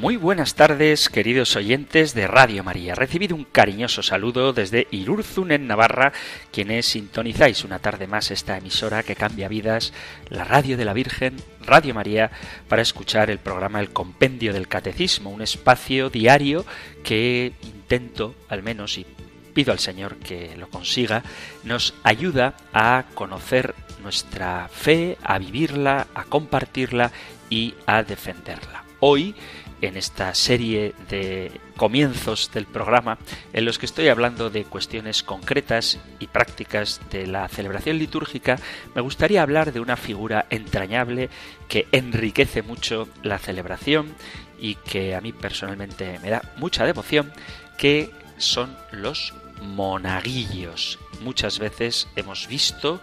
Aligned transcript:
Muy 0.00 0.16
buenas 0.16 0.54
tardes, 0.54 1.08
queridos 1.08 1.56
oyentes 1.56 2.14
de 2.14 2.28
Radio 2.28 2.62
María. 2.62 2.94
Recibido 2.94 3.34
un 3.34 3.42
cariñoso 3.42 4.00
saludo 4.04 4.52
desde 4.52 4.86
Irurzun, 4.92 5.50
en 5.50 5.66
Navarra, 5.66 6.12
quienes 6.52 6.86
sintonizáis 6.86 7.64
una 7.64 7.80
tarde 7.80 8.06
más 8.06 8.30
esta 8.30 8.56
emisora 8.56 9.02
que 9.02 9.16
cambia 9.16 9.48
vidas, 9.48 9.92
la 10.28 10.44
Radio 10.44 10.76
de 10.76 10.84
la 10.84 10.92
Virgen, 10.92 11.34
Radio 11.66 11.94
María, 11.94 12.30
para 12.68 12.80
escuchar 12.80 13.28
el 13.28 13.38
programa 13.38 13.80
El 13.80 13.90
Compendio 13.90 14.52
del 14.52 14.68
Catecismo, 14.68 15.30
un 15.30 15.42
espacio 15.42 16.10
diario 16.10 16.64
que 17.02 17.54
intento, 17.64 18.36
al 18.48 18.62
menos, 18.62 18.98
y 18.98 19.06
pido 19.52 19.72
al 19.72 19.80
Señor 19.80 20.18
que 20.18 20.54
lo 20.56 20.68
consiga, 20.68 21.24
nos 21.64 21.92
ayuda 22.04 22.54
a 22.72 23.06
conocer 23.14 23.74
nuestra 24.00 24.68
fe, 24.68 25.18
a 25.24 25.40
vivirla, 25.40 26.06
a 26.14 26.22
compartirla 26.22 27.10
y 27.50 27.74
a 27.84 28.04
defenderla. 28.04 28.84
Hoy 29.00 29.34
en 29.80 29.96
esta 29.96 30.34
serie 30.34 30.94
de 31.08 31.60
comienzos 31.76 32.50
del 32.52 32.66
programa 32.66 33.18
en 33.52 33.64
los 33.64 33.78
que 33.78 33.86
estoy 33.86 34.08
hablando 34.08 34.50
de 34.50 34.64
cuestiones 34.64 35.22
concretas 35.22 35.98
y 36.18 36.26
prácticas 36.26 37.00
de 37.10 37.26
la 37.26 37.48
celebración 37.48 37.98
litúrgica, 37.98 38.58
me 38.94 39.00
gustaría 39.00 39.42
hablar 39.42 39.72
de 39.72 39.80
una 39.80 39.96
figura 39.96 40.46
entrañable 40.50 41.30
que 41.68 41.86
enriquece 41.92 42.62
mucho 42.62 43.08
la 43.22 43.38
celebración 43.38 44.14
y 44.58 44.74
que 44.74 45.14
a 45.14 45.20
mí 45.20 45.32
personalmente 45.32 46.18
me 46.20 46.30
da 46.30 46.42
mucha 46.56 46.84
devoción, 46.84 47.32
que 47.76 48.10
son 48.38 48.76
los 48.90 49.34
monaguillos. 49.62 50.98
Muchas 51.20 51.58
veces 51.58 52.08
hemos 52.16 52.48
visto 52.48 53.00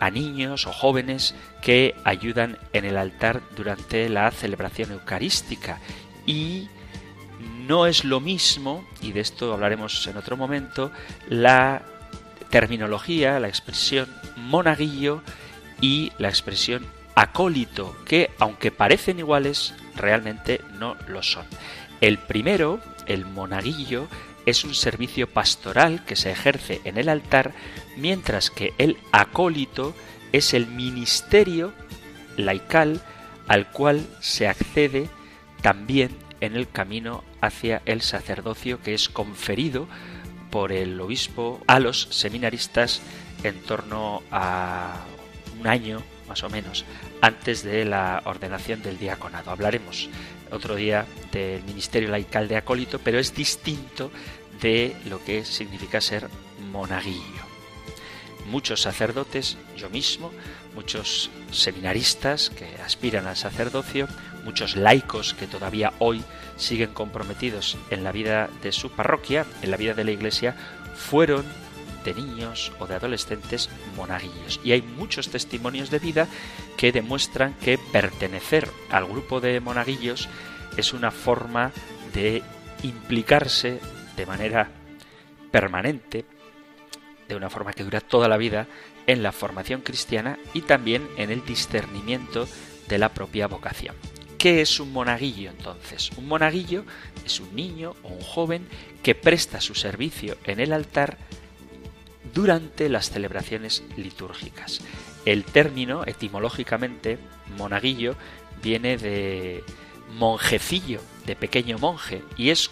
a 0.00 0.10
niños 0.10 0.66
o 0.66 0.72
jóvenes 0.72 1.34
que 1.60 1.94
ayudan 2.04 2.58
en 2.72 2.84
el 2.84 2.96
altar 2.96 3.42
durante 3.56 4.08
la 4.08 4.30
celebración 4.30 4.92
eucarística 4.92 5.80
y 6.28 6.68
no 7.66 7.86
es 7.86 8.04
lo 8.04 8.20
mismo, 8.20 8.86
y 9.00 9.12
de 9.12 9.20
esto 9.20 9.54
hablaremos 9.54 10.06
en 10.06 10.18
otro 10.18 10.36
momento, 10.36 10.92
la 11.30 11.82
terminología, 12.50 13.40
la 13.40 13.48
expresión 13.48 14.08
monaguillo 14.36 15.22
y 15.80 16.12
la 16.18 16.28
expresión 16.28 16.86
acólito, 17.14 17.96
que 18.04 18.30
aunque 18.38 18.70
parecen 18.70 19.18
iguales, 19.18 19.74
realmente 19.96 20.60
no 20.78 20.96
lo 21.08 21.22
son. 21.22 21.46
El 22.02 22.18
primero, 22.18 22.78
el 23.06 23.24
monaguillo, 23.24 24.06
es 24.44 24.64
un 24.64 24.74
servicio 24.74 25.28
pastoral 25.30 26.04
que 26.04 26.14
se 26.14 26.30
ejerce 26.30 26.82
en 26.84 26.98
el 26.98 27.08
altar, 27.08 27.52
mientras 27.96 28.50
que 28.50 28.74
el 28.76 28.98
acólito 29.12 29.94
es 30.32 30.52
el 30.52 30.66
ministerio 30.66 31.72
laical 32.36 33.00
al 33.46 33.70
cual 33.70 34.06
se 34.20 34.46
accede 34.46 35.08
también 35.62 36.10
en 36.40 36.56
el 36.56 36.68
camino 36.68 37.24
hacia 37.40 37.82
el 37.84 38.02
sacerdocio 38.02 38.80
que 38.82 38.94
es 38.94 39.08
conferido 39.08 39.88
por 40.50 40.72
el 40.72 41.00
obispo 41.00 41.60
a 41.66 41.80
los 41.80 42.08
seminaristas 42.10 43.02
en 43.42 43.60
torno 43.62 44.22
a 44.30 45.04
un 45.58 45.66
año 45.66 46.02
más 46.28 46.42
o 46.42 46.50
menos 46.50 46.84
antes 47.20 47.62
de 47.62 47.84
la 47.84 48.22
ordenación 48.24 48.82
del 48.82 48.98
diaconado. 48.98 49.50
Hablaremos 49.50 50.08
otro 50.50 50.76
día 50.76 51.06
del 51.32 51.62
ministerio 51.64 52.10
laical 52.10 52.48
de 52.48 52.56
acólito, 52.56 52.98
pero 52.98 53.18
es 53.18 53.34
distinto 53.34 54.10
de 54.60 54.96
lo 55.06 55.22
que 55.24 55.44
significa 55.44 56.00
ser 56.00 56.28
monaguillo. 56.70 57.48
Muchos 58.46 58.80
sacerdotes, 58.80 59.58
yo 59.76 59.90
mismo, 59.90 60.32
muchos 60.74 61.30
seminaristas 61.50 62.50
que 62.50 62.66
aspiran 62.82 63.26
al 63.26 63.36
sacerdocio, 63.36 64.08
muchos 64.48 64.76
laicos 64.76 65.34
que 65.34 65.46
todavía 65.46 65.92
hoy 65.98 66.24
siguen 66.56 66.94
comprometidos 66.94 67.76
en 67.90 68.02
la 68.02 68.12
vida 68.12 68.48
de 68.62 68.72
su 68.72 68.90
parroquia, 68.90 69.44
en 69.60 69.70
la 69.70 69.76
vida 69.76 69.92
de 69.92 70.04
la 70.04 70.10
iglesia, 70.10 70.56
fueron 70.96 71.44
de 72.02 72.14
niños 72.14 72.72
o 72.78 72.86
de 72.86 72.94
adolescentes 72.94 73.68
monaguillos. 73.94 74.58
Y 74.64 74.72
hay 74.72 74.80
muchos 74.80 75.28
testimonios 75.28 75.90
de 75.90 75.98
vida 75.98 76.28
que 76.78 76.92
demuestran 76.92 77.52
que 77.62 77.76
pertenecer 77.92 78.70
al 78.88 79.04
grupo 79.04 79.42
de 79.42 79.60
monaguillos 79.60 80.30
es 80.78 80.94
una 80.94 81.10
forma 81.10 81.70
de 82.14 82.42
implicarse 82.82 83.80
de 84.16 84.24
manera 84.24 84.70
permanente, 85.50 86.24
de 87.28 87.36
una 87.36 87.50
forma 87.50 87.74
que 87.74 87.84
dura 87.84 88.00
toda 88.00 88.28
la 88.28 88.38
vida, 88.38 88.66
en 89.06 89.22
la 89.22 89.32
formación 89.32 89.82
cristiana 89.82 90.38
y 90.54 90.62
también 90.62 91.06
en 91.18 91.30
el 91.30 91.44
discernimiento 91.44 92.48
de 92.88 92.96
la 92.96 93.10
propia 93.10 93.46
vocación. 93.46 93.94
¿Qué 94.38 94.60
es 94.60 94.78
un 94.78 94.92
monaguillo 94.92 95.50
entonces? 95.50 96.10
Un 96.16 96.28
monaguillo 96.28 96.84
es 97.26 97.40
un 97.40 97.56
niño 97.56 97.96
o 98.04 98.08
un 98.08 98.20
joven 98.20 98.68
que 99.02 99.16
presta 99.16 99.60
su 99.60 99.74
servicio 99.74 100.36
en 100.44 100.60
el 100.60 100.72
altar 100.72 101.18
durante 102.32 102.88
las 102.88 103.10
celebraciones 103.10 103.82
litúrgicas. 103.96 104.80
El 105.24 105.44
término, 105.44 106.04
etimológicamente, 106.06 107.18
monaguillo, 107.56 108.14
viene 108.62 108.96
de 108.96 109.64
monjecillo, 110.16 111.00
de 111.26 111.34
pequeño 111.34 111.78
monje, 111.78 112.22
y 112.36 112.50
es 112.50 112.70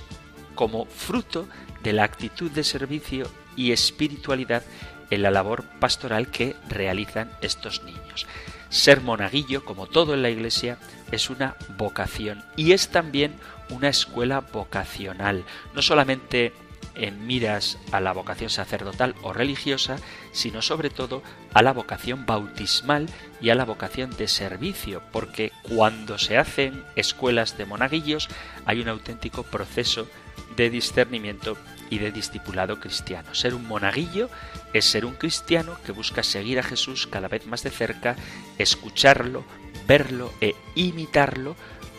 como 0.54 0.86
fruto 0.86 1.48
de 1.82 1.92
la 1.92 2.04
actitud 2.04 2.50
de 2.50 2.62
servicio 2.62 3.28
y 3.56 3.72
espiritualidad 3.72 4.62
en 5.10 5.22
la 5.22 5.32
labor 5.32 5.64
pastoral 5.80 6.30
que 6.30 6.54
realizan 6.68 7.30
estos 7.42 7.82
niños. 7.82 8.26
Ser 8.68 9.00
monaguillo, 9.00 9.64
como 9.64 9.86
todo 9.86 10.14
en 10.14 10.22
la 10.22 10.30
Iglesia, 10.30 10.78
es 11.10 11.30
una 11.30 11.56
vocación 11.76 12.44
y 12.56 12.72
es 12.72 12.88
también 12.88 13.34
una 13.70 13.88
escuela 13.88 14.40
vocacional, 14.40 15.44
no 15.74 15.82
solamente 15.82 16.52
en 16.94 17.26
miras 17.26 17.78
a 17.92 18.00
la 18.00 18.12
vocación 18.12 18.50
sacerdotal 18.50 19.14
o 19.22 19.32
religiosa, 19.32 19.96
sino 20.32 20.62
sobre 20.62 20.90
todo 20.90 21.22
a 21.52 21.62
la 21.62 21.72
vocación 21.72 22.26
bautismal 22.26 23.08
y 23.40 23.50
a 23.50 23.54
la 23.54 23.64
vocación 23.64 24.16
de 24.16 24.28
servicio, 24.28 25.02
porque 25.12 25.52
cuando 25.62 26.18
se 26.18 26.38
hacen 26.38 26.84
escuelas 26.96 27.58
de 27.58 27.66
monaguillos 27.66 28.28
hay 28.64 28.80
un 28.80 28.88
auténtico 28.88 29.42
proceso 29.42 30.08
de 30.56 30.70
discernimiento 30.70 31.56
y 31.90 31.98
de 31.98 32.10
discipulado 32.10 32.80
cristiano. 32.80 33.34
Ser 33.34 33.54
un 33.54 33.66
monaguillo 33.66 34.28
es 34.72 34.86
ser 34.86 35.04
un 35.04 35.14
cristiano 35.14 35.76
que 35.84 35.92
busca 35.92 36.22
seguir 36.22 36.58
a 36.58 36.62
Jesús 36.62 37.06
cada 37.06 37.28
vez 37.28 37.46
más 37.46 37.62
de 37.62 37.70
cerca, 37.70 38.16
escucharlo, 38.58 39.44
verlo 39.86 40.32
e 40.40 40.54
imitarlo 40.74 41.56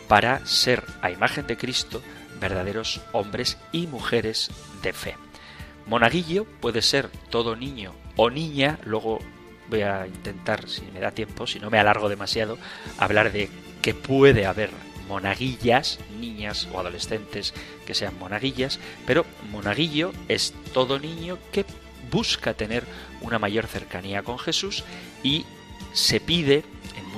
para 0.08 0.44
ser 0.46 0.82
a 1.02 1.10
imagen 1.10 1.46
de 1.46 1.56
Cristo 1.56 2.02
verdaderos 2.40 3.00
hombres 3.12 3.58
y 3.72 3.86
mujeres 3.86 4.50
de 4.82 4.92
fe. 4.92 5.16
Monaguillo 5.86 6.44
puede 6.44 6.82
ser 6.82 7.08
todo 7.30 7.56
niño 7.56 7.94
o 8.16 8.30
niña, 8.30 8.78
luego 8.84 9.18
voy 9.68 9.82
a 9.82 10.06
intentar, 10.06 10.68
si 10.68 10.82
me 10.82 11.00
da 11.00 11.10
tiempo, 11.10 11.46
si 11.46 11.60
no 11.60 11.70
me 11.70 11.78
alargo 11.78 12.08
demasiado, 12.08 12.58
hablar 12.98 13.32
de 13.32 13.50
que 13.82 13.94
puede 13.94 14.46
haber 14.46 14.70
monaguillas, 15.08 15.98
niñas 16.20 16.68
o 16.72 16.78
adolescentes 16.78 17.54
que 17.86 17.94
sean 17.94 18.18
monaguillas, 18.18 18.78
pero 19.06 19.24
monaguillo 19.50 20.12
es 20.28 20.54
todo 20.72 20.98
niño 20.98 21.38
que 21.52 21.64
busca 22.10 22.54
tener 22.54 22.84
una 23.20 23.38
mayor 23.38 23.66
cercanía 23.66 24.22
con 24.22 24.38
Jesús 24.38 24.84
y 25.22 25.46
se 25.92 26.20
pide, 26.20 26.64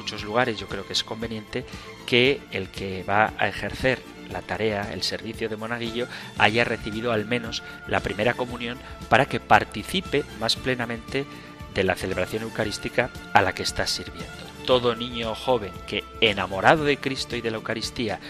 muchos 0.00 0.25
lugares 0.25 0.58
yo 0.58 0.67
creo 0.67 0.87
que 0.87 0.94
es 0.94 1.05
conveniente, 1.05 1.67
que 2.06 2.41
el 2.52 2.70
que 2.70 3.02
va 3.02 3.35
a 3.38 3.49
ejercer 3.49 4.00
la 4.32 4.41
tarea, 4.41 4.93
el 4.94 5.02
servicio 5.02 5.49
de 5.50 5.56
monaguillo, 5.56 6.06
haya 6.38 6.64
recibido 6.64 7.12
al 7.12 7.26
menos 7.26 7.62
la 7.87 8.00
primera 8.00 8.32
comunión 8.32 8.79
para 9.11 9.26
que 9.26 9.41
participe 9.41 10.25
más 10.41 10.56
plenamente 10.56 11.26
de 11.75 11.85
la 11.85 11.97
celebración 11.97 12.44
eucarística 12.44 13.11
a 13.35 13.43
la 13.43 13.52
que 13.55 13.62
está 13.62 13.87
sirviendo. 13.87 14.26
Todo 14.67 14.97
niño 14.97 15.32
o 15.32 15.35
joven 15.35 15.73
que, 15.87 16.02
enamorado 16.23 16.85
de 16.85 16.97
Cristo 16.97 17.37
y 17.37 17.43
de 17.43 17.50
la 17.50 17.58
Eucaristía, 17.58 18.20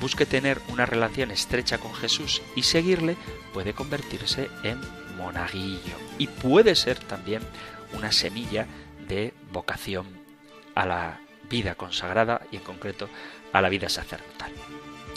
busque 0.00 0.24
tener 0.24 0.60
una 0.68 0.86
relación 0.86 1.30
estrecha 1.30 1.76
con 1.76 1.92
Jesús 1.94 2.40
y 2.56 2.62
seguirle, 2.62 3.16
puede 3.52 3.74
convertirse 3.74 4.48
en 4.62 4.80
monaguillo. 5.18 5.96
Y 6.16 6.28
puede 6.28 6.74
ser 6.74 6.98
también 6.98 7.42
una 7.92 8.12
semilla 8.12 8.66
de 9.08 9.34
vocación 9.52 10.17
a 10.78 10.86
la 10.86 11.20
vida 11.50 11.74
consagrada 11.74 12.46
y 12.52 12.56
en 12.56 12.62
concreto 12.62 13.08
a 13.52 13.60
la 13.60 13.68
vida 13.68 13.88
sacerdotal. 13.88 14.52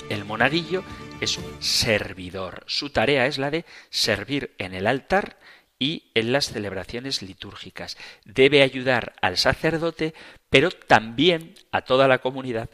El 0.10 0.26
monaguillo 0.26 0.84
es 1.22 1.38
un 1.38 1.62
servidor. 1.62 2.64
Su 2.66 2.90
tarea 2.90 3.28
es 3.28 3.38
la 3.38 3.52
de 3.52 3.64
servir 3.92 4.56
en 4.58 4.74
el 4.74 4.88
altar 4.88 5.38
y 5.78 6.10
en 6.16 6.32
las 6.32 6.46
celebraciones 6.46 7.22
litúrgicas. 7.22 7.96
Debe 8.26 8.64
ayudar 8.64 9.14
al 9.22 9.38
sacerdote, 9.38 10.16
pero 10.50 10.72
también 10.72 11.54
a 11.72 11.82
toda 11.84 12.08
la 12.08 12.18
comunidad, 12.18 12.72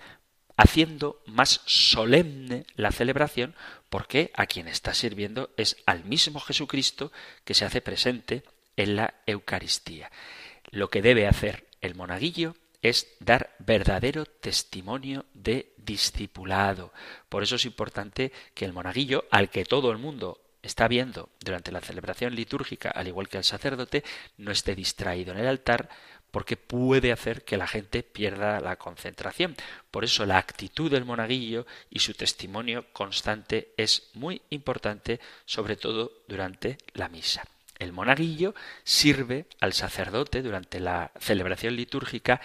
haciendo 0.55 1.21
más 1.25 1.61
solemne 1.65 2.65
la 2.75 2.93
celebración 2.93 3.53
porque 3.89 4.31
a 4.33 4.45
quien 4.45 4.69
está 4.69 4.93
sirviendo 4.93 5.49
es 5.57 5.75
al 5.85 6.05
mismo 6.05 6.39
Jesucristo 6.39 7.11
que 7.43 7.53
se 7.53 7.65
hace 7.65 7.81
presente 7.81 8.43
en 8.77 8.95
la 8.95 9.15
Eucaristía. 9.25 10.09
Lo 10.71 10.89
que 10.89 11.01
debe 11.01 11.27
hacer 11.27 11.67
el 11.81 11.95
monaguillo 11.95 12.55
es 12.81 13.15
dar 13.19 13.56
verdadero 13.59 14.25
testimonio 14.25 15.25
de 15.33 15.74
discipulado. 15.77 16.94
Por 17.29 17.44
eso 17.44 17.56
es 17.56 17.65
importante 17.65 18.31
que 18.53 18.65
el 18.65 18.74
monaguillo, 18.74 19.25
al 19.31 19.50
que 19.50 19.65
todo 19.65 19.91
el 19.91 19.97
mundo 19.97 20.41
está 20.62 20.88
viendo 20.88 21.29
durante 21.39 21.71
la 21.71 21.81
celebración 21.81 22.35
litúrgica, 22.35 22.89
al 22.89 23.07
igual 23.07 23.29
que 23.29 23.38
el 23.38 23.44
sacerdote, 23.44 24.03
no 24.38 24.51
esté 24.51 24.75
distraído 24.75 25.31
en 25.31 25.39
el 25.39 25.47
altar, 25.47 25.89
porque 26.31 26.57
puede 26.57 27.12
hacer 27.12 27.44
que 27.45 27.57
la 27.57 27.68
gente 27.68 28.03
pierda 28.03 28.59
la 28.59 28.75
concentración. 28.75 29.56
Por 29.89 30.03
eso 30.03 30.25
la 30.25 30.38
actitud 30.38 30.91
del 30.91 31.06
monaguillo 31.06 31.65
y 31.89 32.00
su 32.00 32.13
testimonio 32.13 32.85
constante 32.91 33.73
es 33.77 34.12
muy 34.13 34.41
importante, 34.50 35.19
sobre 35.45 35.77
todo 35.77 36.12
durante 36.27 36.77
la 36.94 37.07
misa. 37.07 37.44
El 37.79 37.94
monaguillo 37.94 38.56
sirve 38.83 39.47
al 39.59 39.74
sacerdote 39.74 40.41
durante 40.41 40.79
la 40.79 41.12
celebración 41.19 41.75
litúrgica 41.75 42.41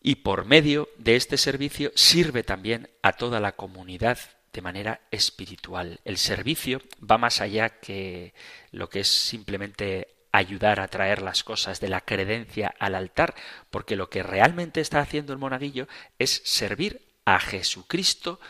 y 0.00 0.16
por 0.16 0.44
medio 0.44 0.88
de 0.96 1.16
este 1.16 1.36
servicio 1.36 1.92
sirve 1.94 2.42
también 2.42 2.88
a 3.02 3.12
toda 3.12 3.40
la 3.40 3.52
comunidad 3.52 4.18
de 4.52 4.62
manera 4.62 5.00
espiritual. 5.10 6.00
El 6.04 6.18
servicio 6.18 6.80
va 6.98 7.18
más 7.18 7.40
allá 7.40 7.68
que 7.80 8.32
lo 8.70 8.88
que 8.88 9.00
es 9.00 9.08
simplemente 9.08 10.08
ayudar 10.32 10.80
a 10.80 10.88
traer 10.88 11.22
las 11.22 11.44
cosas 11.44 11.80
de 11.80 11.88
la 11.88 12.00
credencia 12.00 12.74
al 12.78 12.94
altar, 12.94 13.34
porque 13.70 13.96
lo 13.96 14.08
que 14.08 14.22
realmente 14.22 14.80
está 14.80 15.00
haciendo 15.00 15.32
el 15.32 15.38
monaguillo 15.38 15.88
es 16.18 16.42
servir 16.44 17.02
a 17.24 17.38
Jesucristo, 17.40 18.40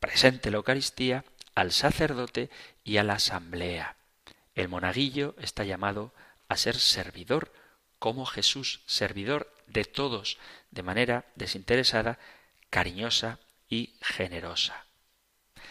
presente 0.00 0.50
la 0.50 0.58
Eucaristía, 0.58 1.24
al 1.54 1.72
sacerdote 1.72 2.50
y 2.84 2.98
a 2.98 3.04
la 3.04 3.14
asamblea. 3.14 3.96
El 4.56 4.68
monaguillo 4.68 5.36
está 5.38 5.64
llamado 5.64 6.12
a 6.48 6.56
ser 6.56 6.76
servidor, 6.76 7.52
como 7.98 8.26
Jesús, 8.26 8.80
servidor 8.86 9.52
de 9.66 9.84
todos, 9.84 10.38
de 10.70 10.82
manera 10.82 11.26
desinteresada, 11.36 12.18
cariñosa 12.70 13.38
y 13.68 13.94
generosa. 14.00 14.86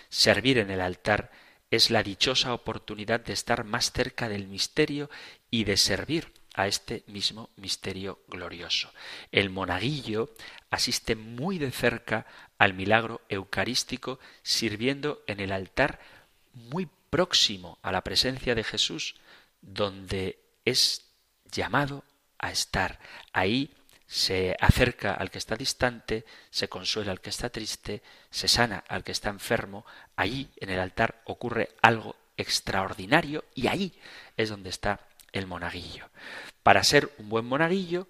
Servir 0.09 0.59
en 0.59 0.69
el 0.69 0.81
altar 0.81 1.31
es 1.71 1.89
la 1.89 2.03
dichosa 2.03 2.53
oportunidad 2.53 3.19
de 3.19 3.33
estar 3.33 3.63
más 3.63 3.91
cerca 3.91 4.29
del 4.29 4.47
misterio 4.47 5.09
y 5.49 5.63
de 5.63 5.77
servir 5.77 6.31
a 6.53 6.67
este 6.67 7.03
mismo 7.07 7.49
misterio 7.57 8.19
glorioso. 8.27 8.91
El 9.31 9.49
monaguillo 9.49 10.29
asiste 10.69 11.15
muy 11.15 11.57
de 11.57 11.71
cerca 11.71 12.25
al 12.57 12.73
milagro 12.73 13.21
eucarístico, 13.29 14.19
sirviendo 14.41 15.23
en 15.27 15.39
el 15.41 15.51
altar 15.51 15.99
muy 16.53 16.87
próximo 17.15 17.79
a 17.81 17.93
la 17.93 18.01
presencia 18.01 18.55
de 18.55 18.65
Jesús, 18.65 19.15
donde 19.61 20.37
es 20.65 21.13
llamado 21.49 22.03
a 22.37 22.51
estar. 22.51 22.99
Ahí 23.31 23.73
se 24.05 24.57
acerca 24.59 25.13
al 25.13 25.31
que 25.31 25.37
está 25.37 25.55
distante, 25.55 26.25
se 26.49 26.67
consuela 26.67 27.13
al 27.13 27.21
que 27.21 27.29
está 27.29 27.49
triste, 27.49 28.03
se 28.29 28.49
sana 28.49 28.83
al 28.89 29.05
que 29.05 29.13
está 29.13 29.29
enfermo. 29.29 29.85
Allí 30.17 30.49
en 30.57 30.69
el 30.69 30.77
altar 30.77 31.21
ocurre 31.23 31.69
algo 31.81 32.17
extraordinario 32.35 33.45
y 33.55 33.67
ahí 33.67 33.97
es 34.35 34.49
donde 34.49 34.69
está 34.69 34.99
el 35.31 35.47
monaguillo. 35.47 36.09
Para 36.63 36.83
ser 36.83 37.09
un 37.17 37.29
buen 37.29 37.45
monaguillo 37.45 38.09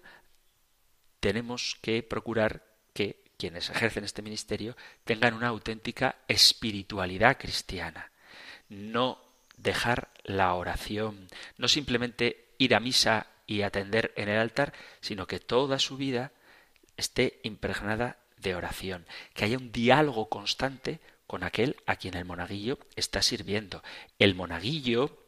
tenemos 1.20 1.78
que 1.80 2.02
procurar 2.02 2.64
que 2.92 3.22
quienes 3.38 3.70
ejercen 3.70 4.02
este 4.02 4.22
ministerio 4.22 4.76
tengan 5.04 5.34
una 5.34 5.46
auténtica 5.46 6.16
espiritualidad 6.26 7.38
cristiana 7.38 8.10
no 8.68 9.20
dejar 9.56 10.10
la 10.24 10.54
oración, 10.54 11.28
no 11.56 11.68
simplemente 11.68 12.54
ir 12.58 12.74
a 12.74 12.80
misa 12.80 13.26
y 13.46 13.62
atender 13.62 14.12
en 14.16 14.28
el 14.28 14.38
altar, 14.38 14.72
sino 15.00 15.26
que 15.26 15.40
toda 15.40 15.78
su 15.78 15.96
vida 15.96 16.32
esté 16.96 17.40
impregnada 17.42 18.18
de 18.38 18.54
oración, 18.54 19.06
que 19.34 19.44
haya 19.44 19.58
un 19.58 19.72
diálogo 19.72 20.28
constante 20.28 21.00
con 21.26 21.42
aquel 21.42 21.76
a 21.86 21.96
quien 21.96 22.16
el 22.16 22.24
monaguillo 22.24 22.78
está 22.94 23.22
sirviendo. 23.22 23.82
El 24.18 24.34
monaguillo, 24.34 25.18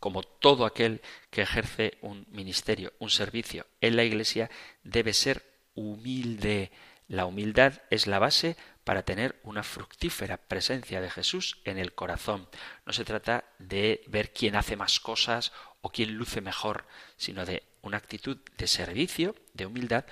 como 0.00 0.22
todo 0.22 0.64
aquel 0.64 1.00
que 1.30 1.42
ejerce 1.42 1.98
un 2.00 2.26
ministerio, 2.30 2.92
un 2.98 3.10
servicio 3.10 3.66
en 3.80 3.96
la 3.96 4.04
Iglesia, 4.04 4.50
debe 4.82 5.12
ser 5.12 5.42
humilde. 5.74 6.70
La 7.08 7.26
humildad 7.26 7.82
es 7.90 8.06
la 8.06 8.18
base 8.18 8.56
para 8.84 9.02
tener 9.02 9.40
una 9.42 9.62
fructífera 9.62 10.36
presencia 10.36 11.00
de 11.00 11.10
Jesús 11.10 11.58
en 11.64 11.78
el 11.78 11.94
corazón. 11.94 12.48
No 12.86 12.92
se 12.92 13.04
trata 13.04 13.44
de 13.58 14.04
ver 14.06 14.32
quién 14.32 14.56
hace 14.56 14.76
más 14.76 15.00
cosas 15.00 15.52
o 15.80 15.90
quién 15.90 16.14
luce 16.14 16.40
mejor, 16.40 16.86
sino 17.16 17.44
de 17.46 17.64
una 17.82 17.96
actitud 17.96 18.38
de 18.56 18.66
servicio, 18.66 19.34
de 19.54 19.66
humildad, 19.66 20.04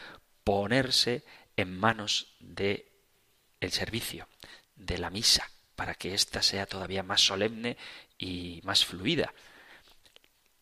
ponerse 0.44 1.24
en 1.56 1.78
manos 1.78 2.34
de 2.40 2.90
el 3.60 3.72
servicio, 3.72 4.26
de 4.74 4.98
la 4.98 5.10
misa, 5.10 5.50
para 5.76 5.94
que 5.94 6.14
ésta 6.14 6.42
sea 6.42 6.66
todavía 6.66 7.02
más 7.02 7.20
solemne 7.20 7.76
y 8.18 8.60
más 8.64 8.84
fluida. 8.84 9.32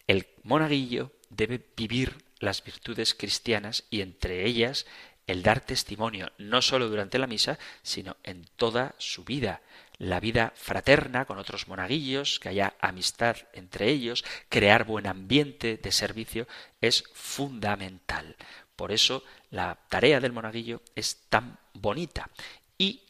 El 0.07 0.27
monaguillo 0.43 1.13
debe 1.29 1.65
vivir 1.77 2.25
las 2.41 2.65
virtudes 2.65 3.15
cristianas 3.15 3.85
y 3.91 4.01
entre 4.01 4.45
ellas 4.47 4.87
el 5.31 5.43
dar 5.45 5.61
testimonio 5.61 6.33
no 6.39 6.61
solo 6.61 6.89
durante 6.89 7.19
la 7.19 7.29
misa, 7.29 7.59
sino 7.83 8.17
en 8.25 8.45
toda 8.57 8.97
su 8.99 9.25
vida. 9.25 9.63
La 9.99 10.19
vida 10.19 10.53
fraterna 10.57 11.25
con 11.25 11.39
otros 11.39 11.69
monaguillos, 11.69 12.41
que 12.41 12.49
haya 12.49 12.75
amistad 12.81 13.37
entre 13.53 13.91
ellos, 13.91 14.25
crear 14.49 14.85
buen 14.85 15.07
ambiente 15.07 15.77
de 15.77 15.93
servicio 15.93 16.49
es 16.81 17.05
fundamental. 17.15 18.37
Por 18.75 18.91
eso 18.91 19.23
la 19.51 19.79
tarea 19.89 20.21
del 20.21 20.33
monaguillo 20.33 20.83
es 20.97 21.21
tan 21.29 21.59
bonita. 21.75 22.29
Y 22.77 23.03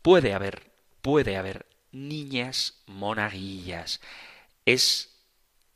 puede 0.00 0.32
haber, 0.32 0.70
puede 1.02 1.36
haber 1.36 1.66
niñas 1.92 2.80
monaguillas. 2.86 4.00
Es 4.64 5.10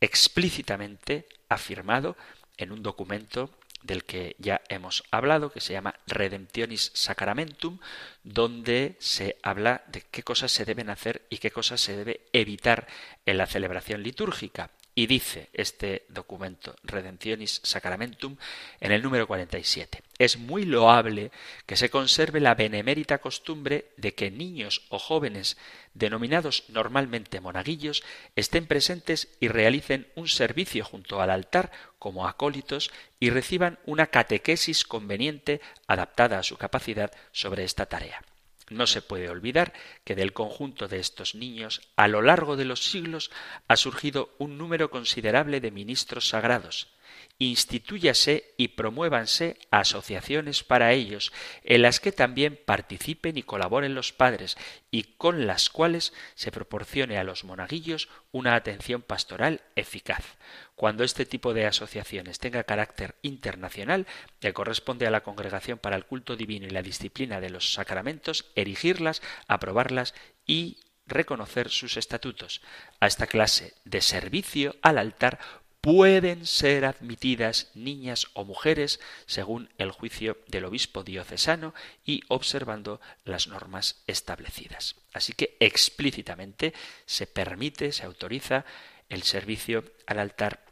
explícitamente 0.00 1.29
afirmado 1.49 2.17
en 2.57 2.73
un 2.73 2.83
documento 2.83 3.50
del 3.85 4.05
que 4.05 4.35
ya 4.38 4.62
hemos 4.69 5.05
hablado, 5.11 5.53
que 5.53 5.61
se 5.61 5.75
llama 5.75 5.95
Redemptionis 6.07 6.91
Sacramentum, 6.95 7.79
donde 8.25 8.97
se 8.99 9.37
habla 9.43 9.85
de 9.88 10.03
qué 10.11 10.23
cosas 10.23 10.50
se 10.50 10.64
deben 10.64 10.91
hacer 10.91 11.23
y 11.31 11.38
qué 11.38 11.50
cosas 11.50 11.81
se 11.81 11.97
debe 11.97 12.23
evitar 12.33 12.88
en 13.26 13.38
la 13.38 13.47
celebración 13.47 14.03
litúrgica. 14.03 14.71
Y 14.97 15.07
dice 15.07 15.50
este 15.53 16.07
documento 16.09 16.75
Redemptionis 16.83 17.61
Sacramentum 17.62 18.37
en 18.81 18.93
el 18.93 19.03
número 19.03 19.26
47. 19.26 20.03
Es 20.18 20.38
muy 20.38 20.64
loable 20.64 21.33
que 21.66 21.76
se 21.76 21.90
conserve 21.90 22.40
la 22.40 22.54
benemérita 22.54 23.18
costumbre 23.18 23.90
de 23.97 24.14
que 24.14 24.30
niños 24.30 24.83
o 24.88 24.99
jóvenes 24.99 25.56
denominados 25.92 26.64
normalmente 26.68 27.40
monaguillos 27.40 28.04
estén 28.37 28.66
presentes 28.66 29.28
y 29.40 29.49
realicen 29.49 30.06
un 30.14 30.28
servicio 30.28 30.85
junto 30.85 31.21
al 31.21 31.30
altar 31.30 31.73
como 31.99 32.28
acólitos 32.28 32.92
y 33.18 33.30
reciban 33.30 33.78
una 33.87 34.06
catequesis 34.06 34.85
conveniente 34.85 35.61
adaptada 35.88 36.38
a 36.38 36.44
su 36.44 36.56
capacidad 36.56 37.12
sobre 37.33 37.64
esta 37.64 37.87
tarea. 37.87 38.23
No 38.71 38.87
se 38.87 39.02
puede 39.02 39.28
olvidar 39.28 39.73
que 40.04 40.14
del 40.14 40.33
conjunto 40.33 40.88
de 40.88 40.99
estos 40.99 41.35
niños, 41.35 41.83
a 41.97 42.09
lo 42.09 42.23
largo 42.23 42.56
de 42.56 42.64
los 42.64 42.85
siglos, 42.85 43.30
ha 43.68 43.76
surgido 43.76 44.35
un 44.38 44.56
número 44.59 44.90
considerable 44.90 45.61
de 45.61 45.71
ministros 45.71 46.28
sagrados. 46.28 46.94
Institúyase 47.38 48.55
y 48.57 48.69
promuévanse 48.69 49.59
asociaciones 49.73 50.62
para 50.62 50.93
ellos, 50.93 51.33
en 51.64 51.83
las 51.83 51.99
que 51.99 52.12
también 52.12 52.61
participen 52.64 53.37
y 53.37 53.43
colaboren 53.43 53.95
los 53.95 54.12
padres, 54.12 54.57
y 54.93 55.03
con 55.17 55.47
las 55.47 55.69
cuales 55.69 56.12
se 56.37 56.53
proporcione 56.53 57.19
a 57.19 57.25
los 57.25 57.43
monaguillos 57.43 58.09
una 58.31 58.55
atención 58.55 59.03
pastoral 59.03 59.62
eficaz. 59.75 60.37
Cuando 60.76 61.03
este 61.03 61.26
tipo 61.26 61.55
de 61.55 61.67
asociaciones 61.67 62.38
tenga 62.38 62.62
carácter 62.62 63.17
internacional, 63.23 64.07
le 64.41 64.53
corresponde 64.53 65.07
a 65.07 65.11
la 65.11 65.23
Congregación 65.23 65.79
para 65.79 65.97
el 65.97 66.07
Culto 66.07 66.37
Divino 66.37 66.67
y 66.67 66.71
la 66.71 66.83
Disciplina 66.83 67.41
de 67.41 67.50
los 67.50 67.73
Sacramentos 67.73 68.53
erigirlas, 68.55 69.23
aprobarlas 69.49 70.14
y 70.47 70.79
reconocer 71.07 71.69
sus 71.69 71.97
estatutos. 71.97 72.62
A 73.00 73.07
esta 73.07 73.26
clase 73.26 73.75
de 73.85 74.00
servicio 74.00 74.76
al 74.83 74.99
altar 74.99 75.38
pueden 75.85 76.47
ser 76.47 76.87
admitidas 76.87 77.71
niñas 77.75 78.29
o 78.33 78.47
mujeres 78.47 79.00
según 79.26 79.69
el 79.76 79.91
juicio 79.91 80.38
del 80.49 80.64
obispo 80.64 81.05
diocesano 81.05 81.75
y 82.07 82.23
observando 82.29 83.03
las 83.26 83.49
normas 83.49 84.03
establecidas. 84.07 84.97
Así 85.12 85.35
que 85.35 85.59
explícitamente 85.61 86.73
se 87.05 87.26
permite, 87.26 87.93
se 87.93 88.05
autoriza 88.05 88.64
el 89.11 89.25
servicio 89.25 89.85
al 90.07 90.21
altar 90.21 90.64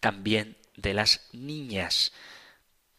también 0.00 0.58
de 0.76 0.92
las 0.92 1.30
niñas. 1.32 2.12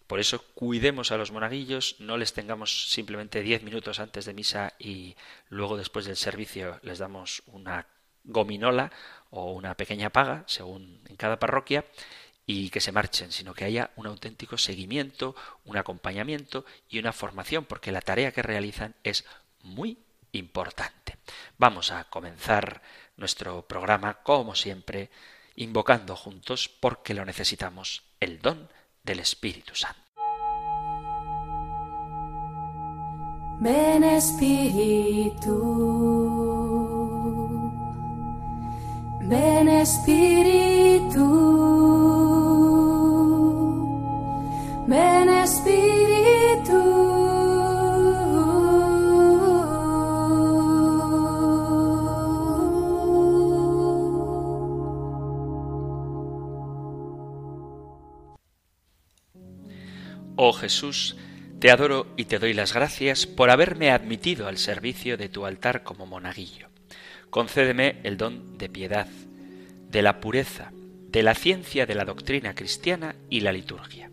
Por 0.07 0.19
eso 0.19 0.43
cuidemos 0.55 1.11
a 1.11 1.17
los 1.17 1.31
monaguillos, 1.31 1.97
no 1.99 2.17
les 2.17 2.33
tengamos 2.33 2.89
simplemente 2.89 3.43
diez 3.43 3.61
minutos 3.61 3.99
antes 3.99 4.25
de 4.25 4.33
misa 4.33 4.73
y 4.79 5.15
luego 5.49 5.77
después 5.77 6.05
del 6.05 6.17
servicio 6.17 6.79
les 6.81 6.97
damos 6.97 7.43
una 7.45 7.92
gominola 8.23 8.91
o 9.29 9.51
una 9.53 9.75
pequeña 9.75 10.09
paga, 10.09 10.43
según 10.47 11.01
en 11.07 11.15
cada 11.15 11.39
parroquia, 11.39 11.85
y 12.45 12.69
que 12.69 12.81
se 12.81 12.91
marchen, 12.91 13.31
sino 13.31 13.53
que 13.53 13.65
haya 13.65 13.91
un 13.95 14.05
auténtico 14.07 14.57
seguimiento, 14.57 15.35
un 15.65 15.77
acompañamiento 15.77 16.65
y 16.89 16.99
una 16.99 17.13
formación, 17.13 17.65
porque 17.65 17.91
la 17.91 18.01
tarea 18.01 18.31
que 18.31 18.41
realizan 18.41 18.95
es 19.03 19.25
muy 19.61 19.97
importante. 20.33 21.17
Vamos 21.57 21.91
a 21.91 22.03
comenzar 22.05 22.81
nuestro 23.15 23.61
programa, 23.67 24.15
como 24.23 24.55
siempre, 24.55 25.09
invocando 25.55 26.15
juntos, 26.15 26.69
porque 26.79 27.13
lo 27.13 27.23
necesitamos, 27.25 28.03
el 28.19 28.41
don 28.41 28.69
del 29.03 29.19
Espíritu 29.19 29.75
Santo. 29.75 30.01
Ven 33.59 34.03
Espíritu, 34.03 35.53
ven 39.27 39.69
Espíritu, 39.69 41.25
ven 44.87 45.29
Espíritu. 45.29 47.03
Oh 60.35 60.51
Jesús, 60.51 61.15
te 61.59 61.71
adoro 61.71 62.07
y 62.17 62.25
te 62.25 62.39
doy 62.39 62.53
las 62.53 62.73
gracias 62.73 63.25
por 63.25 63.49
haberme 63.49 63.91
admitido 63.91 64.47
al 64.47 64.57
servicio 64.57 65.15
de 65.15 65.29
tu 65.29 65.45
altar 65.45 65.83
como 65.83 66.05
monaguillo. 66.05 66.72
Concédeme 67.33 67.99
el 68.03 68.15
don 68.15 68.59
de 68.59 68.69
piedad, 68.69 69.07
de 69.89 70.03
la 70.03 70.21
pureza, 70.21 70.71
de 71.09 71.23
la 71.23 71.33
ciencia 71.33 71.87
de 71.87 71.95
la 71.95 72.05
doctrina 72.05 72.53
cristiana 72.53 73.15
y 73.27 73.39
la 73.39 73.51
liturgia. 73.51 74.11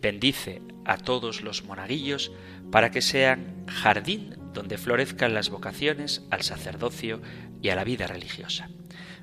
Bendice 0.00 0.62
a 0.86 0.96
todos 0.96 1.42
los 1.42 1.64
monaguillos 1.64 2.32
para 2.72 2.90
que 2.90 3.02
sean 3.02 3.66
jardín 3.66 4.36
donde 4.54 4.78
florezcan 4.78 5.34
las 5.34 5.50
vocaciones 5.50 6.22
al 6.30 6.44
sacerdocio 6.44 7.20
y 7.60 7.68
a 7.68 7.76
la 7.76 7.84
vida 7.84 8.06
religiosa. 8.06 8.70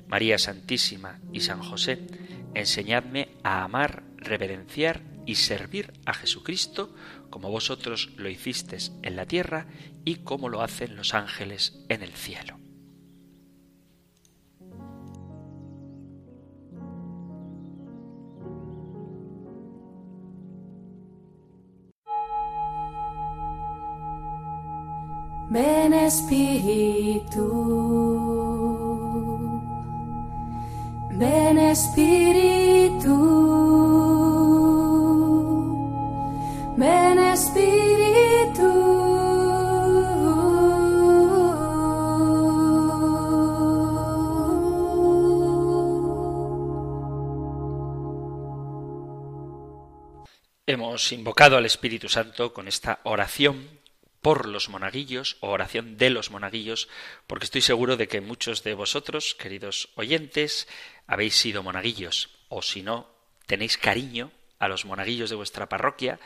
María 0.06 0.38
Santísima 0.38 1.18
y 1.32 1.40
San 1.40 1.60
José, 1.60 2.06
enseñadme 2.54 3.30
a 3.42 3.64
amar, 3.64 4.04
reverenciar 4.16 5.00
y 5.26 5.34
servir 5.34 5.92
a 6.06 6.14
Jesucristo 6.14 6.94
como 7.30 7.50
vosotros 7.50 8.10
lo 8.16 8.28
hicisteis 8.28 8.92
en 9.02 9.16
la 9.16 9.26
tierra 9.26 9.66
y 10.04 10.18
como 10.22 10.48
lo 10.48 10.62
hacen 10.62 10.94
los 10.94 11.14
ángeles 11.14 11.84
en 11.88 12.04
el 12.04 12.12
cielo. 12.12 12.63
Ven 25.54 25.92
Espíritu, 25.94 27.46
ven 31.12 31.58
Espíritu, 31.58 33.14
ven 36.76 37.18
Espíritu. 37.20 38.70
Hemos 50.66 51.12
invocado 51.12 51.56
al 51.56 51.66
Espíritu 51.66 52.08
Santo 52.08 52.52
con 52.52 52.66
esta 52.66 52.98
oración 53.04 53.83
por 54.24 54.48
los 54.48 54.70
monaguillos 54.70 55.36
o 55.40 55.50
oración 55.50 55.98
de 55.98 56.08
los 56.08 56.30
monaguillos, 56.30 56.88
porque 57.26 57.44
estoy 57.44 57.60
seguro 57.60 57.98
de 57.98 58.08
que 58.08 58.22
muchos 58.22 58.64
de 58.64 58.72
vosotros, 58.72 59.34
queridos 59.34 59.90
oyentes, 59.96 60.66
habéis 61.06 61.36
sido 61.36 61.62
monaguillos, 61.62 62.30
o 62.48 62.62
si 62.62 62.82
no, 62.82 63.06
tenéis 63.44 63.76
cariño 63.76 64.32
a 64.58 64.68
los 64.68 64.86
monaguillos 64.86 65.28
de 65.28 65.36
vuestra 65.36 65.68
parroquia, 65.68 66.18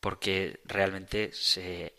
porque 0.00 0.60
realmente 0.66 1.32
se 1.32 1.94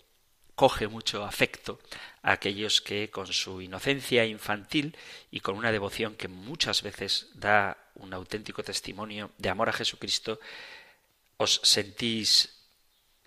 coge 0.53 0.87
mucho 0.87 1.25
afecto 1.25 1.79
a 2.21 2.33
aquellos 2.33 2.79
que 2.79 3.09
con 3.09 3.25
su 3.25 3.63
inocencia 3.63 4.25
infantil 4.25 4.95
y 5.31 5.39
con 5.39 5.57
una 5.57 5.71
devoción 5.71 6.13
que 6.13 6.27
muchas 6.27 6.83
veces 6.83 7.31
da 7.33 7.89
un 7.95 8.13
auténtico 8.13 8.61
testimonio 8.61 9.31
de 9.39 9.49
amor 9.49 9.69
a 9.69 9.73
Jesucristo, 9.73 10.39
os 11.37 11.61
sentís 11.63 12.61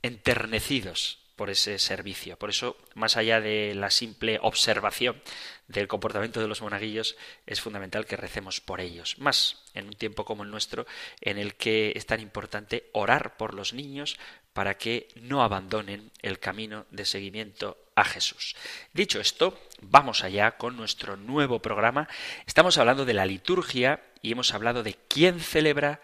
enternecidos 0.00 1.23
por 1.36 1.50
ese 1.50 1.78
servicio. 1.78 2.38
Por 2.38 2.50
eso, 2.50 2.76
más 2.94 3.16
allá 3.16 3.40
de 3.40 3.74
la 3.74 3.90
simple 3.90 4.38
observación 4.42 5.20
del 5.68 5.88
comportamiento 5.88 6.40
de 6.40 6.48
los 6.48 6.62
monaguillos, 6.62 7.16
es 7.46 7.60
fundamental 7.60 8.06
que 8.06 8.16
recemos 8.16 8.60
por 8.60 8.80
ellos. 8.80 9.18
Más 9.18 9.64
en 9.74 9.86
un 9.86 9.94
tiempo 9.94 10.24
como 10.24 10.42
el 10.42 10.50
nuestro, 10.50 10.86
en 11.20 11.38
el 11.38 11.54
que 11.54 11.92
es 11.96 12.06
tan 12.06 12.20
importante 12.20 12.90
orar 12.92 13.36
por 13.36 13.54
los 13.54 13.72
niños 13.72 14.18
para 14.52 14.78
que 14.78 15.08
no 15.16 15.42
abandonen 15.42 16.12
el 16.22 16.38
camino 16.38 16.86
de 16.90 17.04
seguimiento 17.04 17.76
a 17.96 18.04
Jesús. 18.04 18.54
Dicho 18.92 19.20
esto, 19.20 19.58
vamos 19.80 20.22
allá 20.22 20.52
con 20.52 20.76
nuestro 20.76 21.16
nuevo 21.16 21.60
programa. 21.60 22.08
Estamos 22.46 22.78
hablando 22.78 23.04
de 23.04 23.14
la 23.14 23.26
liturgia 23.26 24.02
y 24.22 24.32
hemos 24.32 24.54
hablado 24.54 24.82
de 24.82 24.96
quién 25.08 25.40
celebra, 25.40 26.00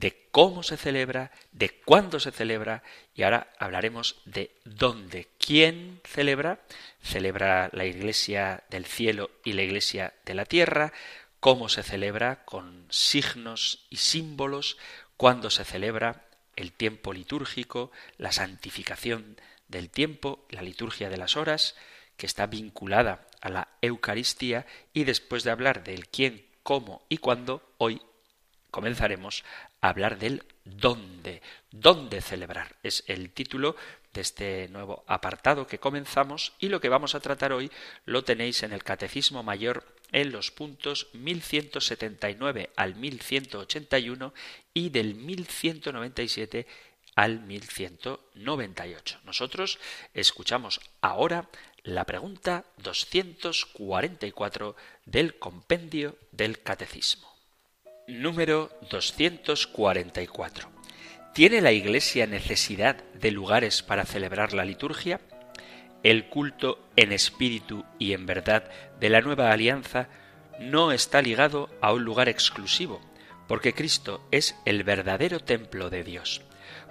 de 0.00 0.28
cómo 0.30 0.62
se 0.62 0.78
celebra, 0.78 1.30
de 1.52 1.68
cuándo 1.68 2.20
se 2.20 2.30
celebra 2.32 2.82
y 3.14 3.22
ahora 3.22 3.52
hablaremos 3.58 4.16
de 4.24 4.56
dónde. 4.64 5.28
¿Quién 5.38 6.00
celebra? 6.04 6.60
Celebra 7.02 7.68
la 7.72 7.84
Iglesia 7.84 8.64
del 8.70 8.86
cielo 8.86 9.30
y 9.44 9.52
la 9.52 9.62
Iglesia 9.62 10.14
de 10.24 10.32
la 10.32 10.46
tierra. 10.46 10.94
¿Cómo 11.38 11.68
se 11.68 11.82
celebra? 11.82 12.46
Con 12.46 12.86
signos 12.88 13.86
y 13.90 13.96
símbolos. 13.96 14.78
¿Cuándo 15.18 15.50
se 15.50 15.66
celebra? 15.66 16.24
El 16.56 16.72
tiempo 16.72 17.12
litúrgico, 17.12 17.92
la 18.16 18.32
santificación 18.32 19.36
del 19.68 19.90
tiempo, 19.90 20.46
la 20.48 20.62
liturgia 20.62 21.10
de 21.10 21.18
las 21.18 21.36
horas, 21.36 21.76
que 22.16 22.24
está 22.24 22.46
vinculada 22.46 23.26
a 23.42 23.50
la 23.50 23.68
Eucaristía 23.82 24.64
y 24.94 25.04
después 25.04 25.44
de 25.44 25.50
hablar 25.50 25.84
del 25.84 26.08
quién, 26.08 26.46
cómo 26.62 27.04
y 27.10 27.18
cuándo, 27.18 27.74
hoy 27.76 28.00
comenzaremos 28.70 29.44
hablar 29.80 30.18
del 30.18 30.44
dónde, 30.64 31.42
dónde 31.70 32.20
celebrar. 32.20 32.76
Es 32.82 33.04
el 33.06 33.30
título 33.30 33.76
de 34.12 34.20
este 34.20 34.68
nuevo 34.68 35.04
apartado 35.06 35.66
que 35.66 35.78
comenzamos 35.78 36.52
y 36.58 36.68
lo 36.68 36.80
que 36.80 36.88
vamos 36.88 37.14
a 37.14 37.20
tratar 37.20 37.52
hoy 37.52 37.70
lo 38.04 38.24
tenéis 38.24 38.62
en 38.62 38.72
el 38.72 38.82
Catecismo 38.82 39.42
Mayor 39.42 39.84
en 40.12 40.32
los 40.32 40.50
puntos 40.50 41.08
1179 41.12 42.70
al 42.76 42.96
1181 42.96 44.34
y 44.74 44.90
del 44.90 45.14
1197 45.14 46.66
al 47.14 47.40
1198. 47.40 49.20
Nosotros 49.24 49.78
escuchamos 50.14 50.80
ahora 51.00 51.48
la 51.82 52.04
pregunta 52.04 52.64
244 52.78 54.76
del 55.06 55.38
compendio 55.38 56.16
del 56.32 56.62
Catecismo. 56.62 57.29
Número 58.10 58.72
244. 58.90 60.68
¿Tiene 61.32 61.60
la 61.60 61.70
Iglesia 61.70 62.26
necesidad 62.26 62.96
de 63.14 63.30
lugares 63.30 63.84
para 63.84 64.04
celebrar 64.04 64.52
la 64.52 64.64
liturgia? 64.64 65.20
El 66.02 66.28
culto 66.28 66.84
en 66.96 67.12
espíritu 67.12 67.84
y 68.00 68.12
en 68.12 68.26
verdad 68.26 68.68
de 68.98 69.10
la 69.10 69.20
nueva 69.20 69.52
alianza 69.52 70.08
no 70.58 70.90
está 70.90 71.22
ligado 71.22 71.70
a 71.80 71.92
un 71.92 72.02
lugar 72.02 72.28
exclusivo, 72.28 73.00
porque 73.46 73.74
Cristo 73.74 74.26
es 74.32 74.56
el 74.64 74.82
verdadero 74.82 75.38
templo 75.38 75.88
de 75.88 76.02
Dios, 76.02 76.42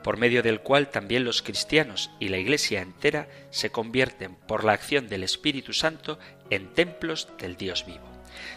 por 0.03 0.15
medio 0.15 0.41
del 0.41 0.61
cual 0.61 0.89
también 0.89 1.25
los 1.25 1.41
cristianos 1.41 2.11
y 2.21 2.29
la 2.29 2.37
Iglesia 2.37 2.81
entera 2.81 3.27
se 3.49 3.71
convierten 3.71 4.35
por 4.35 4.63
la 4.63 4.71
acción 4.71 5.09
del 5.09 5.23
Espíritu 5.23 5.73
Santo 5.73 6.17
en 6.49 6.73
templos 6.73 7.27
del 7.37 7.57
Dios 7.57 7.85
vivo. 7.85 8.07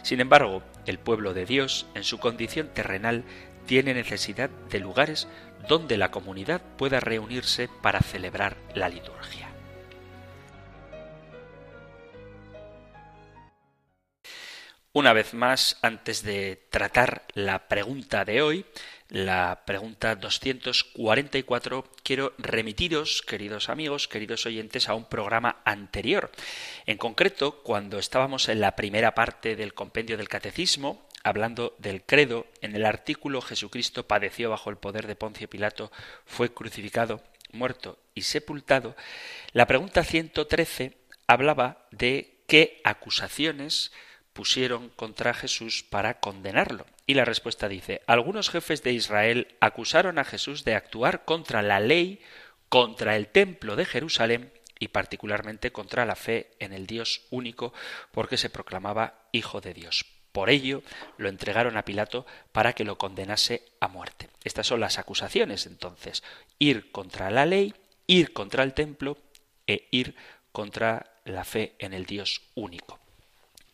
Sin 0.03 0.21
embargo, 0.21 0.63
el 0.87 0.99
pueblo 0.99 1.35
de 1.35 1.47
Dios, 1.47 1.87
en 1.95 2.05
su 2.05 2.19
condición 2.19 2.69
terrenal, 2.69 3.25
tiene 3.67 3.95
necesidad 3.95 4.51
de 4.71 4.81
lugares 4.81 5.29
donde 5.69 5.97
la 5.97 6.11
comunidad 6.11 6.61
pueda 6.77 7.01
reunirse 7.01 7.69
para 7.83 8.01
celebrar 8.01 8.57
la 8.75 8.89
liturgia. 8.89 9.49
Una 14.95 15.15
vez 15.15 15.33
más, 15.33 15.79
antes 15.81 16.23
de 16.23 16.67
tratar 16.71 17.23
la 17.33 17.67
pregunta 17.67 18.27
de 18.27 18.43
hoy, 18.43 18.67
la 19.13 19.65
pregunta 19.67 20.17
244, 20.17 21.85
quiero 22.03 22.33
remitiros, 22.39 23.21
queridos 23.21 23.69
amigos, 23.69 24.09
queridos 24.09 24.47
oyentes, 24.47 24.89
a 24.89 24.95
un 24.95 25.05
programa 25.05 25.61
anterior. 25.67 26.33
En 26.87 26.97
concreto, 26.97 27.63
cuando 27.63 27.99
estábamos 27.99 28.49
en 28.49 28.61
la 28.61 28.75
primera 28.75 29.15
parte 29.15 29.55
del 29.55 29.75
compendio 29.75 30.17
del 30.17 30.31
catecismo, 30.31 31.07
hablando 31.23 31.77
del 31.77 32.03
credo, 32.05 32.47
en 32.63 32.75
el 32.75 32.87
artículo 32.87 33.43
Jesucristo 33.43 34.07
padeció 34.09 34.49
bajo 34.49 34.71
el 34.71 34.79
poder 34.79 35.07
de 35.07 35.15
Poncio 35.15 35.47
Pilato, 35.47 35.93
fue 36.25 36.55
crucificado, 36.55 37.23
muerto 37.53 37.99
y 38.15 38.23
sepultado, 38.23 38.97
la 39.53 39.67
pregunta 39.67 40.05
113 40.05 40.97
hablaba 41.27 41.87
de 41.91 42.39
qué 42.47 42.81
acusaciones 42.83 43.93
pusieron 44.33 44.89
contra 44.89 45.35
Jesús 45.35 45.83
para 45.83 46.19
condenarlo. 46.19 46.87
Y 47.07 47.15
la 47.15 47.25
respuesta 47.25 47.69
dice, 47.69 48.03
algunos 48.07 48.49
jefes 48.49 48.83
de 48.83 48.93
Israel 48.93 49.57
acusaron 49.61 50.19
a 50.19 50.25
Jesús 50.25 50.65
de 50.65 50.75
actuar 50.75 51.25
contra 51.25 51.63
la 51.63 51.81
ley, 51.81 52.21
contra 52.69 53.17
el 53.17 53.29
templo 53.29 53.77
de 53.77 53.85
Jerusalén 53.85 54.53
y 54.79 54.89
particularmente 54.89 55.73
contra 55.73 56.07
la 56.07 56.17
fe 56.17 56.51
en 56.59 56.73
el 56.73 56.87
Dios 56.87 57.27
único, 57.31 57.73
porque 58.13 58.37
se 58.37 58.51
proclamaba 58.51 59.29
Hijo 59.33 59.61
de 59.61 59.75
Dios. 59.75 60.07
Por 60.31 60.49
ello 60.49 60.83
lo 61.19 61.29
entregaron 61.29 61.77
a 61.77 61.85
Pilato 61.85 62.25
para 62.53 62.73
que 62.73 62.85
lo 62.85 62.97
condenase 62.97 63.65
a 63.81 63.89
muerte. 63.89 64.31
Estas 64.45 64.67
son 64.67 64.81
las 64.81 64.99
acusaciones 64.99 65.67
entonces, 65.67 66.23
ir 66.59 66.91
contra 66.93 67.31
la 67.31 67.47
ley, 67.47 67.75
ir 68.07 68.33
contra 68.33 68.63
el 68.63 68.75
templo 68.75 69.19
e 69.67 69.89
ir 69.91 70.17
contra 70.53 71.21
la 71.25 71.45
fe 71.45 71.75
en 71.79 71.93
el 71.93 72.07
Dios 72.07 72.43
único 72.55 73.02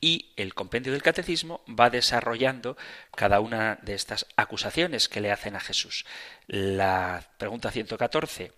y 0.00 0.33
el 0.37 0.55
compendio 0.55 0.93
del 0.93 1.02
catecismo 1.02 1.64
va 1.69 1.90
desarrollando 1.90 2.76
cada 3.17 3.40
una 3.40 3.78
de 3.83 3.95
estas 3.95 4.26
acusaciones 4.37 5.09
que 5.09 5.21
le 5.21 5.33
hacen 5.33 5.57
a 5.57 5.61
Jesús. 5.61 6.07
La 6.47 7.28
pregunta 7.38 7.71
114 7.71 8.52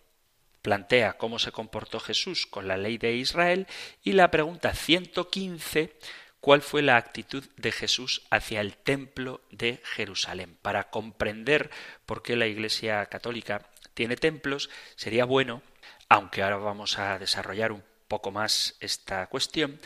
plantea 0.63 1.15
cómo 1.15 1.39
se 1.39 1.53
comportó 1.53 2.01
Jesús 2.01 2.47
con 2.47 2.69
la 2.69 2.77
ley 2.77 2.99
de 2.99 3.15
Israel 3.15 3.67
y 4.03 4.13
la 4.13 4.31
pregunta 4.31 4.75
115 4.75 5.97
cuál 6.41 6.63
fue 6.63 6.83
la 6.83 6.97
actitud 6.97 7.45
de 7.57 7.73
Jesús 7.73 8.23
hacia 8.31 8.61
el 8.61 8.77
templo 8.77 9.43
de 9.51 9.81
Jerusalén. 9.85 10.59
Para 10.63 10.91
comprender 10.91 11.71
por 12.07 12.23
qué 12.23 12.37
la 12.37 12.47
Iglesia 12.47 13.07
católica 13.07 13.67
tiene 13.95 14.17
templos, 14.17 14.71
sería 14.97 15.25
bueno, 15.25 15.63
aunque 16.09 16.43
ahora 16.43 16.57
vamos 16.57 16.99
a 16.99 17.19
desarrollar 17.19 17.73
un 17.73 17.85
poco 18.09 18.31
más 18.31 18.77
esta 18.81 19.27
cuestión, 19.29 19.81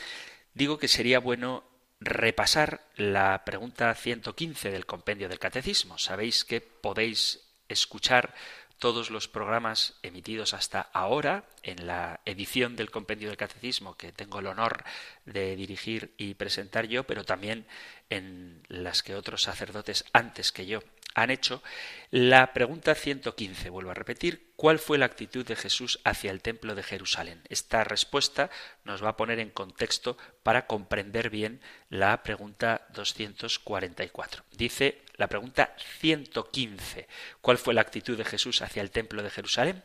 digo 0.54 0.78
que 0.78 0.88
sería 0.88 1.18
bueno 1.18 1.64
repasar 2.00 2.80
la 2.96 3.44
pregunta 3.44 3.94
115 3.94 4.70
del 4.70 4.86
compendio 4.86 5.28
del 5.28 5.38
catecismo. 5.38 5.98
Sabéis 5.98 6.44
que 6.44 6.60
podéis 6.60 7.40
escuchar 7.68 8.34
todos 8.78 9.10
los 9.10 9.28
programas 9.28 9.94
emitidos 10.02 10.52
hasta 10.52 10.80
ahora 10.80 11.44
en 11.62 11.86
la 11.86 12.20
edición 12.24 12.76
del 12.76 12.90
compendio 12.90 13.28
del 13.28 13.36
catecismo 13.36 13.96
que 13.96 14.12
tengo 14.12 14.40
el 14.40 14.46
honor 14.46 14.84
de 15.24 15.56
dirigir 15.56 16.12
y 16.18 16.34
presentar 16.34 16.86
yo, 16.86 17.04
pero 17.04 17.24
también 17.24 17.66
en 18.10 18.62
las 18.68 19.02
que 19.02 19.14
otros 19.14 19.42
sacerdotes 19.42 20.04
antes 20.12 20.52
que 20.52 20.66
yo 20.66 20.80
han 21.14 21.30
hecho. 21.30 21.62
La 22.10 22.52
pregunta 22.52 22.94
115, 22.94 23.70
vuelvo 23.70 23.90
a 23.90 23.94
repetir, 23.94 24.52
¿cuál 24.56 24.78
fue 24.78 24.98
la 24.98 25.06
actitud 25.06 25.44
de 25.44 25.56
Jesús 25.56 26.00
hacia 26.04 26.30
el 26.30 26.42
templo 26.42 26.74
de 26.74 26.82
Jerusalén? 26.82 27.42
Esta 27.48 27.82
respuesta 27.82 28.50
nos 28.84 29.02
va 29.02 29.10
a 29.10 29.16
poner 29.16 29.40
en 29.40 29.50
contexto 29.50 30.16
para 30.42 30.66
comprender 30.66 31.30
bien 31.30 31.60
la 31.88 32.22
pregunta 32.22 32.86
244. 32.92 34.44
Dice 34.52 35.02
la 35.16 35.28
pregunta 35.28 35.74
115, 36.00 37.08
¿cuál 37.40 37.58
fue 37.58 37.74
la 37.74 37.80
actitud 37.80 38.16
de 38.16 38.24
Jesús 38.24 38.62
hacia 38.62 38.82
el 38.82 38.90
templo 38.90 39.22
de 39.22 39.30
Jerusalén? 39.30 39.82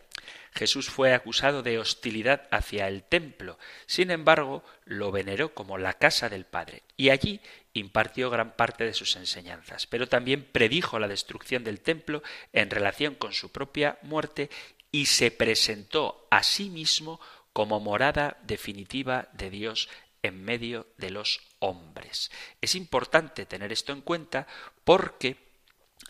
Jesús 0.54 0.90
fue 0.90 1.14
acusado 1.14 1.64
de 1.64 1.78
hostilidad 1.78 2.48
hacia 2.52 2.88
el 2.88 3.04
templo, 3.04 3.58
sin 3.86 4.12
embargo, 4.12 4.64
lo 4.86 5.12
veneró 5.12 5.54
como 5.54 5.78
la 5.78 5.94
casa 5.94 6.30
del 6.30 6.46
Padre, 6.46 6.84
y 6.98 7.10
allí 7.10 7.42
impartió 7.80 8.30
gran 8.30 8.56
parte 8.56 8.84
de 8.84 8.94
sus 8.94 9.16
enseñanzas, 9.16 9.88
pero 9.88 10.08
también 10.08 10.44
predijo 10.44 11.00
la 11.00 11.08
destrucción 11.08 11.64
del 11.64 11.82
templo 11.82 12.24
en 12.54 12.70
relación 12.70 13.16
con 13.16 13.34
su 13.34 13.52
propia 13.52 13.98
muerte 14.02 14.50
y 14.92 15.06
se 15.06 15.32
presentó 15.32 16.28
a 16.32 16.44
sí 16.44 16.70
mismo 16.70 17.20
como 17.54 17.80
morada 17.80 18.38
definitiva 18.44 19.30
de 19.34 19.50
Dios 19.50 19.90
en 20.24 20.44
medio 20.44 20.88
de 20.98 21.12
los 21.12 21.42
hombres. 21.60 22.32
Es 22.62 22.76
importante 22.76 23.46
tener 23.46 23.72
esto 23.72 23.94
en 23.94 24.02
cuenta 24.02 24.48
porque, 24.84 25.38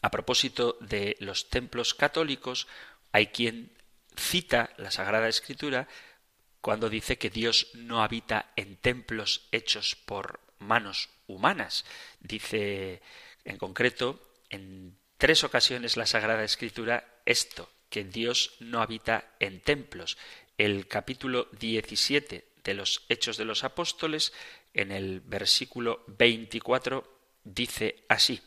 a 0.01 0.09
propósito 0.11 0.77
de 0.81 1.15
los 1.19 1.49
templos 1.49 1.93
católicos, 1.93 2.67
hay 3.11 3.27
quien 3.27 3.71
cita 4.15 4.71
la 4.77 4.91
Sagrada 4.91 5.27
Escritura 5.27 5.87
cuando 6.61 6.89
dice 6.89 7.17
que 7.17 7.29
Dios 7.29 7.67
no 7.73 8.03
habita 8.03 8.51
en 8.55 8.75
templos 8.75 9.47
hechos 9.51 9.95
por 9.95 10.39
manos 10.59 11.09
humanas. 11.29 11.85
Dice 12.19 13.01
en 13.45 13.57
concreto 13.57 14.33
en 14.49 14.97
tres 15.17 15.43
ocasiones 15.43 15.95
la 15.95 16.05
Sagrada 16.05 16.43
Escritura 16.43 17.21
esto, 17.25 17.69
que 17.89 18.03
Dios 18.03 18.55
no 18.59 18.81
habita 18.81 19.35
en 19.39 19.61
templos. 19.61 20.17
El 20.57 20.87
capítulo 20.87 21.47
17 21.59 22.45
de 22.63 22.73
los 22.73 23.05
Hechos 23.09 23.37
de 23.37 23.45
los 23.45 23.63
Apóstoles, 23.63 24.33
en 24.73 24.91
el 24.91 25.21
versículo 25.21 26.03
24, 26.07 27.19
dice 27.43 28.03
así. 28.09 28.41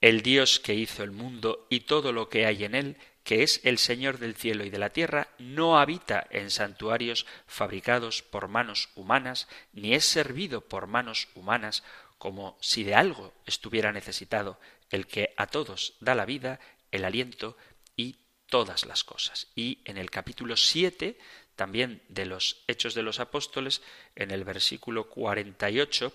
El 0.00 0.22
Dios 0.22 0.60
que 0.60 0.74
hizo 0.74 1.02
el 1.02 1.10
mundo 1.10 1.66
y 1.68 1.80
todo 1.80 2.12
lo 2.12 2.28
que 2.28 2.46
hay 2.46 2.64
en 2.64 2.74
él, 2.74 2.96
que 3.24 3.42
es 3.42 3.60
el 3.64 3.78
Señor 3.78 4.18
del 4.18 4.34
cielo 4.34 4.64
y 4.64 4.70
de 4.70 4.78
la 4.78 4.90
tierra, 4.90 5.28
no 5.38 5.78
habita 5.78 6.26
en 6.30 6.50
santuarios 6.50 7.26
fabricados 7.46 8.22
por 8.22 8.48
manos 8.48 8.88
humanas, 8.94 9.48
ni 9.72 9.94
es 9.94 10.04
servido 10.04 10.62
por 10.62 10.86
manos 10.86 11.28
humanas, 11.34 11.82
como 12.18 12.58
si 12.60 12.84
de 12.84 12.94
algo 12.94 13.32
estuviera 13.46 13.92
necesitado 13.92 14.58
el 14.90 15.06
que 15.06 15.32
a 15.36 15.46
todos 15.46 15.94
da 16.00 16.14
la 16.14 16.26
vida, 16.26 16.60
el 16.90 17.04
aliento 17.04 17.56
y 17.96 18.16
todas 18.46 18.84
las 18.84 19.04
cosas. 19.04 19.46
Y 19.54 19.80
en 19.84 19.96
el 19.96 20.10
capítulo 20.10 20.56
7, 20.56 21.18
también 21.56 22.02
de 22.08 22.26
los 22.26 22.64
Hechos 22.66 22.94
de 22.94 23.02
los 23.02 23.20
Apóstoles, 23.20 23.82
en 24.16 24.30
el 24.32 24.44
versículo 24.44 25.08
48, 25.08 26.12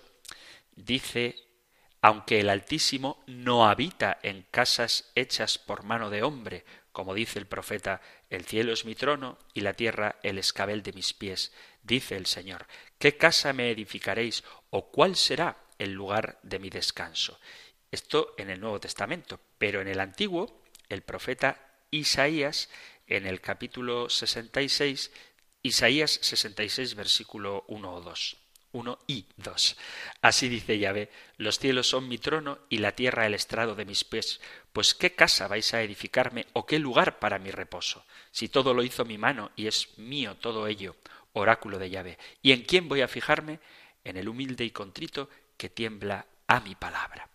dice 0.76 1.36
aunque 2.06 2.38
el 2.38 2.50
Altísimo 2.50 3.24
no 3.26 3.66
habita 3.68 4.20
en 4.22 4.42
casas 4.52 5.10
hechas 5.16 5.58
por 5.58 5.82
mano 5.82 6.08
de 6.08 6.22
hombre, 6.22 6.64
como 6.92 7.14
dice 7.14 7.40
el 7.40 7.48
profeta, 7.48 8.00
el 8.30 8.44
cielo 8.44 8.72
es 8.72 8.84
mi 8.84 8.94
trono 8.94 9.38
y 9.54 9.62
la 9.62 9.72
tierra 9.72 10.14
el 10.22 10.38
escabel 10.38 10.84
de 10.84 10.92
mis 10.92 11.12
pies, 11.14 11.52
dice 11.82 12.14
el 12.14 12.26
Señor. 12.26 12.68
¿Qué 13.00 13.16
casa 13.16 13.52
me 13.52 13.72
edificaréis 13.72 14.44
o 14.70 14.92
cuál 14.92 15.16
será 15.16 15.56
el 15.80 15.94
lugar 15.94 16.38
de 16.44 16.60
mi 16.60 16.70
descanso? 16.70 17.40
Esto 17.90 18.36
en 18.38 18.50
el 18.50 18.60
Nuevo 18.60 18.78
Testamento, 18.78 19.40
pero 19.58 19.80
en 19.80 19.88
el 19.88 19.98
Antiguo, 19.98 20.62
el 20.88 21.02
profeta 21.02 21.60
Isaías, 21.90 22.70
en 23.08 23.26
el 23.26 23.40
capítulo 23.40 24.08
66, 24.08 25.10
Isaías 25.60 26.20
66, 26.22 26.94
versículo 26.94 27.64
1 27.66 27.92
o 27.92 28.00
2. 28.00 28.45
1 28.76 28.98
y 29.06 29.24
2. 29.38 29.76
Así 30.20 30.48
dice 30.48 30.78
Yahvé, 30.78 31.10
los 31.38 31.58
cielos 31.58 31.88
son 31.88 32.08
mi 32.08 32.18
trono 32.18 32.58
y 32.68 32.78
la 32.78 32.92
tierra 32.92 33.26
el 33.26 33.34
estrado 33.34 33.74
de 33.74 33.86
mis 33.86 34.04
pies. 34.04 34.40
Pues 34.72 34.94
qué 34.94 35.14
casa 35.14 35.48
vais 35.48 35.72
a 35.72 35.82
edificarme 35.82 36.46
o 36.52 36.66
qué 36.66 36.78
lugar 36.78 37.18
para 37.18 37.38
mi 37.38 37.50
reposo, 37.50 38.04
si 38.30 38.48
todo 38.48 38.74
lo 38.74 38.82
hizo 38.82 39.06
mi 39.06 39.16
mano 39.16 39.50
y 39.56 39.66
es 39.66 39.98
mío 39.98 40.36
todo 40.36 40.66
ello, 40.66 40.96
oráculo 41.32 41.78
de 41.78 41.88
Yahvé. 41.88 42.18
¿Y 42.42 42.52
en 42.52 42.62
quién 42.62 42.88
voy 42.88 43.00
a 43.00 43.08
fijarme? 43.08 43.60
En 44.04 44.18
el 44.18 44.28
humilde 44.28 44.64
y 44.64 44.70
contrito 44.70 45.30
que 45.56 45.70
tiembla 45.70 46.26
a 46.46 46.60
mi 46.60 46.74
palabra. 46.74 47.28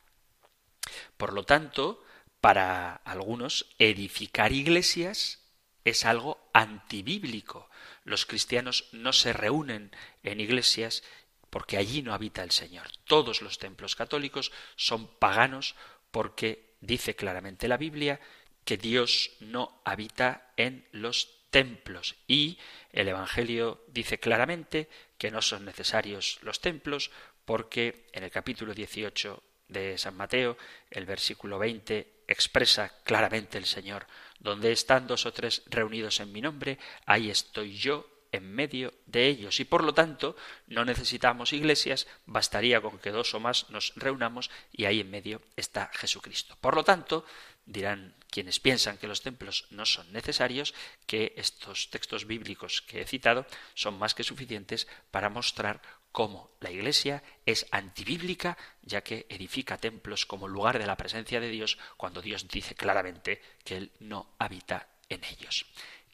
Por 1.17 1.33
lo 1.33 1.43
tanto, 1.43 2.03
para 2.39 2.93
algunos, 2.95 3.65
edificar 3.79 4.51
iglesias 4.51 5.41
es 5.83 6.05
algo 6.05 6.49
antibíblico. 6.53 7.69
Los 8.03 8.25
cristianos 8.25 8.89
no 8.91 9.13
se 9.13 9.33
reúnen 9.33 9.91
en 10.23 10.39
iglesias 10.39 11.03
porque 11.51 11.77
allí 11.77 12.01
no 12.01 12.15
habita 12.15 12.41
el 12.41 12.49
Señor. 12.49 12.87
Todos 13.05 13.43
los 13.43 13.59
templos 13.59 13.95
católicos 13.95 14.51
son 14.75 15.07
paganos 15.07 15.75
porque 16.09 16.73
dice 16.79 17.15
claramente 17.15 17.67
la 17.67 17.77
Biblia 17.77 18.19
que 18.65 18.77
Dios 18.77 19.31
no 19.39 19.81
habita 19.85 20.53
en 20.57 20.87
los 20.91 21.49
templos 21.51 22.15
y 22.27 22.57
el 22.91 23.09
Evangelio 23.09 23.83
dice 23.87 24.19
claramente 24.19 24.89
que 25.17 25.29
no 25.29 25.41
son 25.41 25.65
necesarios 25.65 26.39
los 26.41 26.61
templos 26.61 27.11
porque 27.45 28.07
en 28.13 28.23
el 28.23 28.31
capítulo 28.31 28.73
18 28.73 29.43
de 29.67 29.97
San 29.97 30.15
Mateo, 30.15 30.57
el 30.89 31.05
versículo 31.05 31.59
20 31.59 32.23
expresa 32.27 32.93
claramente 33.03 33.57
el 33.57 33.65
Señor, 33.65 34.07
donde 34.39 34.71
están 34.71 35.07
dos 35.07 35.25
o 35.25 35.33
tres 35.33 35.63
reunidos 35.67 36.19
en 36.19 36.31
mi 36.31 36.41
nombre, 36.41 36.77
ahí 37.05 37.29
estoy 37.29 37.75
yo 37.75 38.07
en 38.31 38.53
medio 38.53 38.93
de 39.05 39.27
ellos 39.27 39.59
y 39.59 39.65
por 39.65 39.83
lo 39.83 39.93
tanto 39.93 40.35
no 40.67 40.85
necesitamos 40.85 41.53
iglesias, 41.53 42.07
bastaría 42.25 42.81
con 42.81 42.99
que 42.99 43.11
dos 43.11 43.33
o 43.33 43.39
más 43.39 43.69
nos 43.69 43.93
reunamos 43.95 44.49
y 44.71 44.85
ahí 44.85 45.01
en 45.01 45.11
medio 45.11 45.41
está 45.55 45.91
Jesucristo. 45.93 46.57
Por 46.61 46.75
lo 46.75 46.83
tanto, 46.83 47.25
dirán 47.65 48.15
quienes 48.29 48.59
piensan 48.59 48.97
que 48.97 49.07
los 49.07 49.21
templos 49.21 49.67
no 49.69 49.85
son 49.85 50.11
necesarios, 50.13 50.73
que 51.05 51.33
estos 51.35 51.89
textos 51.89 52.25
bíblicos 52.25 52.81
que 52.81 53.01
he 53.01 53.05
citado 53.05 53.45
son 53.73 53.99
más 53.99 54.15
que 54.15 54.23
suficientes 54.23 54.87
para 55.11 55.29
mostrar 55.29 55.81
cómo 56.11 56.51
la 56.59 56.71
Iglesia 56.71 57.23
es 57.45 57.65
antibíblica, 57.71 58.57
ya 58.81 59.01
que 59.01 59.25
edifica 59.29 59.77
templos 59.77 60.25
como 60.25 60.47
lugar 60.47 60.79
de 60.79 60.87
la 60.87 60.97
presencia 60.97 61.39
de 61.39 61.49
Dios, 61.49 61.77
cuando 61.97 62.21
Dios 62.21 62.47
dice 62.47 62.75
claramente 62.75 63.41
que 63.63 63.77
Él 63.77 63.91
no 63.99 64.33
habita 64.39 64.87
en 65.09 65.23
ellos. 65.25 65.65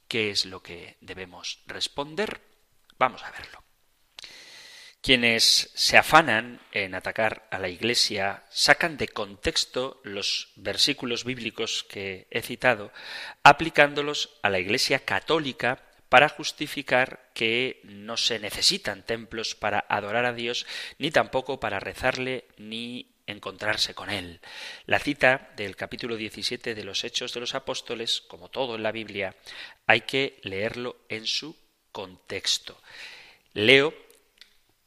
¿Qué 0.07 0.29
es 0.29 0.45
lo 0.45 0.61
que 0.61 0.97
debemos 1.01 1.63
responder? 1.67 2.41
Vamos 2.97 3.23
a 3.23 3.31
verlo. 3.31 3.63
Quienes 5.01 5.71
se 5.73 5.97
afanan 5.97 6.59
en 6.71 6.95
atacar 6.95 7.47
a 7.51 7.59
la 7.59 7.69
Iglesia 7.69 8.43
sacan 8.49 8.97
de 8.97 9.07
contexto 9.07 10.01
los 10.03 10.51
versículos 10.55 11.23
bíblicos 11.23 11.85
que 11.89 12.27
he 12.31 12.41
citado, 12.41 12.91
aplicándolos 13.43 14.37
a 14.41 14.49
la 14.49 14.59
Iglesia 14.59 14.99
católica 15.05 15.83
para 16.09 16.29
justificar 16.29 17.29
que 17.33 17.81
no 17.83 18.17
se 18.17 18.39
necesitan 18.39 19.03
templos 19.03 19.55
para 19.55 19.85
adorar 19.87 20.25
a 20.25 20.33
Dios, 20.33 20.65
ni 20.97 21.11
tampoco 21.11 21.59
para 21.59 21.79
rezarle, 21.79 22.45
ni 22.57 23.16
encontrarse 23.27 23.93
con 23.93 24.09
Él. 24.09 24.39
La 24.85 24.99
cita 24.99 25.51
del 25.55 25.75
capítulo 25.75 26.15
17 26.15 26.73
de 26.73 26.83
los 26.83 27.03
Hechos 27.03 27.33
de 27.33 27.41
los 27.41 27.53
Apóstoles, 27.53 28.21
como 28.21 28.49
todo 28.49 28.75
en 28.75 28.83
la 28.83 28.91
Biblia, 28.91 29.35
hay 29.85 30.01
que 30.01 30.39
leerlo 30.43 30.97
en 31.09 31.27
su 31.27 31.55
contexto. 31.91 32.81
Leo 33.53 33.93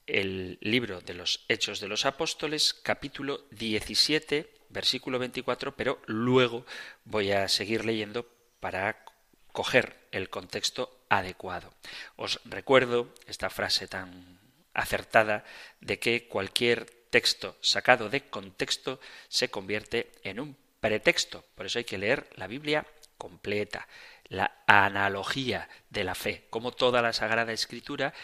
el 0.07 0.59
libro 0.61 1.01
de 1.01 1.15
los 1.15 1.45
Hechos 1.49 1.79
de 1.81 1.89
los 1.89 2.05
Apóstoles, 2.07 2.75
capítulo 2.75 3.45
17, 3.51 4.51
versículo 4.71 5.19
24, 5.19 5.77
pero 5.77 6.01
luego 6.07 6.67
voy 7.05 7.33
a 7.33 7.49
seguir 7.49 7.85
leyendo 7.85 8.27
para 8.59 9.05
coger 9.53 9.97
el 10.13 10.31
contexto 10.31 11.05
adecuado. 11.09 11.73
Os 12.17 12.41
recuerdo 12.45 13.13
esta 13.27 13.51
frase 13.51 13.87
tan 13.89 14.39
acertada 14.75 15.45
de 15.81 15.99
que 15.99 16.29
cualquier 16.29 17.00
texto 17.11 17.57
sacado 17.61 18.09
de 18.09 18.29
contexto 18.29 19.01
se 19.29 19.51
convierte 19.51 20.13
en 20.23 20.41
un 20.41 20.57
pretexto. 20.81 21.45
Por 21.55 21.67
eso 21.67 21.79
hay 21.79 21.85
que 21.85 21.99
leer 21.99 22.29
la 22.37 22.47
Biblia 22.47 22.87
completa, 23.19 23.87
la 24.29 24.63
analogía 24.67 25.69
de 25.91 26.05
la 26.05 26.15
fe, 26.15 26.47
como 26.51 26.73
toda 26.73 27.03
la 27.03 27.13
Sagrada 27.13 27.53
Escritura 27.53 28.15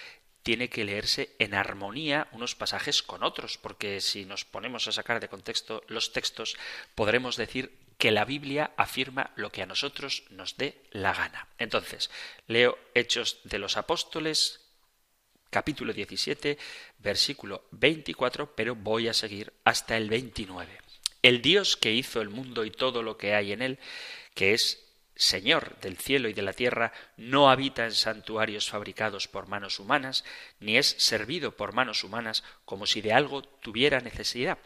tiene 0.42 0.70
que 0.70 0.85
leerse 0.85 1.35
en 1.40 1.55
armonía 1.55 2.29
unos 2.31 2.55
pasajes 2.55 3.03
con 3.03 3.25
otros, 3.25 3.59
porque 3.59 4.01
si 4.01 4.25
nos 4.25 4.44
ponemos 4.44 4.87
a 4.87 4.92
sacar 4.92 5.18
de 5.18 5.29
contexto 5.29 5.83
los 5.88 6.12
textos, 6.12 6.57
podremos 6.94 7.37
decir 7.37 7.77
que 7.99 8.12
la 8.12 8.25
Biblia 8.25 8.70
afirma 8.77 9.33
lo 9.35 9.51
que 9.51 9.62
a 9.62 9.66
nosotros 9.66 10.22
nos 10.31 10.57
dé 10.57 10.81
la 10.92 11.12
gana. 11.12 11.49
Entonces, 11.59 12.11
leo 12.46 12.79
Hechos 12.94 13.40
de 13.42 13.59
los 13.59 13.77
Apóstoles, 13.77 14.65
capítulo 15.57 15.95
17, 15.95 16.59
versículo 16.99 17.64
24, 17.71 18.55
pero 18.55 18.75
voy 18.75 19.09
a 19.09 19.14
seguir 19.14 19.55
hasta 19.64 19.97
el 19.97 20.11
29. 20.11 20.69
El 21.23 21.40
Dios 21.40 21.79
que 21.79 21.95
hizo 21.95 22.21
el 22.21 22.29
mundo 22.29 22.66
y 22.66 22.71
todo 22.71 23.03
lo 23.03 23.16
que 23.16 23.35
hay 23.35 23.53
en 23.53 23.62
él, 23.62 23.79
que 24.35 24.53
es 24.53 24.85
Señor 25.14 25.81
del 25.81 25.97
cielo 25.97 26.29
y 26.29 26.35
de 26.35 26.42
la 26.42 26.53
tierra, 26.53 26.92
no 27.16 27.49
habita 27.49 27.87
en 27.87 27.92
santuarios 27.92 28.69
fabricados 28.69 29.29
por 29.29 29.49
manos 29.49 29.81
humanas, 29.81 30.25
ni 30.61 30.77
es 30.77 30.95
servido 30.99 31.57
por 31.57 31.73
manos 31.73 32.05
humanas 32.05 32.45
como 32.66 32.85
si 32.85 33.01
de 33.01 33.14
algo 33.14 33.40
tuviera 33.40 34.01
necesidad, 34.01 34.59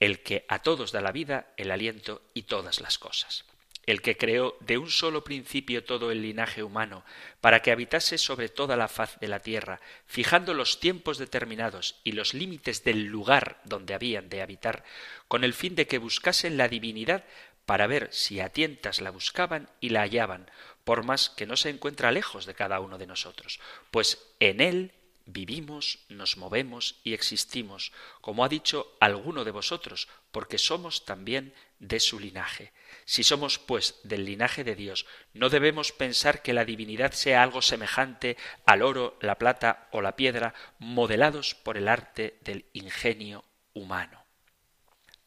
el 0.00 0.24
que 0.24 0.44
a 0.48 0.62
todos 0.62 0.90
da 0.90 1.00
la 1.00 1.12
vida, 1.12 1.52
el 1.56 1.70
aliento 1.70 2.22
y 2.34 2.42
todas 2.42 2.80
las 2.80 2.98
cosas, 2.98 3.44
el 3.90 4.02
que 4.02 4.18
creó 4.18 4.54
de 4.60 4.76
un 4.76 4.90
solo 4.90 5.24
principio 5.24 5.82
todo 5.82 6.10
el 6.10 6.20
linaje 6.20 6.62
humano, 6.62 7.04
para 7.40 7.62
que 7.62 7.72
habitase 7.72 8.18
sobre 8.18 8.50
toda 8.50 8.76
la 8.76 8.86
faz 8.86 9.18
de 9.18 9.28
la 9.28 9.40
tierra, 9.40 9.80
fijando 10.06 10.52
los 10.52 10.78
tiempos 10.78 11.16
determinados 11.16 11.96
y 12.04 12.12
los 12.12 12.34
límites 12.34 12.84
del 12.84 13.06
lugar 13.06 13.62
donde 13.64 13.94
habían 13.94 14.28
de 14.28 14.42
habitar, 14.42 14.84
con 15.26 15.42
el 15.42 15.54
fin 15.54 15.74
de 15.74 15.86
que 15.86 15.96
buscasen 15.96 16.58
la 16.58 16.68
divinidad 16.68 17.24
para 17.64 17.86
ver 17.86 18.08
si 18.12 18.40
a 18.40 18.50
tientas 18.50 19.00
la 19.00 19.10
buscaban 19.10 19.70
y 19.80 19.88
la 19.88 20.02
hallaban, 20.02 20.50
por 20.84 21.02
más 21.02 21.30
que 21.30 21.46
no 21.46 21.56
se 21.56 21.70
encuentra 21.70 22.12
lejos 22.12 22.44
de 22.44 22.54
cada 22.54 22.80
uno 22.80 22.98
de 22.98 23.06
nosotros, 23.06 23.58
pues 23.90 24.22
en 24.38 24.60
él 24.60 24.92
vivimos, 25.28 26.06
nos 26.08 26.38
movemos 26.38 26.96
y 27.04 27.12
existimos, 27.12 27.92
como 28.20 28.44
ha 28.44 28.48
dicho 28.48 28.96
alguno 28.98 29.44
de 29.44 29.50
vosotros, 29.50 30.08
porque 30.30 30.56
somos 30.56 31.04
también 31.04 31.54
de 31.78 32.00
su 32.00 32.18
linaje. 32.18 32.72
Si 33.04 33.22
somos, 33.22 33.58
pues, 33.58 34.00
del 34.04 34.24
linaje 34.24 34.64
de 34.64 34.74
Dios, 34.74 35.06
no 35.34 35.50
debemos 35.50 35.92
pensar 35.92 36.42
que 36.42 36.54
la 36.54 36.64
divinidad 36.64 37.12
sea 37.12 37.42
algo 37.42 37.60
semejante 37.60 38.36
al 38.64 38.82
oro, 38.82 39.18
la 39.20 39.36
plata 39.36 39.88
o 39.92 40.00
la 40.00 40.16
piedra, 40.16 40.54
modelados 40.78 41.54
por 41.54 41.76
el 41.76 41.88
arte 41.88 42.38
del 42.40 42.64
ingenio 42.72 43.44
humano. 43.74 44.24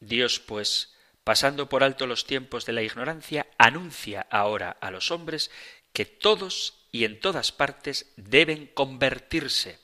Dios, 0.00 0.40
pues, 0.40 0.96
pasando 1.22 1.68
por 1.68 1.84
alto 1.84 2.08
los 2.08 2.26
tiempos 2.26 2.66
de 2.66 2.72
la 2.72 2.82
ignorancia, 2.82 3.46
anuncia 3.56 4.26
ahora 4.30 4.76
a 4.80 4.90
los 4.90 5.12
hombres 5.12 5.52
que 5.92 6.06
todos 6.06 6.86
y 6.90 7.04
en 7.04 7.20
todas 7.20 7.52
partes 7.52 8.12
deben 8.16 8.66
convertirse 8.66 9.78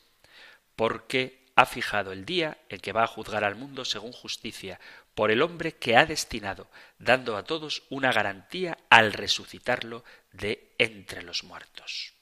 porque 0.79 1.45
ha 1.57 1.67
fijado 1.67 2.12
el 2.12 2.25
día 2.25 2.59
en 2.69 2.79
que 2.79 2.93
va 2.93 3.03
a 3.03 3.09
juzgar 3.09 3.43
al 3.43 3.57
mundo 3.57 3.85
según 3.85 4.12
justicia, 4.12 4.79
por 5.17 5.33
el 5.33 5.43
hombre 5.43 5.75
que 5.75 5.97
ha 5.97 6.07
destinado, 6.07 6.71
dando 7.01 7.37
a 7.37 7.43
todos 7.43 7.83
una 7.91 8.12
garantía 8.12 8.79
al 8.88 9.12
resucitarlo 9.12 10.05
de 10.31 10.77
entre 10.79 11.23
los 11.23 11.43
muertos. 11.43 12.14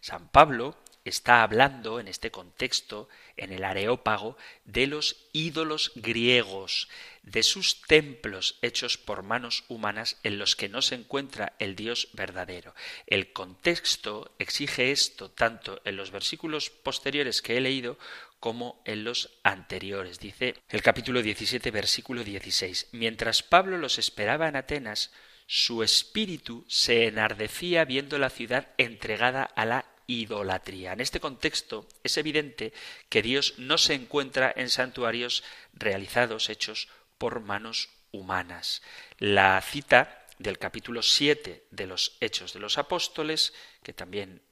San 0.00 0.30
Pablo 0.30 0.78
está 1.04 1.42
hablando 1.42 2.00
en 2.00 2.08
este 2.08 2.30
contexto, 2.30 3.08
en 3.36 3.52
el 3.52 3.64
Areópago, 3.64 4.36
de 4.64 4.86
los 4.86 5.16
ídolos 5.32 5.92
griegos, 5.94 6.88
de 7.22 7.42
sus 7.42 7.82
templos 7.82 8.58
hechos 8.62 8.98
por 8.98 9.22
manos 9.22 9.64
humanas 9.68 10.18
en 10.22 10.38
los 10.38 10.56
que 10.56 10.68
no 10.68 10.82
se 10.82 10.94
encuentra 10.94 11.54
el 11.58 11.76
Dios 11.76 12.08
verdadero. 12.12 12.74
El 13.06 13.32
contexto 13.32 14.34
exige 14.38 14.90
esto 14.90 15.30
tanto 15.30 15.80
en 15.84 15.96
los 15.96 16.10
versículos 16.10 16.70
posteriores 16.70 17.42
que 17.42 17.56
he 17.56 17.60
leído 17.60 17.98
como 18.40 18.82
en 18.84 19.04
los 19.04 19.38
anteriores. 19.42 20.18
Dice 20.18 20.54
el 20.70 20.82
capítulo 20.82 21.22
17, 21.22 21.70
versículo 21.70 22.24
16. 22.24 22.88
Mientras 22.92 23.42
Pablo 23.42 23.76
los 23.76 23.98
esperaba 23.98 24.48
en 24.48 24.56
Atenas, 24.56 25.12
su 25.46 25.82
espíritu 25.82 26.64
se 26.68 27.08
enardecía 27.08 27.84
viendo 27.84 28.18
la 28.18 28.30
ciudad 28.30 28.68
entregada 28.78 29.42
a 29.42 29.66
la 29.66 29.84
idolatría. 30.10 30.92
En 30.92 31.00
este 31.00 31.20
contexto 31.20 31.86
es 32.02 32.16
evidente 32.16 32.72
que 33.08 33.22
Dios 33.22 33.54
no 33.58 33.78
se 33.78 33.94
encuentra 33.94 34.52
en 34.56 34.68
santuarios 34.68 35.44
realizados, 35.72 36.50
hechos 36.50 36.88
por 37.16 37.38
manos 37.40 37.90
humanas. 38.10 38.82
La 39.18 39.60
cita 39.60 40.26
del 40.38 40.58
capítulo 40.58 41.02
7 41.02 41.66
de 41.70 41.86
los 41.86 42.16
Hechos 42.20 42.52
de 42.52 42.58
los 42.58 42.76
Apóstoles, 42.76 43.54
que 43.84 43.92
también 43.92 44.42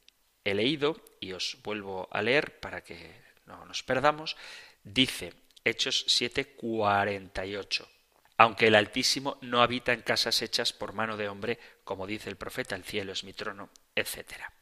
he 0.45 0.55
leído 0.55 1.03
y 1.19 1.33
os 1.33 1.59
vuelvo 1.65 2.09
a 2.13 2.23
leer 2.23 2.61
para 2.61 2.85
que 2.85 3.21
no 3.47 3.65
nos 3.65 3.83
perdamos, 3.83 4.37
dice 4.85 5.35
Hechos 5.65 6.07
7:48. 6.07 7.89
Aunque 8.37 8.69
el 8.69 8.77
Altísimo 8.77 9.39
no 9.41 9.61
habita 9.61 9.93
en 9.93 10.03
casas 10.03 10.41
hechas 10.43 10.73
por 10.73 10.93
mano 10.93 11.17
de 11.17 11.29
hombre, 11.29 11.59
como 11.83 12.07
dice 12.07 12.31
el 12.31 12.37
profeta, 12.37 12.77
el 12.77 12.85
cielo 12.85 13.11
es 13.13 13.25
mi 13.25 13.33
trono, 13.33 13.71
etcétera 13.97 14.53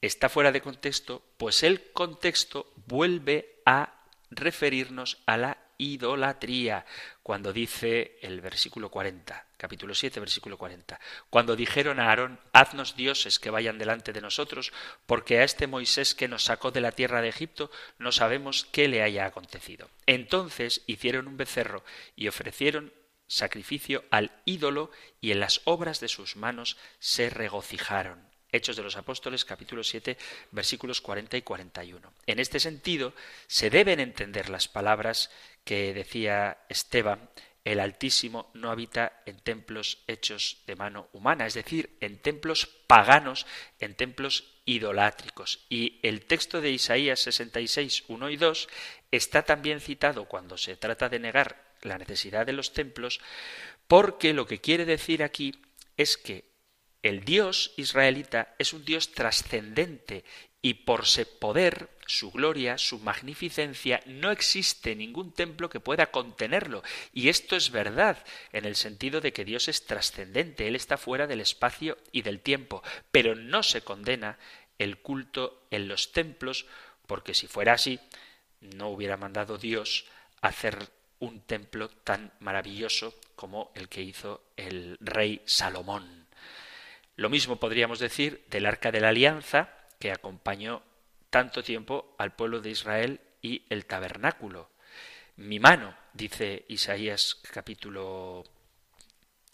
está 0.00 0.28
fuera 0.28 0.52
de 0.52 0.60
contexto, 0.60 1.22
pues 1.36 1.62
el 1.62 1.92
contexto 1.92 2.72
vuelve 2.86 3.60
a 3.64 3.94
referirnos 4.30 5.18
a 5.26 5.36
la 5.36 5.58
idolatría, 5.78 6.86
cuando 7.22 7.52
dice 7.52 8.18
el 8.22 8.40
versículo 8.40 8.90
40, 8.90 9.46
capítulo 9.56 9.94
7, 9.94 10.20
versículo 10.20 10.56
40, 10.56 10.98
cuando 11.28 11.56
dijeron 11.56 12.00
a 12.00 12.08
Aarón, 12.08 12.40
haznos 12.52 12.96
dioses 12.96 13.38
que 13.38 13.50
vayan 13.50 13.78
delante 13.78 14.12
de 14.12 14.20
nosotros, 14.20 14.72
porque 15.06 15.38
a 15.38 15.44
este 15.44 15.66
Moisés 15.66 16.14
que 16.14 16.28
nos 16.28 16.44
sacó 16.44 16.70
de 16.70 16.80
la 16.80 16.92
tierra 16.92 17.20
de 17.20 17.28
Egipto 17.28 17.70
no 17.98 18.12
sabemos 18.12 18.66
qué 18.72 18.88
le 18.88 19.02
haya 19.02 19.26
acontecido. 19.26 19.90
Entonces 20.06 20.82
hicieron 20.86 21.28
un 21.28 21.36
becerro 21.36 21.84
y 22.14 22.28
ofrecieron 22.28 22.92
sacrificio 23.26 24.04
al 24.10 24.30
ídolo 24.44 24.90
y 25.20 25.32
en 25.32 25.40
las 25.40 25.60
obras 25.64 26.00
de 26.00 26.08
sus 26.08 26.36
manos 26.36 26.76
se 27.00 27.28
regocijaron. 27.28 28.35
Hechos 28.56 28.76
de 28.76 28.82
los 28.82 28.96
Apóstoles 28.96 29.44
capítulo 29.44 29.84
7 29.84 30.16
versículos 30.50 31.00
40 31.00 31.36
y 31.36 31.42
41. 31.42 32.12
En 32.26 32.38
este 32.38 32.58
sentido 32.58 33.14
se 33.46 33.70
deben 33.70 34.00
entender 34.00 34.48
las 34.48 34.68
palabras 34.68 35.30
que 35.64 35.94
decía 35.94 36.58
Esteban 36.68 37.28
el 37.66 37.80
Altísimo 37.80 38.48
no 38.54 38.70
habita 38.70 39.24
en 39.26 39.40
templos 39.40 39.98
hechos 40.06 40.62
de 40.68 40.76
mano 40.76 41.08
humana, 41.12 41.46
es 41.46 41.54
decir, 41.54 41.96
en 42.00 42.18
templos 42.18 42.68
paganos, 42.86 43.44
en 43.80 43.96
templos 43.96 44.44
idolátricos. 44.66 45.66
Y 45.68 45.98
el 46.04 46.26
texto 46.26 46.60
de 46.60 46.70
Isaías 46.70 47.18
66, 47.18 48.04
1 48.06 48.30
y 48.30 48.36
2 48.36 48.68
está 49.10 49.42
también 49.42 49.80
citado 49.80 50.26
cuando 50.26 50.56
se 50.56 50.76
trata 50.76 51.08
de 51.08 51.18
negar 51.18 51.74
la 51.82 51.98
necesidad 51.98 52.46
de 52.46 52.52
los 52.52 52.72
templos, 52.72 53.20
porque 53.88 54.32
lo 54.32 54.46
que 54.46 54.60
quiere 54.60 54.84
decir 54.84 55.24
aquí 55.24 55.52
es 55.96 56.16
que 56.16 56.55
el 57.08 57.24
Dios 57.24 57.72
israelita 57.76 58.54
es 58.58 58.72
un 58.72 58.84
Dios 58.84 59.12
trascendente 59.12 60.24
y 60.62 60.74
por 60.74 61.06
su 61.06 61.24
poder, 61.38 61.90
su 62.06 62.32
gloria, 62.32 62.78
su 62.78 62.98
magnificencia, 62.98 64.02
no 64.06 64.32
existe 64.32 64.96
ningún 64.96 65.32
templo 65.32 65.70
que 65.70 65.78
pueda 65.78 66.10
contenerlo. 66.10 66.82
Y 67.12 67.28
esto 67.28 67.54
es 67.54 67.70
verdad, 67.70 68.24
en 68.52 68.64
el 68.64 68.74
sentido 68.74 69.20
de 69.20 69.32
que 69.32 69.44
Dios 69.44 69.68
es 69.68 69.86
trascendente, 69.86 70.66
Él 70.66 70.74
está 70.74 70.96
fuera 70.96 71.28
del 71.28 71.40
espacio 71.40 71.96
y 72.10 72.22
del 72.22 72.40
tiempo, 72.40 72.82
pero 73.12 73.36
no 73.36 73.62
se 73.62 73.82
condena 73.82 74.38
el 74.78 74.98
culto 74.98 75.66
en 75.70 75.86
los 75.86 76.10
templos, 76.12 76.66
porque 77.06 77.34
si 77.34 77.46
fuera 77.46 77.74
así, 77.74 78.00
no 78.60 78.88
hubiera 78.88 79.16
mandado 79.16 79.58
Dios 79.58 80.06
hacer 80.40 80.90
un 81.20 81.40
templo 81.42 81.88
tan 81.88 82.32
maravilloso 82.40 83.14
como 83.36 83.70
el 83.74 83.88
que 83.88 84.02
hizo 84.02 84.42
el 84.56 84.96
rey 85.00 85.42
Salomón. 85.44 86.25
Lo 87.16 87.30
mismo 87.30 87.56
podríamos 87.56 87.98
decir 87.98 88.44
del 88.50 88.66
arca 88.66 88.92
de 88.92 89.00
la 89.00 89.08
alianza, 89.08 89.70
que 89.98 90.12
acompañó 90.12 90.82
tanto 91.30 91.62
tiempo 91.62 92.14
al 92.18 92.34
pueblo 92.34 92.60
de 92.60 92.70
Israel 92.70 93.20
y 93.40 93.64
el 93.70 93.86
tabernáculo. 93.86 94.70
Mi 95.36 95.58
mano, 95.58 95.96
dice 96.12 96.64
Isaías 96.68 97.40
capítulo 97.52 98.44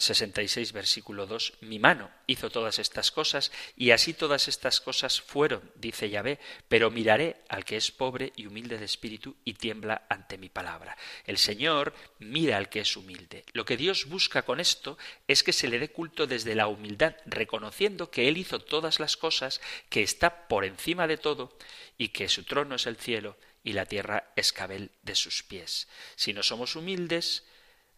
66, 0.02 0.72
versículo 0.72 1.26
2, 1.26 1.54
mi 1.60 1.78
mano 1.78 2.10
hizo 2.26 2.50
todas 2.50 2.78
estas 2.78 3.10
cosas, 3.10 3.52
y 3.76 3.90
así 3.90 4.14
todas 4.14 4.48
estas 4.48 4.80
cosas 4.80 5.20
fueron, 5.20 5.70
dice 5.76 6.10
Yahvé, 6.10 6.40
pero 6.68 6.90
miraré 6.90 7.36
al 7.48 7.64
que 7.64 7.76
es 7.76 7.90
pobre 7.90 8.32
y 8.36 8.46
humilde 8.46 8.78
de 8.78 8.84
espíritu 8.84 9.36
y 9.44 9.54
tiembla 9.54 10.06
ante 10.08 10.38
mi 10.38 10.48
palabra. 10.48 10.96
El 11.24 11.38
Señor 11.38 11.94
mira 12.18 12.56
al 12.56 12.68
que 12.68 12.80
es 12.80 12.96
humilde. 12.96 13.44
Lo 13.52 13.64
que 13.64 13.76
Dios 13.76 14.06
busca 14.06 14.42
con 14.42 14.60
esto 14.60 14.98
es 15.28 15.42
que 15.42 15.52
se 15.52 15.68
le 15.68 15.78
dé 15.78 15.90
culto 15.90 16.26
desde 16.26 16.54
la 16.54 16.66
humildad, 16.66 17.14
reconociendo 17.24 18.10
que 18.10 18.28
Él 18.28 18.38
hizo 18.38 18.58
todas 18.60 19.00
las 19.00 19.16
cosas, 19.16 19.60
que 19.88 20.02
está 20.02 20.48
por 20.48 20.64
encima 20.64 21.06
de 21.06 21.16
todo, 21.16 21.56
y 21.96 22.08
que 22.08 22.28
su 22.28 22.44
trono 22.44 22.74
es 22.74 22.86
el 22.86 22.96
cielo 22.96 23.36
y 23.64 23.74
la 23.74 23.86
tierra 23.86 24.32
es 24.34 24.52
cabel 24.52 24.90
de 25.02 25.14
sus 25.14 25.42
pies. 25.42 25.88
Si 26.16 26.32
no 26.32 26.42
somos 26.42 26.74
humildes, 26.74 27.44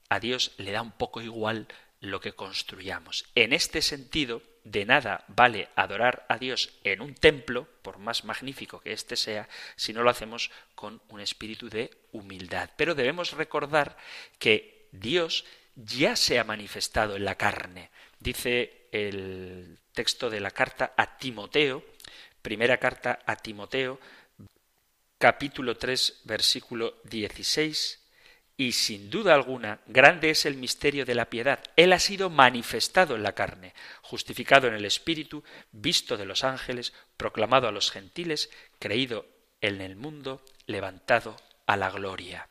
a 0.09 0.21
Dios 0.21 0.53
le 0.59 0.73
da 0.73 0.83
un 0.83 0.93
poco 0.93 1.23
igual 1.23 1.67
lo 2.05 2.21
que 2.21 2.33
construyamos. 2.33 3.25
En 3.35 3.53
este 3.53 3.83
sentido, 3.83 4.43
de 4.65 4.85
nada 4.85 5.25
vale 5.29 5.69
adorar 5.77 6.25
a 6.29 6.39
Dios 6.39 6.73
en 6.85 7.01
un 7.01 7.15
templo, 7.15 7.69
por 7.83 7.99
más 7.99 8.25
magnífico 8.25 8.81
que 8.81 8.93
éste 8.93 9.17
sea, 9.17 9.49
si 9.77 9.93
no 9.93 10.03
lo 10.03 10.11
hacemos 10.11 10.51
con 10.75 11.01
un 11.09 11.21
espíritu 11.21 11.69
de 11.69 11.91
humildad. 12.13 12.71
Pero 12.77 12.95
debemos 12.95 13.33
recordar 13.33 13.97
que 14.39 14.89
Dios 14.93 15.45
ya 15.77 16.17
se 16.17 16.39
ha 16.39 16.45
manifestado 16.45 17.17
en 17.17 17.25
la 17.25 17.37
carne. 17.37 17.91
Dice 18.19 18.89
el 18.93 19.79
texto 19.93 20.31
de 20.31 20.41
la 20.41 20.51
carta 20.51 20.95
a 20.97 21.19
Timoteo, 21.19 21.85
primera 22.43 22.79
carta 22.79 23.21
a 23.27 23.37
Timoteo, 23.37 23.99
capítulo 25.19 25.77
3, 25.77 26.23
versículo 26.25 27.01
16, 27.05 28.04
y 28.57 28.73
sin 28.73 29.11
duda 29.11 29.35
alguna, 29.35 29.81
grande 29.87 30.31
es 30.31 30.47
el 30.47 30.57
misterio 30.57 31.05
de 31.05 31.15
la 31.15 31.29
piedad. 31.29 31.61
Él 31.77 31.93
ha 31.93 31.99
sido 31.99 32.31
manifestado 32.31 33.17
en 33.17 33.25
la 33.25 33.35
carne, 33.35 33.75
justificado 34.03 34.69
en 34.69 34.75
el 34.75 34.85
Espíritu, 34.85 35.43
visto 35.73 36.17
de 36.17 36.25
los 36.25 36.45
ángeles, 36.45 36.93
proclamado 37.17 37.67
a 37.67 37.73
los 37.73 37.91
gentiles, 37.91 38.51
creído 38.79 39.27
en 39.61 39.81
el 39.81 39.97
mundo, 39.97 40.45
levantado 40.67 41.37
a 41.67 41.77
la 41.77 41.91
gloria. 41.91 42.49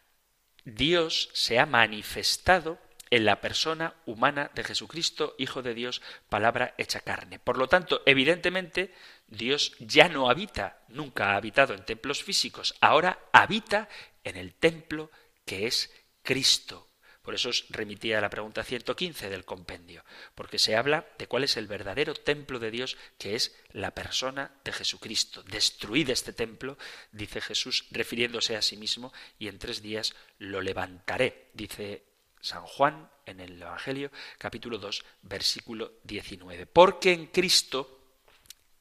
Dios 0.65 1.29
se 1.33 1.59
ha 1.59 1.65
manifestado 1.65 2.79
en 3.09 3.25
la 3.25 3.41
persona 3.41 3.93
humana 4.05 4.49
de 4.55 4.63
Jesucristo, 4.63 5.35
Hijo 5.37 5.61
de 5.61 5.73
Dios, 5.73 6.01
palabra 6.29 6.73
hecha 6.77 6.99
carne. 6.99 7.37
Por 7.37 7.57
lo 7.57 7.67
tanto, 7.67 8.01
evidentemente, 8.05 8.93
Dios 9.27 9.75
ya 9.79 10.09
no 10.09 10.29
habita, 10.29 10.81
nunca 10.87 11.31
ha 11.31 11.35
habitado 11.35 11.75
en 11.75 11.85
templos 11.85 12.23
físicos, 12.23 12.75
ahora 12.81 13.19
habita 13.31 13.87
en 14.23 14.35
el 14.35 14.53
templo 14.53 15.11
que 15.45 15.67
es 15.67 15.91
Cristo. 16.21 16.89
Por 17.23 17.35
eso 17.35 17.49
os 17.49 17.65
remitía 17.69 18.17
a 18.17 18.21
la 18.21 18.29
pregunta 18.29 18.65
115 18.65 19.29
del 19.29 19.45
compendio, 19.45 20.03
porque 20.35 20.59
se 20.59 20.75
habla 20.75 21.07
de 21.17 21.27
cuál 21.27 21.45
es 21.45 21.55
el 21.55 21.67
verdadero 21.67 22.13
templo 22.13 22.59
de 22.59 22.69
Dios, 22.69 22.97
que 23.17 23.35
es 23.35 23.55
la 23.71 23.91
persona 23.91 24.51
de 24.65 24.73
Jesucristo. 24.73 25.41
Destruid 25.43 26.09
este 26.09 26.33
templo, 26.33 26.77
dice 27.13 27.39
Jesús, 27.39 27.85
refiriéndose 27.91 28.57
a 28.57 28.61
sí 28.61 28.75
mismo, 28.75 29.13
y 29.39 29.47
en 29.47 29.57
tres 29.57 29.81
días 29.81 30.13
lo 30.37 30.59
levantaré, 30.59 31.49
dice 31.53 32.03
San 32.41 32.65
Juan 32.65 33.09
en 33.25 33.39
el 33.39 33.61
Evangelio, 33.61 34.11
capítulo 34.37 34.77
2, 34.77 35.05
versículo 35.21 35.93
19. 36.03 36.65
Porque 36.65 37.13
en 37.13 37.27
Cristo 37.27 38.02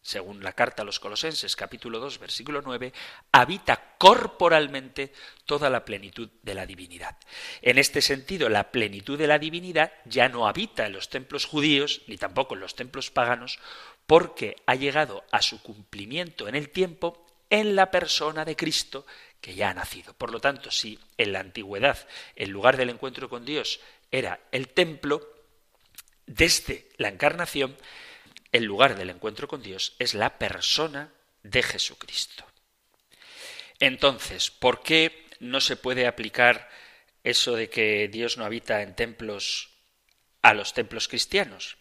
según 0.03 0.43
la 0.43 0.53
carta 0.53 0.83
a 0.83 0.85
los 0.85 0.99
Colosenses 0.99 1.55
capítulo 1.55 2.01
2 2.01 2.19
versículo 2.19 2.61
9, 2.61 2.93
habita 3.31 3.95
corporalmente 3.99 5.13
toda 5.47 5.71
la 5.71 5.85
plenitud 5.85 6.29
de 6.43 6.55
la 6.55 6.67
divinidad. 6.67 7.17
En 7.63 7.79
este 7.79 8.03
sentido, 8.03 8.49
la 8.49 8.73
plenitud 8.73 9.17
de 9.17 9.29
la 9.29 9.39
divinidad 9.39 9.93
ya 10.05 10.29
no 10.29 10.49
habita 10.49 10.87
en 10.87 10.93
los 10.93 11.09
templos 11.09 11.47
judíos 11.47 12.03
ni 12.09 12.19
tampoco 12.19 12.55
en 12.55 12.61
los 12.61 12.75
templos 12.75 13.11
paganos, 13.11 13.61
porque 14.07 14.57
ha 14.67 14.75
llegado 14.75 15.25
a 15.31 15.41
su 15.41 15.63
cumplimiento 15.63 16.49
en 16.49 16.57
el 16.57 16.71
tiempo 16.71 17.25
en 17.49 17.77
la 17.77 17.91
persona 17.91 18.45
de 18.45 18.57
Cristo 18.57 19.07
que 19.41 19.55
ya 19.55 19.71
ha 19.71 19.75
nacido. 19.75 20.15
Por 20.15 20.33
lo 20.33 20.41
tanto, 20.41 20.71
si 20.71 20.99
en 21.17 21.33
la 21.33 21.41
antigüedad 21.41 22.09
el 22.35 22.51
lugar 22.51 22.77
del 22.77 22.91
encuentro 22.91 23.29
con 23.29 23.45
Dios 23.45 23.81
era 24.11 24.41
el 24.51 24.69
templo, 24.69 25.29
desde 26.27 26.89
la 26.97 27.09
encarnación 27.09 27.77
el 28.53 28.65
lugar 28.65 28.97
del 28.97 29.11
encuentro 29.11 29.49
con 29.49 29.63
Dios 29.63 29.97
es 29.99 30.15
la 30.15 30.39
persona 30.39 31.11
de 31.43 31.63
Jesucristo. 31.63 32.47
Entonces, 33.81 34.51
¿por 34.51 34.83
qué 34.83 35.27
no 35.41 35.61
se 35.61 35.77
puede 35.77 36.07
aplicar 36.07 36.69
eso 37.25 37.55
de 37.55 37.69
que 37.69 38.09
Dios 38.09 38.37
no 38.37 38.45
habita 38.45 38.83
en 38.83 38.95
templos 38.95 39.71
a 40.43 40.55
los 40.55 40.75
templos 40.75 41.09
cristianos? 41.09 41.79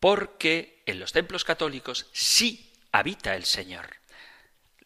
Porque 0.00 0.82
en 0.86 1.00
los 1.00 1.12
templos 1.12 1.44
católicos 1.44 2.06
sí 2.12 2.72
habita 2.92 3.34
el 3.34 3.44
Señor. 3.44 3.96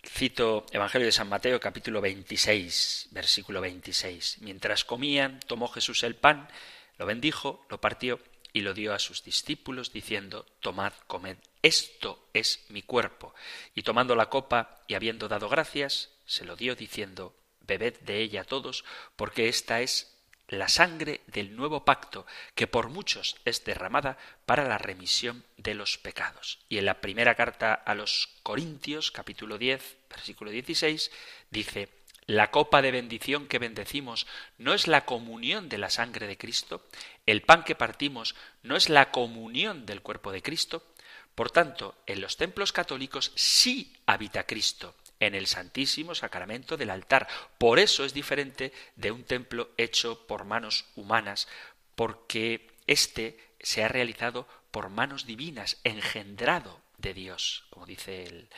Cito 0.05 0.66
Evangelio 0.72 1.07
de 1.07 1.12
San 1.12 1.29
Mateo 1.29 1.61
capítulo 1.61 2.01
26, 2.01 3.09
versículo 3.12 3.61
26. 3.61 4.38
Mientras 4.40 4.85
comían, 4.85 5.38
tomó 5.46 5.68
Jesús 5.68 6.03
el 6.03 6.16
pan, 6.16 6.48
lo 6.96 7.07
bendijo, 7.07 7.64
lo 7.68 7.81
partió 7.81 8.18
y 8.53 8.61
lo 8.61 8.75
dio 8.75 8.95
a 8.95 8.99
sus 8.99 9.23
discípulos, 9.23 9.93
diciendo, 9.93 10.47
Tomad, 10.61 10.93
comed, 11.07 11.37
esto 11.62 12.29
es 12.33 12.65
mi 12.69 12.83
cuerpo. 12.83 13.35
Y 13.75 13.83
tomando 13.83 14.15
la 14.15 14.29
copa 14.29 14.83
y 14.87 14.95
habiendo 14.95 15.29
dado 15.29 15.49
gracias, 15.49 16.11
se 16.27 16.45
lo 16.45 16.57
dio, 16.57 16.75
diciendo, 16.75 17.35
Bebed 17.61 18.01
de 18.01 18.21
ella 18.21 18.45
todos, 18.45 18.85
porque 19.17 19.49
esta 19.49 19.81
es 19.81 20.12
la 20.49 20.69
sangre 20.69 21.23
del 21.29 21.57
nuevo 21.57 21.85
pacto, 21.85 22.27
que 22.55 22.67
por 22.67 22.88
muchos 22.88 23.37
es 23.45 23.65
derramada 23.65 24.19
para 24.45 24.69
la 24.69 24.79
remisión 24.79 25.45
de 25.57 25.75
los 25.75 25.97
pecados. 25.97 26.59
Y 26.69 26.79
en 26.79 26.85
la 26.85 27.01
primera 27.01 27.35
carta 27.35 27.73
a 27.73 27.95
los 27.95 28.29
Corintios, 28.43 29.11
capítulo 29.11 29.57
10, 29.57 29.97
versículo 30.11 30.51
16, 30.51 31.11
dice, 31.51 31.88
la 32.27 32.51
copa 32.51 32.83
de 32.83 32.91
bendición 32.91 33.49
que 33.49 33.59
bendecimos 33.59 34.27
no 34.59 34.75
es 34.75 34.87
la 34.87 35.05
comunión 35.05 35.69
de 35.69 35.79
la 35.79 35.91
sangre 35.91 36.27
de 36.27 36.39
Cristo, 36.39 36.87
el 37.27 37.43
pan 37.43 37.65
que 37.65 37.75
partimos 37.75 38.35
no 38.63 38.77
es 38.77 38.89
la 38.89 39.11
comunión 39.11 39.87
del 39.87 40.03
cuerpo 40.03 40.33
de 40.33 40.43
Cristo. 40.43 40.87
Por 41.35 41.51
tanto, 41.51 41.97
en 42.07 42.21
los 42.21 42.37
templos 42.37 42.73
católicos 42.73 43.33
sí 43.35 43.97
habita 44.07 44.47
Cristo, 44.47 44.95
en 45.19 45.35
el 45.35 45.47
Santísimo 45.47 46.15
Sacramento 46.15 46.77
del 46.77 46.91
altar. 46.91 47.27
Por 47.59 47.79
eso 47.79 48.05
es 48.05 48.13
diferente 48.13 48.73
de 48.97 49.11
un 49.11 49.25
templo 49.25 49.71
hecho 49.77 50.27
por 50.27 50.45
manos 50.45 50.85
humanas, 50.95 51.49
porque 51.95 52.71
éste 52.87 53.39
se 53.61 53.83
ha 53.83 53.89
realizado 53.89 54.47
por 54.71 54.89
manos 54.89 55.27
divinas, 55.27 55.79
engendrado 55.85 56.81
de 56.99 57.15
Dios, 57.15 57.65
como 57.71 57.87
dice 57.87 58.25
el 58.25 58.49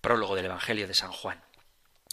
prólogo 0.00 0.36
del 0.36 0.46
Evangelio 0.46 0.86
de 0.86 0.94
San 0.94 1.12
Juan. 1.12 1.42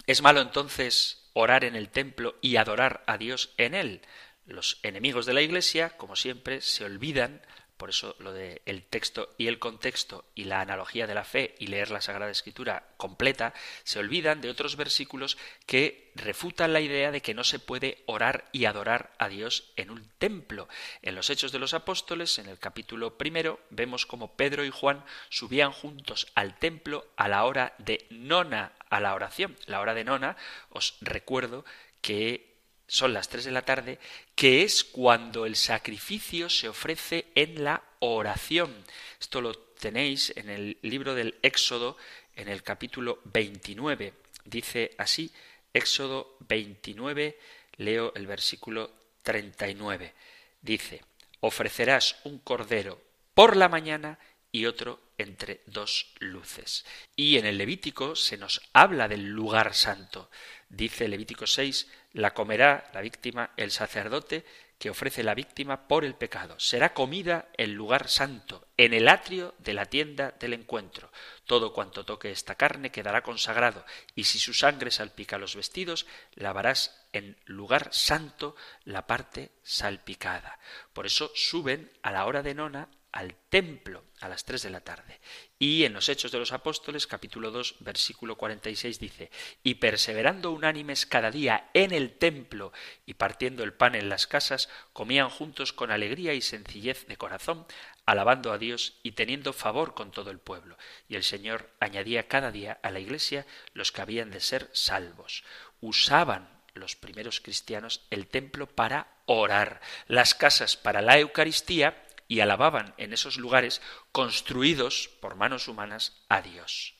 ¿Es 0.07 0.21
malo 0.21 0.41
entonces 0.41 1.29
orar 1.33 1.63
en 1.63 1.75
el 1.75 1.89
templo 1.89 2.37
y 2.41 2.55
adorar 2.55 3.03
a 3.07 3.17
Dios 3.17 3.53
en 3.57 3.75
él? 3.75 4.01
Los 4.45 4.79
enemigos 4.83 5.25
de 5.25 5.33
la 5.33 5.41
Iglesia, 5.41 5.95
como 5.97 6.15
siempre, 6.15 6.61
se 6.61 6.83
olvidan 6.83 7.41
por 7.81 7.89
eso 7.89 8.15
lo 8.19 8.31
de 8.31 8.61
el 8.67 8.83
texto 8.83 9.33
y 9.39 9.47
el 9.47 9.57
contexto 9.57 10.23
y 10.35 10.43
la 10.43 10.61
analogía 10.61 11.07
de 11.07 11.15
la 11.15 11.23
fe 11.23 11.55
y 11.57 11.65
leer 11.65 11.89
la 11.89 11.99
Sagrada 11.99 12.29
Escritura 12.29 12.93
completa, 12.95 13.55
se 13.83 13.97
olvidan 13.97 14.39
de 14.39 14.51
otros 14.51 14.75
versículos 14.75 15.35
que 15.65 16.11
refutan 16.13 16.73
la 16.73 16.81
idea 16.81 17.09
de 17.09 17.23
que 17.23 17.33
no 17.33 17.43
se 17.43 17.57
puede 17.57 18.03
orar 18.05 18.45
y 18.51 18.65
adorar 18.65 19.13
a 19.17 19.29
Dios 19.29 19.73
en 19.77 19.89
un 19.89 20.07
templo. 20.19 20.69
En 21.01 21.15
los 21.15 21.31
Hechos 21.31 21.51
de 21.51 21.57
los 21.57 21.73
Apóstoles, 21.73 22.37
en 22.37 22.49
el 22.49 22.59
capítulo 22.59 23.17
primero, 23.17 23.59
vemos 23.71 24.05
como 24.05 24.35
Pedro 24.35 24.63
y 24.63 24.69
Juan 24.69 25.03
subían 25.29 25.71
juntos 25.71 26.27
al 26.35 26.59
templo 26.59 27.07
a 27.15 27.29
la 27.29 27.45
hora 27.45 27.73
de 27.79 28.05
nona 28.11 28.73
a 28.91 28.99
la 28.99 29.15
oración. 29.15 29.57
La 29.65 29.79
hora 29.79 29.95
de 29.95 30.03
nona, 30.03 30.37
os 30.69 30.97
recuerdo 31.01 31.65
que 32.01 32.50
son 32.91 33.13
las 33.13 33.29
tres 33.29 33.45
de 33.45 33.51
la 33.51 33.61
tarde, 33.61 33.99
que 34.35 34.63
es 34.63 34.83
cuando 34.83 35.45
el 35.45 35.55
sacrificio 35.55 36.49
se 36.49 36.67
ofrece 36.67 37.27
en 37.35 37.63
la 37.63 37.81
oración. 37.99 38.83
Esto 39.17 39.39
lo 39.39 39.53
tenéis 39.55 40.33
en 40.35 40.49
el 40.49 40.77
libro 40.81 41.15
del 41.15 41.35
Éxodo, 41.41 41.95
en 42.35 42.49
el 42.49 42.63
capítulo 42.63 43.21
29. 43.23 44.13
Dice 44.43 44.93
así, 44.97 45.31
Éxodo 45.73 46.35
29, 46.49 47.39
leo 47.77 48.11
el 48.13 48.27
versículo 48.27 48.91
39. 49.23 50.13
Dice, 50.61 51.01
ofrecerás 51.39 52.17
un 52.25 52.39
cordero 52.39 53.01
por 53.33 53.55
la 53.55 53.69
mañana 53.69 54.19
y 54.51 54.65
otro 54.65 54.99
entre 55.17 55.61
dos 55.65 56.07
luces. 56.19 56.85
Y 57.15 57.37
en 57.37 57.45
el 57.45 57.57
Levítico 57.57 58.17
se 58.17 58.37
nos 58.37 58.61
habla 58.73 59.07
del 59.07 59.29
lugar 59.29 59.73
santo. 59.73 60.29
Dice 60.67 61.07
Levítico 61.07 61.47
6, 61.47 61.87
la 62.13 62.33
comerá 62.33 62.89
la 62.93 63.01
víctima 63.01 63.51
el 63.57 63.71
sacerdote 63.71 64.45
que 64.81 64.89
ofrece 64.89 65.21
la 65.21 65.35
víctima 65.35 65.87
por 65.87 66.03
el 66.03 66.15
pecado. 66.15 66.59
Será 66.59 66.91
comida 66.95 67.49
el 67.55 67.73
lugar 67.73 68.09
santo, 68.09 68.67
en 68.77 68.95
el 68.95 69.09
atrio 69.09 69.53
de 69.59 69.75
la 69.75 69.85
tienda 69.85 70.31
del 70.39 70.53
encuentro. 70.53 71.11
Todo 71.45 71.71
cuanto 71.71 72.03
toque 72.03 72.31
esta 72.31 72.55
carne 72.55 72.91
quedará 72.91 73.21
consagrado, 73.21 73.85
y 74.15 74.23
si 74.23 74.39
su 74.39 74.55
sangre 74.55 74.89
salpica 74.89 75.37
los 75.37 75.55
vestidos, 75.55 76.07
lavarás 76.33 77.05
en 77.13 77.37
lugar 77.45 77.89
santo 77.93 78.55
la 78.83 79.05
parte 79.05 79.51
salpicada. 79.61 80.57
Por 80.93 81.05
eso 81.05 81.31
suben 81.35 81.91
a 82.01 82.09
la 82.09 82.25
hora 82.25 82.41
de 82.41 82.55
nona 82.55 82.89
al 83.11 83.35
templo 83.49 84.03
a 84.19 84.29
las 84.29 84.45
tres 84.45 84.61
de 84.63 84.69
la 84.69 84.81
tarde. 84.81 85.19
Y 85.59 85.83
en 85.83 85.93
los 85.93 86.07
Hechos 86.09 86.31
de 86.31 86.39
los 86.39 86.51
Apóstoles, 86.51 87.07
capítulo 87.07 87.51
2, 87.51 87.77
versículo 87.79 88.37
46 88.37 88.99
dice, 88.99 89.31
y 89.63 89.75
perseverando 89.75 90.51
unánimes 90.51 91.05
cada 91.05 91.31
día 91.31 91.69
en 91.73 91.91
el 91.91 92.17
templo 92.17 92.71
y 93.05 93.15
partiendo 93.15 93.63
el 93.63 93.73
pan 93.73 93.95
en 93.95 94.09
las 94.09 94.27
casas, 94.27 94.69
comían 94.93 95.29
juntos 95.29 95.73
con 95.73 95.91
alegría 95.91 96.33
y 96.33 96.41
sencillez 96.41 97.07
de 97.07 97.17
corazón, 97.17 97.65
alabando 98.05 98.51
a 98.51 98.57
Dios 98.57 98.99
y 99.03 99.11
teniendo 99.13 99.53
favor 99.53 99.93
con 99.93 100.11
todo 100.11 100.31
el 100.31 100.39
pueblo. 100.39 100.77
Y 101.07 101.15
el 101.15 101.23
Señor 101.23 101.69
añadía 101.79 102.27
cada 102.27 102.51
día 102.51 102.79
a 102.81 102.91
la 102.91 102.99
iglesia 102.99 103.45
los 103.73 103.91
que 103.91 104.01
habían 104.01 104.31
de 104.31 104.39
ser 104.39 104.69
salvos. 104.73 105.43
Usaban 105.79 106.61
los 106.73 106.95
primeros 106.95 107.41
cristianos 107.41 108.05
el 108.09 108.27
templo 108.27 108.67
para 108.67 109.07
orar, 109.25 109.81
las 110.07 110.35
casas 110.35 110.77
para 110.77 111.01
la 111.01 111.19
Eucaristía 111.19 112.05
y 112.31 112.39
alababan 112.39 112.93
en 112.95 113.11
esos 113.11 113.35
lugares 113.35 113.81
construidos 114.13 115.09
por 115.19 115.35
manos 115.35 115.67
humanas 115.67 116.23
a 116.29 116.41
Dios. 116.41 116.95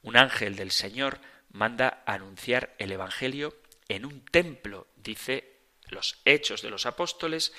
Un 0.00 0.16
ángel 0.16 0.56
del 0.56 0.70
Señor 0.70 1.20
manda 1.50 2.02
anunciar 2.06 2.74
el 2.78 2.90
Evangelio 2.90 3.54
en 3.90 4.06
un 4.06 4.24
templo, 4.24 4.86
dice 4.96 5.58
los 5.88 6.22
Hechos 6.24 6.62
de 6.62 6.70
los 6.70 6.86
Apóstoles, 6.86 7.52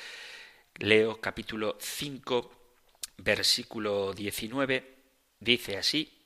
leo 0.73 1.21
capítulo 1.21 1.77
5, 1.79 2.51
versículo 3.17 4.13
19, 4.13 4.95
dice 5.39 5.77
así, 5.77 6.19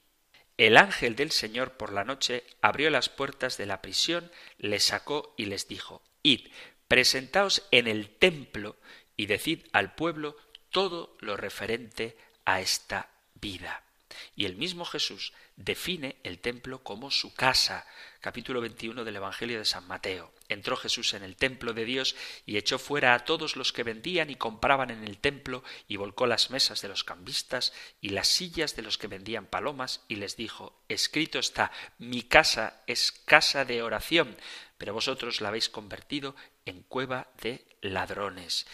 el 0.56 0.78
ángel 0.78 1.18
del 1.18 1.32
Señor 1.32 1.74
por 1.74 1.92
la 1.92 2.06
noche 2.06 2.46
abrió 2.62 2.90
las 2.90 3.10
puertas 3.10 3.58
de 3.58 3.66
la 3.66 3.82
prisión, 3.82 4.32
les 4.58 4.86
sacó 4.86 5.34
y 5.36 5.48
les 5.48 5.68
dijo, 5.68 6.02
Id, 6.24 6.48
presentaos 6.88 7.68
en 7.72 7.90
el 7.90 8.08
templo 8.08 8.78
y 9.18 9.26
decid 9.26 9.66
al 9.74 9.96
pueblo 9.96 10.38
todo 10.78 11.18
lo 11.22 11.36
referente 11.38 12.16
a 12.46 12.62
esta 12.62 13.10
vida. 13.42 13.82
Y 14.36 14.46
el 14.46 14.56
mismo 14.58 14.86
Jesús 14.86 15.34
define 15.56 16.18
el 16.22 16.38
templo 16.38 16.84
como 16.84 17.10
su 17.10 17.34
casa. 17.34 17.88
Capítulo 18.22 18.62
21 18.62 19.04
del 19.04 19.16
Evangelio 19.16 19.58
de 19.58 19.66
San 19.66 19.88
Mateo. 19.88 20.32
Entró 20.50 20.78
Jesús 20.78 21.16
en 21.16 21.24
el 21.24 21.36
templo 21.36 21.74
de 21.74 21.84
Dios 21.84 22.16
y 22.46 22.58
echó 22.58 22.78
fuera 22.78 23.16
a 23.16 23.26
todos 23.26 23.56
los 23.56 23.74
que 23.74 23.82
vendían 23.82 24.30
y 24.30 24.36
compraban 24.36 24.92
en 24.92 25.04
el 25.04 25.18
templo 25.18 25.64
y 25.88 25.96
volcó 25.96 26.28
las 26.28 26.52
mesas 26.52 26.80
de 26.84 26.90
los 26.90 27.04
cambistas 27.04 27.74
y 28.00 28.10
las 28.10 28.28
sillas 28.28 28.76
de 28.76 28.84
los 28.84 29.00
que 29.00 29.08
vendían 29.08 29.48
palomas 29.48 30.02
y 30.08 30.18
les 30.18 30.38
dijo, 30.38 30.80
escrito 30.90 31.40
está, 31.40 31.72
mi 31.98 32.22
casa 32.22 32.84
es 32.86 33.12
casa 33.12 33.66
de 33.66 33.82
oración, 33.82 34.38
pero 34.78 34.94
vosotros 34.94 35.42
la 35.42 35.48
habéis 35.48 35.70
convertido 35.70 36.36
en 36.66 36.84
cueva 36.84 37.30
de 37.42 37.66
ladrones. 37.82 38.68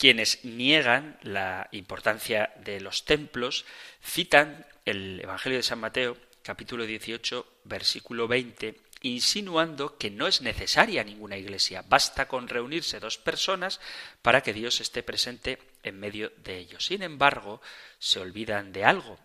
Quienes 0.00 0.42
niegan 0.46 1.18
la 1.20 1.68
importancia 1.72 2.54
de 2.64 2.80
los 2.80 3.04
templos 3.04 3.66
citan 4.02 4.64
el 4.86 5.20
Evangelio 5.20 5.58
de 5.58 5.62
San 5.62 5.78
Mateo, 5.78 6.16
capítulo 6.42 6.86
18, 6.86 7.46
versículo 7.64 8.26
20, 8.26 8.80
insinuando 9.02 9.98
que 9.98 10.10
no 10.10 10.26
es 10.26 10.40
necesaria 10.40 11.04
ninguna 11.04 11.36
iglesia, 11.36 11.84
basta 11.86 12.28
con 12.28 12.48
reunirse 12.48 12.98
dos 12.98 13.18
personas 13.18 13.78
para 14.22 14.40
que 14.40 14.54
Dios 14.54 14.80
esté 14.80 15.02
presente 15.02 15.58
en 15.82 16.00
medio 16.00 16.32
de 16.38 16.56
ellos. 16.56 16.86
Sin 16.86 17.02
embargo, 17.02 17.60
se 17.98 18.20
olvidan 18.20 18.72
de 18.72 18.86
algo. 18.86 19.18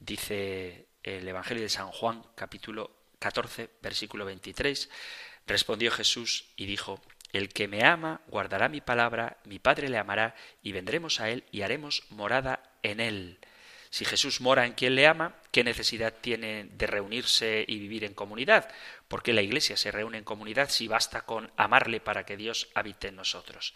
Dice 0.00 0.88
el 1.02 1.26
Evangelio 1.26 1.62
de 1.62 1.70
San 1.70 1.90
Juan, 1.92 2.22
capítulo 2.34 2.94
14, 3.20 3.70
versículo 3.80 4.26
23, 4.26 4.90
respondió 5.46 5.90
Jesús 5.90 6.44
y 6.56 6.66
dijo, 6.66 7.00
el 7.32 7.48
que 7.48 7.68
me 7.68 7.84
ama 7.84 8.20
guardará 8.28 8.68
mi 8.68 8.80
palabra, 8.80 9.38
mi 9.44 9.58
Padre 9.58 9.88
le 9.88 9.98
amará, 9.98 10.34
y 10.62 10.72
vendremos 10.72 11.20
a 11.20 11.30
él 11.30 11.44
y 11.50 11.62
haremos 11.62 12.04
morada 12.10 12.62
en 12.82 13.00
él. 13.00 13.38
Si 13.90 14.04
Jesús 14.04 14.40
mora 14.40 14.66
en 14.66 14.74
quien 14.74 14.94
le 14.94 15.08
ama, 15.08 15.34
¿qué 15.50 15.64
necesidad 15.64 16.14
tiene 16.20 16.64
de 16.64 16.86
reunirse 16.86 17.64
y 17.66 17.78
vivir 17.80 18.04
en 18.04 18.14
comunidad? 18.14 18.70
¿Por 19.08 19.24
qué 19.24 19.32
la 19.32 19.42
Iglesia 19.42 19.76
se 19.76 19.90
reúne 19.90 20.18
en 20.18 20.24
comunidad 20.24 20.70
si 20.70 20.86
basta 20.86 21.22
con 21.22 21.50
amarle 21.56 22.00
para 22.00 22.24
que 22.24 22.36
Dios 22.36 22.68
habite 22.74 23.08
en 23.08 23.16
nosotros? 23.16 23.74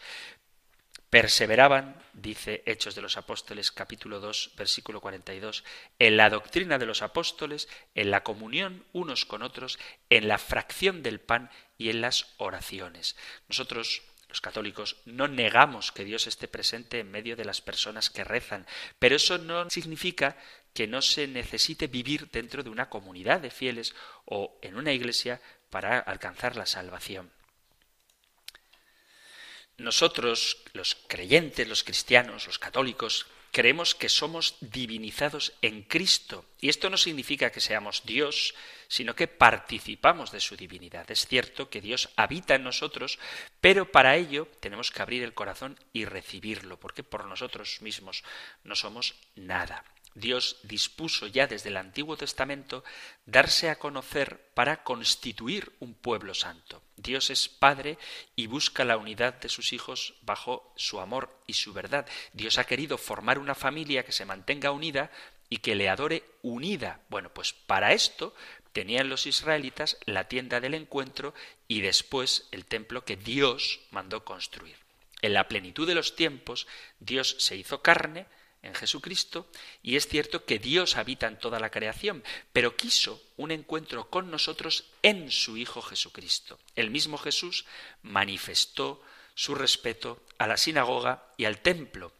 Perseveraban, 1.15 1.95
dice 2.13 2.65
Hechos 2.67 2.97
de 2.97 3.01
los 3.01 3.17
Apóstoles 3.17 3.71
capítulo 3.71 4.19
2 4.19 4.55
versículo 4.57 5.01
42, 5.01 5.63
en 6.01 6.17
la 6.17 6.29
doctrina 6.29 6.77
de 6.77 6.87
los 6.87 7.03
apóstoles, 7.03 7.69
en 7.95 8.11
la 8.11 8.25
comunión 8.25 8.85
unos 8.93 9.25
con 9.25 9.43
otros, 9.43 9.79
en 10.11 10.27
la 10.27 10.39
fracción 10.39 11.05
del 11.05 11.21
pan 11.21 11.53
y 11.79 11.91
en 11.91 12.01
las 12.01 12.35
oraciones. 12.39 13.15
Nosotros 13.49 14.03
los 14.29 14.41
católicos 14.41 14.97
no 15.05 15.29
negamos 15.29 15.93
que 15.93 16.05
Dios 16.05 16.27
esté 16.27 16.49
presente 16.49 16.99
en 16.99 17.13
medio 17.13 17.37
de 17.37 17.45
las 17.45 17.61
personas 17.61 18.11
que 18.11 18.25
rezan, 18.25 18.67
pero 18.99 19.15
eso 19.15 19.39
no 19.39 19.71
significa 19.71 20.37
que 20.73 20.89
no 20.89 21.01
se 21.01 21.29
necesite 21.29 21.87
vivir 21.87 22.29
dentro 22.33 22.65
de 22.65 22.71
una 22.71 22.91
comunidad 22.91 23.39
de 23.39 23.53
fieles 23.53 23.95
o 24.25 24.59
en 24.63 24.75
una 24.75 24.93
iglesia 24.93 25.41
para 25.71 26.01
alcanzar 26.01 26.57
la 26.57 26.67
salvación. 26.67 27.31
Nosotros, 29.79 30.59
los 30.73 30.97
creyentes, 31.09 31.67
los 31.69 31.85
cristianos, 31.85 32.47
los 32.47 32.59
católicos, 32.59 33.27
creemos 33.55 33.95
que 33.95 34.09
somos 34.09 34.57
divinizados 34.61 35.53
en 35.63 35.83
Cristo. 35.83 36.45
Y 36.61 36.69
esto 36.69 36.91
no 36.91 36.97
significa 36.97 37.51
que 37.51 37.61
seamos 37.61 38.03
Dios, 38.05 38.55
sino 38.89 39.15
que 39.15 39.29
participamos 39.29 40.33
de 40.33 40.41
su 40.41 40.57
divinidad. 40.57 41.09
Es 41.11 41.27
cierto 41.27 41.71
que 41.71 41.81
Dios 41.81 42.11
habita 42.17 42.57
en 42.57 42.65
nosotros, 42.65 43.19
pero 43.61 43.91
para 43.91 44.17
ello 44.17 44.49
tenemos 44.61 44.91
que 44.91 45.03
abrir 45.03 45.23
el 45.23 45.35
corazón 45.35 45.79
y 45.93 46.05
recibirlo, 46.05 46.81
porque 46.81 47.05
por 47.05 47.27
nosotros 47.27 47.81
mismos 47.81 48.25
no 48.65 48.75
somos 48.75 49.15
nada. 49.37 49.85
Dios 50.15 50.59
dispuso 50.63 51.27
ya 51.27 51.47
desde 51.47 51.71
el 51.71 51.77
Antiguo 51.77 52.17
Testamento 52.17 52.85
darse 53.27 53.69
a 53.69 53.79
conocer 53.79 54.41
para 54.55 54.85
constituir 54.85 55.73
un 55.81 55.95
pueblo 55.95 56.35
santo. 56.35 56.83
Dios 56.97 57.31
es 57.31 57.49
Padre 57.49 57.99
y 58.37 58.47
busca 58.47 58.85
la 58.85 58.97
unidad 58.97 59.35
de 59.35 59.49
sus 59.49 59.73
hijos 59.73 60.15
bajo 60.23 60.73
su 60.77 61.01
amor 61.01 61.37
y 61.47 61.55
su 61.55 61.73
verdad. 61.73 62.07
Dios 62.33 62.59
ha 62.59 62.65
querido 62.65 62.97
formar 62.97 63.39
una 63.39 63.55
familia 63.55 64.05
que 64.05 64.13
se 64.13 64.25
mantenga 64.25 64.71
unida 64.71 65.11
y 65.49 65.59
que 65.59 65.75
le 65.75 65.89
adore 65.89 66.25
unida. 66.43 67.01
Bueno, 67.09 67.31
pues 67.33 67.53
para 67.53 67.93
esto 67.93 68.35
tenían 68.73 69.09
los 69.09 69.27
israelitas 69.27 69.99
la 70.05 70.29
tienda 70.29 70.61
del 70.61 70.75
encuentro 70.75 71.35
y 71.69 71.81
después 71.81 72.49
el 72.53 72.65
templo 72.65 73.05
que 73.05 73.17
Dios 73.17 73.81
mandó 73.91 74.25
construir. 74.25 74.77
En 75.23 75.33
la 75.33 75.49
plenitud 75.49 75.87
de 75.87 75.95
los 75.95 76.17
tiempos, 76.17 76.67
Dios 77.01 77.37
se 77.39 77.57
hizo 77.57 77.83
carne, 77.83 78.27
en 78.65 78.75
Jesucristo, 78.75 79.47
y 79.83 79.97
es 79.97 80.09
cierto 80.09 80.45
que 80.45 80.59
Dios 80.59 80.97
habita 80.97 81.27
en 81.27 81.39
toda 81.39 81.61
la 81.61 81.71
creación, 81.71 82.25
pero 82.53 82.77
quiso 82.77 83.23
un 83.37 83.51
encuentro 83.51 84.09
con 84.11 84.31
nosotros 84.31 84.85
en 85.03 85.31
su 85.31 85.57
Hijo 85.57 85.83
Jesucristo. 85.83 86.59
El 86.75 86.91
mismo 86.91 87.19
Jesús 87.19 87.67
manifestó 88.03 89.03
su 89.35 89.55
respeto 89.55 90.23
a 90.39 90.47
la 90.47 90.57
sinagoga 90.57 91.33
y 91.37 91.45
al 91.45 91.59
templo. 91.59 92.13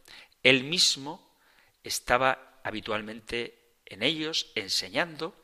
Él 0.43 0.63
mismo 0.63 1.35
estaba 1.83 2.59
habitualmente 2.63 3.73
en 3.85 4.03
ellos 4.03 4.51
enseñando 4.55 5.35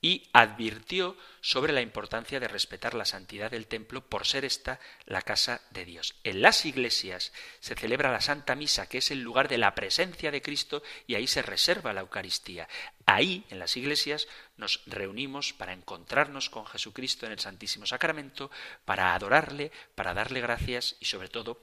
y 0.00 0.28
advirtió 0.32 1.16
sobre 1.40 1.72
la 1.72 1.80
importancia 1.80 2.38
de 2.38 2.48
respetar 2.48 2.94
la 2.94 3.04
santidad 3.04 3.50
del 3.50 3.66
templo 3.66 4.04
por 4.04 4.26
ser 4.26 4.44
esta 4.44 4.78
la 5.06 5.22
casa 5.22 5.60
de 5.70 5.84
Dios. 5.84 6.14
En 6.24 6.40
las 6.42 6.64
iglesias 6.66 7.32
se 7.60 7.74
celebra 7.74 8.12
la 8.12 8.20
Santa 8.20 8.54
Misa, 8.54 8.88
que 8.88 8.98
es 8.98 9.10
el 9.10 9.22
lugar 9.22 9.48
de 9.48 9.58
la 9.58 9.74
presencia 9.74 10.30
de 10.30 10.42
Cristo, 10.42 10.82
y 11.06 11.14
ahí 11.14 11.26
se 11.26 11.42
reserva 11.42 11.92
la 11.92 12.02
Eucaristía. 12.02 12.68
Ahí, 13.06 13.44
en 13.50 13.58
las 13.58 13.76
iglesias, 13.76 14.28
nos 14.56 14.82
reunimos 14.86 15.52
para 15.52 15.72
encontrarnos 15.72 16.50
con 16.50 16.66
Jesucristo 16.66 17.26
en 17.26 17.32
el 17.32 17.40
Santísimo 17.40 17.86
Sacramento, 17.86 18.50
para 18.84 19.14
adorarle, 19.14 19.72
para 19.94 20.14
darle 20.14 20.40
gracias 20.40 20.96
y 21.00 21.06
sobre 21.06 21.28
todo 21.28 21.60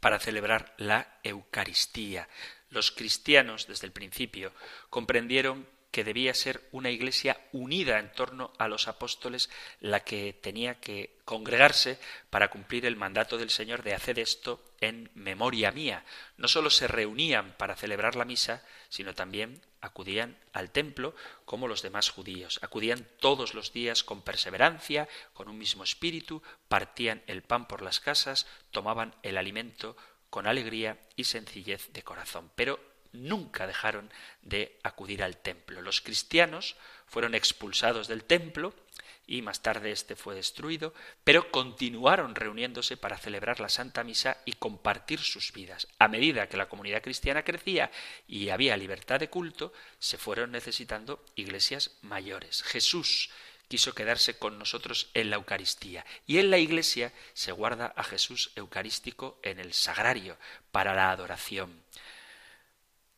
para 0.00 0.20
celebrar 0.20 0.74
la 0.76 1.18
Eucaristía. 1.22 2.28
Los 2.70 2.92
cristianos 2.92 3.66
desde 3.66 3.86
el 3.86 3.92
principio 3.92 4.52
comprendieron 4.90 5.66
que 5.90 6.04
debía 6.04 6.34
ser 6.34 6.68
una 6.72 6.90
iglesia 6.90 7.40
unida 7.52 7.98
en 7.98 8.12
torno 8.12 8.52
a 8.58 8.68
los 8.68 8.88
apóstoles 8.88 9.50
la 9.80 10.00
que 10.00 10.32
tenía 10.32 10.80
que 10.80 11.16
congregarse 11.24 11.98
para 12.30 12.50
cumplir 12.50 12.86
el 12.86 12.96
mandato 12.96 13.38
del 13.38 13.50
Señor 13.50 13.82
de 13.82 13.94
hacer 13.94 14.18
esto 14.18 14.62
en 14.80 15.10
memoria 15.14 15.72
mía. 15.72 16.04
No 16.36 16.48
sólo 16.48 16.70
se 16.70 16.86
reunían 16.86 17.54
para 17.56 17.76
celebrar 17.76 18.14
la 18.14 18.24
misa, 18.24 18.62
sino 18.88 19.14
también 19.14 19.62
acudían 19.80 20.36
al 20.52 20.70
templo 20.70 21.14
como 21.44 21.68
los 21.68 21.82
demás 21.82 22.10
judíos. 22.10 22.58
Acudían 22.62 23.06
todos 23.20 23.54
los 23.54 23.72
días 23.72 24.04
con 24.04 24.22
perseverancia, 24.22 25.08
con 25.32 25.48
un 25.48 25.58
mismo 25.58 25.84
espíritu, 25.84 26.42
partían 26.68 27.22
el 27.26 27.42
pan 27.42 27.66
por 27.66 27.82
las 27.82 28.00
casas, 28.00 28.46
tomaban 28.70 29.14
el 29.22 29.38
alimento 29.38 29.96
con 30.30 30.46
alegría 30.46 30.98
y 31.16 31.24
sencillez 31.24 31.92
de 31.92 32.02
corazón. 32.02 32.50
Pero 32.54 32.95
nunca 33.12 33.66
dejaron 33.66 34.10
de 34.42 34.78
acudir 34.82 35.22
al 35.22 35.36
templo. 35.36 35.82
Los 35.82 36.00
cristianos 36.00 36.76
fueron 37.06 37.34
expulsados 37.34 38.08
del 38.08 38.24
templo 38.24 38.74
y 39.26 39.42
más 39.42 39.60
tarde 39.60 39.90
este 39.90 40.14
fue 40.14 40.34
destruido, 40.34 40.94
pero 41.24 41.50
continuaron 41.50 42.34
reuniéndose 42.34 42.96
para 42.96 43.18
celebrar 43.18 43.58
la 43.58 43.68
Santa 43.68 44.04
Misa 44.04 44.38
y 44.44 44.52
compartir 44.52 45.18
sus 45.18 45.52
vidas. 45.52 45.88
A 45.98 46.06
medida 46.06 46.48
que 46.48 46.56
la 46.56 46.68
comunidad 46.68 47.02
cristiana 47.02 47.42
crecía 47.42 47.90
y 48.28 48.50
había 48.50 48.76
libertad 48.76 49.18
de 49.18 49.28
culto, 49.28 49.72
se 49.98 50.16
fueron 50.16 50.52
necesitando 50.52 51.24
iglesias 51.34 51.98
mayores. 52.02 52.62
Jesús 52.62 53.30
quiso 53.68 53.94
quedarse 53.94 54.38
con 54.38 54.58
nosotros 54.60 55.10
en 55.14 55.30
la 55.30 55.36
Eucaristía. 55.36 56.06
Y 56.26 56.38
en 56.38 56.50
la 56.50 56.58
Iglesia 56.58 57.12
se 57.34 57.50
guarda 57.50 57.92
a 57.96 58.04
Jesús 58.04 58.52
Eucarístico 58.54 59.40
en 59.42 59.58
el 59.58 59.72
sagrario 59.72 60.38
para 60.70 60.94
la 60.94 61.10
adoración 61.10 61.82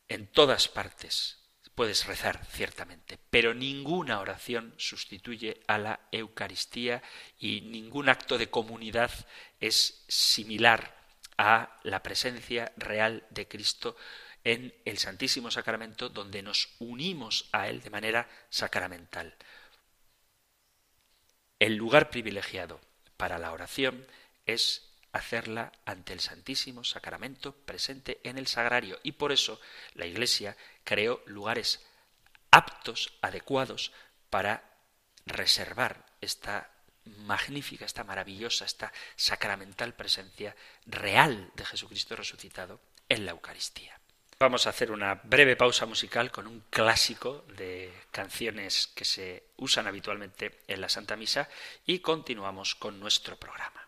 en 0.09 0.26
todas 0.26 0.68
partes 0.68 1.38
puedes 1.78 2.06
rezar, 2.06 2.44
ciertamente, 2.46 3.20
pero 3.30 3.54
ninguna 3.54 4.18
oración 4.18 4.74
sustituye 4.78 5.62
a 5.68 5.78
la 5.78 6.00
Eucaristía 6.11 7.04
y 7.38 7.61
ningún 7.61 8.09
acto 8.09 8.36
de 8.36 8.50
comunidad 8.50 9.12
es 9.61 10.04
similar 10.09 10.96
a 11.36 11.78
la 11.84 12.02
presencia 12.02 12.72
real 12.76 13.24
de 13.30 13.46
Cristo 13.46 13.96
en 14.42 14.74
el 14.84 14.98
Santísimo 14.98 15.52
Sacramento, 15.52 16.09
donde 16.09 16.42
nos 16.42 16.74
unimos 16.80 17.48
a 17.52 17.68
Él 17.68 17.80
de 17.80 17.90
manera 17.90 18.28
sacramental. 18.50 19.36
El 21.61 21.76
lugar 21.76 22.11
privilegiado 22.11 22.80
para 23.16 23.38
la 23.38 23.52
oración 23.52 24.04
es 24.46 24.88
hacerla 25.12 25.72
ante 25.84 26.12
el 26.12 26.20
Santísimo 26.20 26.84
Sacramento 26.84 27.54
presente 27.54 28.20
en 28.24 28.38
el 28.38 28.46
sagrario 28.46 28.98
y 29.02 29.12
por 29.12 29.32
eso 29.32 29.61
la 29.94 30.06
Iglesia 30.06 30.56
creó 30.84 31.22
lugares 31.26 31.80
aptos, 32.50 33.12
adecuados 33.20 33.92
para 34.30 34.64
reservar 35.26 36.06
esta 36.20 36.70
magnífica, 37.04 37.84
esta 37.84 38.04
maravillosa, 38.04 38.64
esta 38.64 38.92
sacramental 39.16 39.94
presencia 39.94 40.54
real 40.86 41.50
de 41.54 41.64
Jesucristo 41.64 42.16
resucitado 42.16 42.80
en 43.09 43.24
la 43.24 43.32
Eucaristía. 43.32 43.98
Vamos 44.40 44.66
a 44.66 44.70
hacer 44.70 44.92
una 44.92 45.14
breve 45.14 45.56
pausa 45.56 45.84
musical 45.84 46.30
con 46.30 46.46
un 46.46 46.61
clásico 46.70 47.44
de 47.56 47.92
canciones 48.12 48.86
que 48.86 49.04
se 49.04 49.48
usan 49.56 49.88
habitualmente 49.88 50.61
en 50.68 50.80
la 50.80 50.88
Santa 50.88 51.16
Misa 51.16 51.48
y 51.84 51.98
continuamos 51.98 52.76
con 52.76 53.00
nuestro 53.00 53.36
programa. 53.36 53.88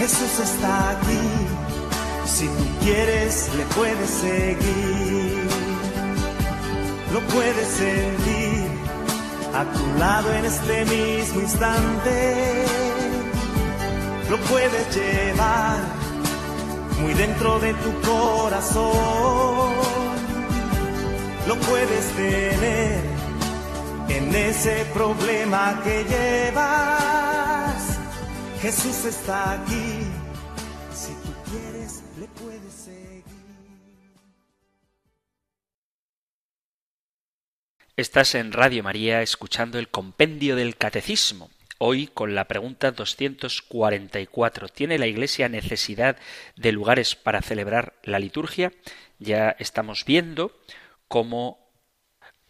Jesús 0.00 0.40
está 0.40 0.92
aquí. 0.92 1.24
Si 2.24 2.46
tú 2.46 2.64
quieres, 2.82 3.50
le 3.54 3.64
puedes 3.76 4.08
seguir. 4.08 5.48
Lo 7.12 7.20
puedes 7.34 7.68
sentir 7.68 8.66
a 9.54 9.62
tu 9.74 9.98
lado 9.98 10.32
en 10.32 10.44
este 10.46 10.84
mismo 10.86 11.40
instante. 11.42 12.64
Lo 14.30 14.38
puedes 14.52 14.96
llevar 14.96 15.80
muy 17.02 17.12
dentro 17.12 17.58
de 17.58 17.74
tu 17.74 17.92
corazón. 18.00 19.74
Lo 21.46 21.56
puedes 21.68 22.04
tener 22.16 23.02
en 24.08 24.34
ese 24.34 24.86
problema 24.94 25.78
que 25.84 26.04
llevas. 26.04 27.09
Jesús 28.62 29.06
está 29.06 29.54
aquí. 29.54 30.02
Si 30.92 31.12
tú 31.14 31.32
quieres, 31.50 32.04
le 32.18 32.26
puedes 32.26 32.72
seguir. 32.72 33.24
Estás 37.96 38.34
en 38.34 38.52
Radio 38.52 38.82
María 38.82 39.22
escuchando 39.22 39.78
el 39.78 39.88
Compendio 39.88 40.56
del 40.56 40.76
Catecismo. 40.76 41.48
Hoy 41.78 42.08
con 42.08 42.34
la 42.34 42.44
pregunta 42.48 42.90
244. 42.90 44.68
¿Tiene 44.68 44.98
la 44.98 45.06
Iglesia 45.06 45.48
necesidad 45.48 46.18
de 46.56 46.72
lugares 46.72 47.16
para 47.16 47.40
celebrar 47.40 47.94
la 48.02 48.18
liturgia? 48.18 48.72
Ya 49.18 49.56
estamos 49.58 50.04
viendo 50.04 50.54
cómo 51.08 51.59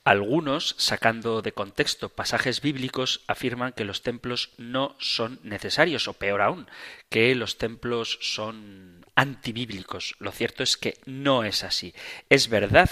algunos, 0.04 0.74
sacando 0.78 1.42
de 1.42 1.52
contexto 1.52 2.08
pasajes 2.08 2.60
bíblicos, 2.60 3.22
afirman 3.26 3.72
que 3.72 3.84
los 3.84 4.02
templos 4.02 4.52
no 4.56 4.96
son 4.98 5.40
necesarios, 5.42 6.08
o 6.08 6.14
peor 6.14 6.40
aún, 6.40 6.68
que 7.08 7.34
los 7.34 7.58
templos 7.58 8.18
son 8.20 9.04
antibíblicos. 9.14 10.14
Lo 10.18 10.32
cierto 10.32 10.62
es 10.62 10.76
que 10.76 10.98
no 11.04 11.44
es 11.44 11.64
así. 11.64 11.94
Es 12.28 12.48
verdad 12.48 12.90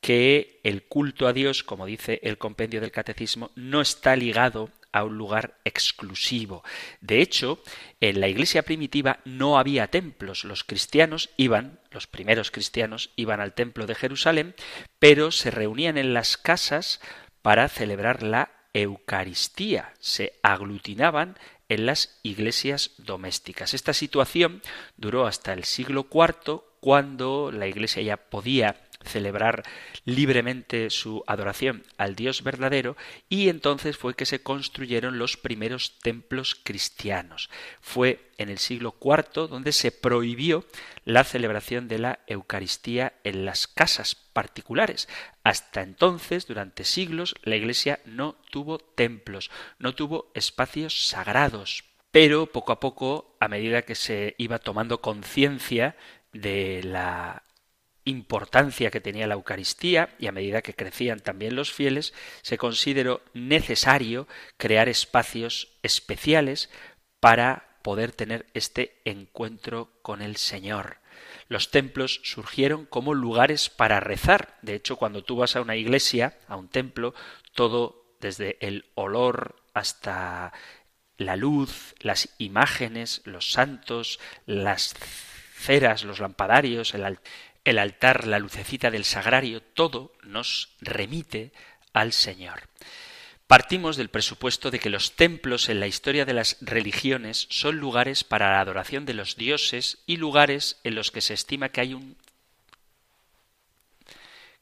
que 0.00 0.60
el 0.62 0.84
culto 0.84 1.26
a 1.26 1.32
Dios, 1.32 1.62
como 1.62 1.86
dice 1.86 2.20
el 2.22 2.38
compendio 2.38 2.80
del 2.80 2.92
catecismo, 2.92 3.50
no 3.54 3.80
está 3.80 4.16
ligado 4.16 4.70
a 4.96 5.04
un 5.04 5.18
lugar 5.18 5.58
exclusivo. 5.64 6.64
De 7.02 7.20
hecho, 7.20 7.62
en 8.00 8.18
la 8.20 8.28
iglesia 8.28 8.62
primitiva 8.62 9.20
no 9.26 9.58
había 9.58 9.88
templos. 9.88 10.44
Los 10.44 10.64
cristianos 10.64 11.28
iban, 11.36 11.80
los 11.90 12.06
primeros 12.06 12.50
cristianos 12.50 13.10
iban 13.14 13.40
al 13.40 13.52
templo 13.52 13.86
de 13.86 13.94
Jerusalén, 13.94 14.54
pero 14.98 15.30
se 15.30 15.50
reunían 15.50 15.98
en 15.98 16.14
las 16.14 16.38
casas 16.38 17.00
para 17.42 17.68
celebrar 17.68 18.22
la 18.22 18.50
Eucaristía. 18.72 19.92
Se 20.00 20.38
aglutinaban 20.42 21.36
en 21.68 21.84
las 21.84 22.18
iglesias 22.22 22.92
domésticas. 22.96 23.74
Esta 23.74 23.92
situación 23.92 24.62
duró 24.96 25.26
hasta 25.26 25.52
el 25.52 25.64
siglo 25.64 26.06
IV, 26.10 26.62
cuando 26.80 27.50
la 27.52 27.66
iglesia 27.66 28.02
ya 28.02 28.16
podía 28.16 28.85
celebrar 29.06 29.62
libremente 30.04 30.90
su 30.90 31.24
adoración 31.26 31.84
al 31.96 32.14
Dios 32.14 32.42
verdadero 32.42 32.96
y 33.28 33.48
entonces 33.48 33.96
fue 33.96 34.14
que 34.14 34.26
se 34.26 34.42
construyeron 34.42 35.18
los 35.18 35.36
primeros 35.36 35.98
templos 36.00 36.54
cristianos. 36.62 37.50
Fue 37.80 38.30
en 38.38 38.48
el 38.48 38.58
siglo 38.58 38.96
IV 39.00 39.48
donde 39.48 39.72
se 39.72 39.92
prohibió 39.92 40.64
la 41.04 41.24
celebración 41.24 41.88
de 41.88 41.98
la 41.98 42.20
Eucaristía 42.26 43.14
en 43.24 43.44
las 43.44 43.66
casas 43.66 44.14
particulares. 44.14 45.08
Hasta 45.44 45.82
entonces, 45.82 46.46
durante 46.46 46.84
siglos, 46.84 47.34
la 47.42 47.56
Iglesia 47.56 48.00
no 48.04 48.36
tuvo 48.50 48.78
templos, 48.78 49.50
no 49.78 49.94
tuvo 49.94 50.30
espacios 50.34 51.06
sagrados. 51.06 51.84
Pero 52.10 52.46
poco 52.46 52.72
a 52.72 52.80
poco, 52.80 53.36
a 53.40 53.48
medida 53.48 53.82
que 53.82 53.94
se 53.94 54.34
iba 54.38 54.58
tomando 54.58 55.00
conciencia 55.00 55.96
de 56.32 56.82
la 56.82 57.42
importancia 58.06 58.90
que 58.90 59.00
tenía 59.00 59.26
la 59.26 59.34
Eucaristía 59.34 60.08
y 60.18 60.28
a 60.28 60.32
medida 60.32 60.62
que 60.62 60.74
crecían 60.74 61.20
también 61.20 61.54
los 61.54 61.72
fieles, 61.72 62.14
se 62.40 62.56
consideró 62.56 63.20
necesario 63.34 64.26
crear 64.56 64.88
espacios 64.88 65.68
especiales 65.82 66.70
para 67.20 67.78
poder 67.82 68.12
tener 68.12 68.46
este 68.54 69.00
encuentro 69.04 69.90
con 70.02 70.22
el 70.22 70.36
Señor. 70.36 70.98
Los 71.48 71.70
templos 71.70 72.20
surgieron 72.24 72.86
como 72.86 73.14
lugares 73.14 73.68
para 73.68 74.00
rezar. 74.00 74.56
De 74.62 74.74
hecho, 74.74 74.96
cuando 74.96 75.22
tú 75.22 75.36
vas 75.36 75.56
a 75.56 75.60
una 75.60 75.76
iglesia, 75.76 76.38
a 76.48 76.56
un 76.56 76.68
templo, 76.68 77.14
todo 77.54 78.16
desde 78.20 78.56
el 78.60 78.86
olor 78.94 79.62
hasta 79.74 80.52
la 81.16 81.36
luz, 81.36 81.94
las 82.00 82.28
imágenes, 82.38 83.22
los 83.24 83.52
santos, 83.52 84.20
las 84.46 84.94
ceras, 85.54 86.04
los 86.04 86.20
lampadarios, 86.20 86.94
el, 86.94 87.18
el 87.66 87.80
altar, 87.80 88.28
la 88.28 88.38
lucecita 88.38 88.92
del 88.92 89.04
sagrario, 89.04 89.60
todo 89.60 90.12
nos 90.22 90.70
remite 90.80 91.52
al 91.92 92.12
Señor. 92.12 92.62
Partimos 93.48 93.96
del 93.96 94.08
presupuesto 94.08 94.70
de 94.70 94.78
que 94.78 94.88
los 94.88 95.16
templos 95.16 95.68
en 95.68 95.80
la 95.80 95.88
historia 95.88 96.24
de 96.24 96.32
las 96.32 96.58
religiones 96.60 97.48
son 97.50 97.78
lugares 97.78 98.22
para 98.22 98.52
la 98.52 98.60
adoración 98.60 99.04
de 99.04 99.14
los 99.14 99.36
dioses 99.36 99.98
y 100.06 100.16
lugares 100.16 100.78
en 100.84 100.94
los 100.94 101.10
que 101.10 101.20
se 101.20 101.34
estima 101.34 101.68
que 101.68 101.80
hay 101.80 101.94
un 101.94 102.16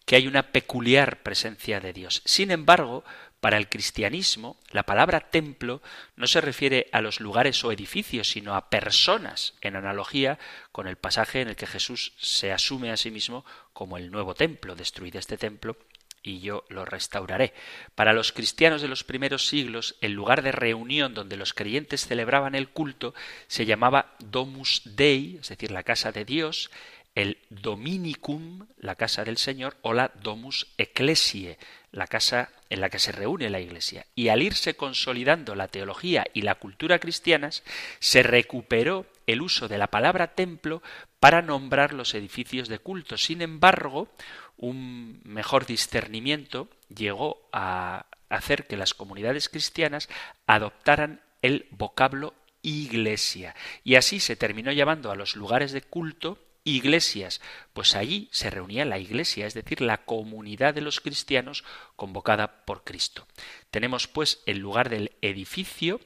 que 0.07 0.17
hay 0.17 0.27
una 0.27 0.53
peculiar 0.53 1.23
presencia 1.23 1.81
de 1.81 1.95
Dios. 1.95 2.21
Sin 2.27 2.51
embargo, 2.51 3.05
para 3.45 3.59
el 3.59 3.69
cristianismo, 3.69 4.57
la 4.71 4.85
palabra 4.85 5.21
templo 5.21 5.83
no 6.17 6.27
se 6.27 6.41
refiere 6.41 6.89
a 6.93 7.03
los 7.03 7.21
lugares 7.21 7.63
o 7.63 7.73
edificios, 7.73 8.31
sino 8.31 8.55
a 8.55 8.71
personas, 8.71 9.53
en 9.61 9.77
analogía 9.77 10.39
con 10.73 10.89
el 10.89 10.97
pasaje 10.97 11.43
en 11.43 11.49
el 11.49 11.55
que 11.55 11.67
Jesús 11.67 12.15
se 12.17 12.53
asume 12.53 12.91
a 12.91 12.97
sí 12.97 13.11
mismo 13.11 13.45
como 13.75 13.99
el 13.99 14.11
nuevo 14.11 14.35
templo. 14.35 14.75
Destruid 14.75 15.17
este 15.17 15.37
templo 15.37 15.77
y 16.23 16.41
yo 16.41 16.65
lo 16.71 16.87
restauraré. 16.87 17.53
Para 17.95 18.15
los 18.15 18.33
cristianos 18.33 18.81
de 18.81 18.89
los 18.89 19.05
primeros 19.05 19.47
siglos, 19.47 19.97
el 20.01 20.13
lugar 20.13 20.41
de 20.41 20.53
reunión 20.53 21.13
donde 21.13 21.37
los 21.37 21.53
creyentes 21.53 22.07
celebraban 22.07 22.55
el 22.55 22.71
culto 22.71 23.13
se 23.47 23.67
llamaba 23.67 24.15
Domus 24.21 24.81
Dei, 24.87 25.37
es 25.43 25.51
decir, 25.51 25.71
la 25.71 25.83
casa 25.83 26.13
de 26.13 26.25
Dios, 26.25 26.71
el 27.15 27.39
Dominicum, 27.49 28.67
la 28.77 28.97
casa 28.97 29.25
del 29.25 29.37
Señor, 29.37 29.77
o 29.83 29.93
la 29.93 30.11
Domus 30.21 30.67
Ecclesiae, 30.79 31.59
la 31.93 32.07
casa 32.07 32.51
en 32.71 32.81
la 32.81 32.91
que 32.91 32.99
se 32.99 33.13
reúne 33.13 33.51
la 33.51 33.61
Iglesia. 33.61 34.07
Y 34.15 34.29
al 34.29 34.43
irse 34.43 34.75
consolidando 34.75 35.55
la 35.55 35.69
teología 35.69 36.25
y 36.35 36.43
la 36.43 36.57
cultura 36.57 36.99
cristianas, 36.99 37.63
se 38.01 38.23
recuperó 38.23 39.07
el 39.27 39.43
uso 39.43 39.69
de 39.69 39.79
la 39.79 39.89
palabra 39.89 40.35
templo 40.35 40.83
para 41.21 41.41
nombrar 41.41 41.95
los 41.95 42.15
edificios 42.15 42.69
de 42.69 42.79
culto. 42.79 43.17
Sin 43.17 43.43
embargo, 43.43 44.09
un 44.57 45.21
mejor 45.25 45.67
discernimiento 45.67 46.69
llegó 46.95 47.49
a 47.53 48.07
hacer 48.29 48.67
que 48.67 48.77
las 48.77 48.95
comunidades 48.95 49.49
cristianas 49.49 50.09
adoptaran 50.47 51.21
el 51.43 51.67
vocablo 51.71 52.35
iglesia. 52.63 53.55
Y 53.85 53.95
así 53.95 54.19
se 54.19 54.37
terminó 54.37 54.73
llamando 54.73 55.11
a 55.11 55.17
los 55.17 55.37
lugares 55.37 55.73
de 55.73 55.83
culto 55.83 56.39
iglesias, 56.65 57.41
pues 57.73 57.95
allí 57.95 58.29
se 58.33 58.51
reunía 58.51 58.85
la 58.85 58.99
iglesia, 58.99 59.47
es 59.47 59.55
decir, 59.55 59.81
la 59.81 60.05
comunidad 60.05 60.75
de 60.75 60.81
los 60.81 61.01
cristianos 61.01 61.65
convocada 61.95 62.65
por 62.65 62.85
Cristo. 62.85 63.29
Tenemos 63.71 64.09
pues 64.09 64.43
el 64.47 64.59
lugar 64.59 64.89
del 64.89 65.13
edificio, 65.21 66.01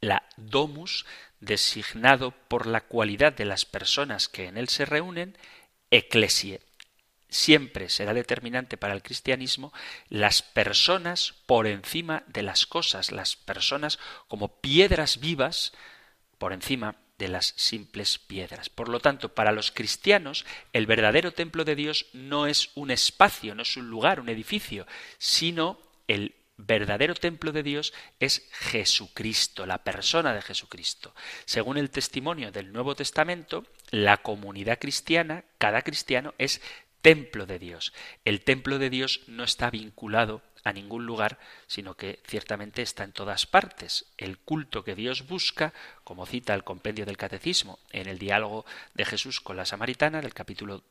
la 0.00 0.22
domus, 0.36 1.04
designado 1.40 2.30
por 2.48 2.66
la 2.66 2.82
cualidad 2.82 3.32
de 3.32 3.44
las 3.44 3.64
personas 3.64 4.28
que 4.28 4.46
en 4.46 4.56
él 4.56 4.68
se 4.68 4.84
reúnen, 4.84 5.36
eclesie. 5.90 6.60
Siempre 7.28 7.88
será 7.88 8.12
determinante 8.12 8.76
para 8.76 8.94
el 8.94 9.02
cristianismo 9.02 9.72
las 10.08 10.42
personas 10.42 11.34
por 11.46 11.66
encima 11.66 12.24
de 12.26 12.42
las 12.42 12.66
cosas, 12.66 13.12
las 13.12 13.36
personas 13.36 13.98
como 14.26 14.60
piedras 14.60 15.20
vivas 15.20 15.72
por 16.38 16.52
encima 16.52 16.96
de 17.20 17.28
las 17.28 17.52
simples 17.56 18.18
piedras. 18.18 18.70
Por 18.70 18.88
lo 18.88 18.98
tanto, 18.98 19.34
para 19.34 19.52
los 19.52 19.70
cristianos, 19.70 20.46
el 20.72 20.86
verdadero 20.86 21.32
templo 21.32 21.64
de 21.64 21.76
Dios 21.76 22.06
no 22.14 22.46
es 22.46 22.70
un 22.74 22.90
espacio, 22.90 23.54
no 23.54 23.62
es 23.62 23.76
un 23.76 23.88
lugar, 23.88 24.18
un 24.20 24.30
edificio, 24.30 24.86
sino 25.18 25.78
el 26.08 26.34
verdadero 26.56 27.14
templo 27.14 27.52
de 27.52 27.62
Dios 27.62 27.92
es 28.18 28.48
Jesucristo, 28.52 29.66
la 29.66 29.84
persona 29.84 30.34
de 30.34 30.42
Jesucristo. 30.42 31.14
Según 31.44 31.76
el 31.76 31.90
testimonio 31.90 32.50
del 32.50 32.72
Nuevo 32.72 32.94
Testamento, 32.94 33.66
la 33.90 34.16
comunidad 34.16 34.78
cristiana, 34.78 35.44
cada 35.58 35.82
cristiano 35.82 36.34
es 36.38 36.62
templo 37.02 37.44
de 37.44 37.58
Dios. 37.58 37.92
El 38.24 38.40
templo 38.40 38.78
de 38.78 38.88
Dios 38.88 39.20
no 39.26 39.44
está 39.44 39.70
vinculado 39.70 40.42
a 40.64 40.72
ningún 40.72 41.06
lugar, 41.06 41.38
sino 41.66 41.94
que 41.94 42.20
ciertamente 42.26 42.82
está 42.82 43.04
en 43.04 43.12
todas 43.12 43.46
partes. 43.46 44.06
El 44.18 44.38
culto 44.38 44.84
que 44.84 44.94
Dios 44.94 45.26
busca, 45.26 45.72
como 46.04 46.26
cita 46.26 46.54
el 46.54 46.64
compendio 46.64 47.06
del 47.06 47.16
Catecismo 47.16 47.78
en 47.90 48.08
el 48.08 48.18
diálogo 48.18 48.64
de 48.94 49.04
Jesús 49.04 49.40
con 49.40 49.56
la 49.56 49.66
Samaritana 49.66 50.20
del 50.20 50.34
capítulo 50.34 50.82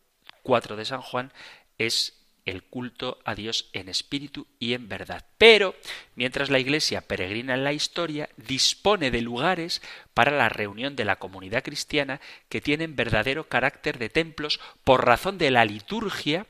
4 0.44 0.76
de 0.76 0.86
San 0.86 1.02
Juan, 1.02 1.32
es 1.78 2.20
el 2.46 2.64
culto 2.64 3.20
a 3.26 3.36
Dios 3.36 3.70
en 3.74 3.90
espíritu 3.90 4.48
y 4.60 4.74
en 4.74 4.90
verdad. 4.90 5.26
Pero, 5.38 5.76
mientras 6.16 6.50
la 6.50 6.60
Iglesia 6.60 7.02
peregrina 7.02 7.54
en 7.54 7.64
la 7.64 7.74
historia, 7.74 8.30
dispone 8.38 9.12
de 9.12 9.22
lugares 9.22 9.82
para 10.14 10.32
la 10.32 10.50
reunión 10.50 10.96
de 10.96 11.06
la 11.06 11.18
comunidad 11.18 11.64
cristiana 11.64 12.20
que 12.50 12.62
tienen 12.62 12.96
verdadero 12.96 13.48
carácter 13.48 14.00
de 14.00 14.10
templos 14.10 14.60
por 14.84 15.06
razón 15.06 15.38
de 15.38 15.52
la 15.52 15.66
liturgia 15.66 16.48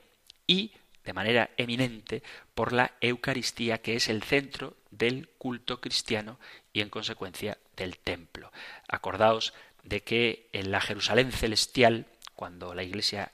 y, 0.47 0.71
de 1.09 1.13
manera 1.13 1.49
eminente, 1.57 2.21
por 2.53 2.71
la 2.71 2.93
Eucaristía, 3.01 3.81
que 3.81 3.95
es 3.95 4.09
el 4.09 4.21
centro 4.21 4.77
del 4.91 5.27
culto 5.39 5.81
cristiano 5.81 6.39
y, 6.71 6.81
en 6.81 6.89
consecuencia, 6.89 7.57
del 7.75 7.97
templo. 7.97 8.51
Acordaos 8.87 9.55
de 9.81 10.01
que 10.03 10.49
en 10.53 10.69
la 10.69 10.79
Jerusalén 10.79 11.31
celestial, 11.31 12.05
cuando 12.35 12.75
la 12.75 12.83
Iglesia 12.83 13.31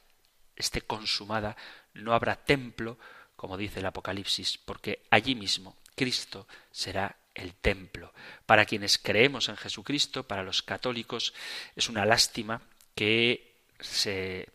esté 0.55 0.83
consumada, 0.83 1.57
no 1.93 2.13
habrá 2.13 2.37
templo, 2.37 2.97
como 3.35 3.57
dice 3.57 3.81
el 3.81 3.87
Apocalipsis, 3.87 4.57
porque 4.57 5.03
allí 5.09 5.35
mismo 5.35 5.75
Cristo 5.95 6.47
será 6.71 7.17
el 7.33 7.55
templo. 7.55 8.13
Para 8.45 8.63
quienes 8.63 8.97
creemos 8.97 9.49
en 9.49 9.57
Jesucristo, 9.57 10.23
para 10.23 10.43
los 10.43 10.63
católicos, 10.63 11.33
es 11.75 11.89
una 11.89 12.05
lástima 12.05 12.61
que 12.95 13.57
se 13.81 14.47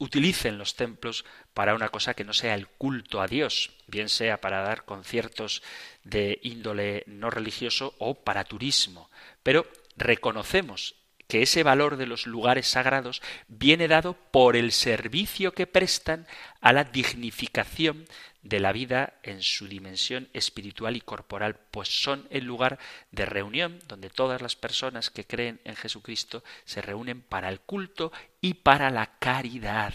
utilicen 0.00 0.56
los 0.56 0.74
templos 0.74 1.24
para 1.54 1.74
una 1.74 1.88
cosa 1.88 2.14
que 2.14 2.24
no 2.24 2.32
sea 2.32 2.54
el 2.54 2.68
culto 2.68 3.20
a 3.20 3.26
Dios, 3.26 3.70
bien 3.86 4.08
sea 4.08 4.40
para 4.40 4.62
dar 4.62 4.84
conciertos 4.84 5.62
de 6.04 6.38
índole 6.42 7.04
no 7.06 7.30
religioso 7.30 7.94
o 7.98 8.14
para 8.14 8.44
turismo. 8.44 9.10
Pero 9.42 9.66
reconocemos 9.96 10.96
que 11.30 11.42
ese 11.42 11.62
valor 11.62 11.96
de 11.96 12.06
los 12.06 12.26
lugares 12.26 12.66
sagrados 12.66 13.22
viene 13.46 13.88
dado 13.88 14.14
por 14.14 14.56
el 14.56 14.72
servicio 14.72 15.52
que 15.52 15.66
prestan 15.66 16.26
a 16.60 16.72
la 16.72 16.84
dignificación 16.84 18.04
de 18.42 18.58
la 18.58 18.72
vida 18.72 19.14
en 19.22 19.42
su 19.42 19.68
dimensión 19.68 20.28
espiritual 20.32 20.96
y 20.96 21.00
corporal, 21.00 21.56
pues 21.70 21.88
son 22.02 22.26
el 22.30 22.44
lugar 22.44 22.78
de 23.12 23.26
reunión 23.26 23.78
donde 23.86 24.10
todas 24.10 24.42
las 24.42 24.56
personas 24.56 25.10
que 25.10 25.26
creen 25.26 25.60
en 25.64 25.76
Jesucristo 25.76 26.42
se 26.64 26.82
reúnen 26.82 27.20
para 27.20 27.48
el 27.48 27.60
culto 27.60 28.12
y 28.40 28.54
para 28.54 28.90
la 28.90 29.18
caridad. 29.18 29.92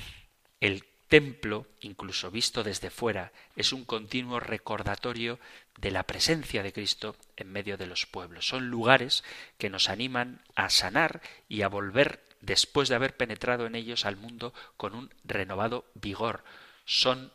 El 0.62 0.86
templo, 1.16 1.66
incluso 1.80 2.30
visto 2.30 2.62
desde 2.62 2.90
fuera, 2.90 3.32
es 3.56 3.72
un 3.72 3.86
continuo 3.86 4.42
recordatorio 4.42 5.40
de 5.78 5.90
la 5.90 6.04
presencia 6.04 6.62
de 6.62 6.74
Cristo 6.74 7.16
en 7.38 7.54
medio 7.54 7.78
de 7.78 7.88
los 7.88 8.06
pueblos. 8.06 8.50
Son 8.50 8.70
lugares 8.70 9.24
que 9.58 9.70
nos 9.70 9.88
animan 9.88 10.42
a 10.56 10.70
sanar 10.70 11.22
y 11.48 11.62
a 11.62 11.70
volver, 11.70 12.22
después 12.42 12.90
de 12.90 12.96
haber 12.96 13.16
penetrado 13.16 13.66
en 13.66 13.76
ellos, 13.76 14.04
al 14.04 14.18
mundo 14.18 14.54
con 14.76 14.94
un 14.94 15.10
renovado 15.24 15.86
vigor. 15.94 16.44
Son 16.84 17.32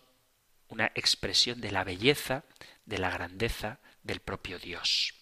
una 0.68 0.92
expresión 0.94 1.62
de 1.62 1.70
la 1.70 1.82
belleza, 1.82 2.44
de 2.84 2.98
la 2.98 3.08
grandeza 3.08 3.78
del 4.02 4.20
propio 4.20 4.58
Dios. 4.58 5.14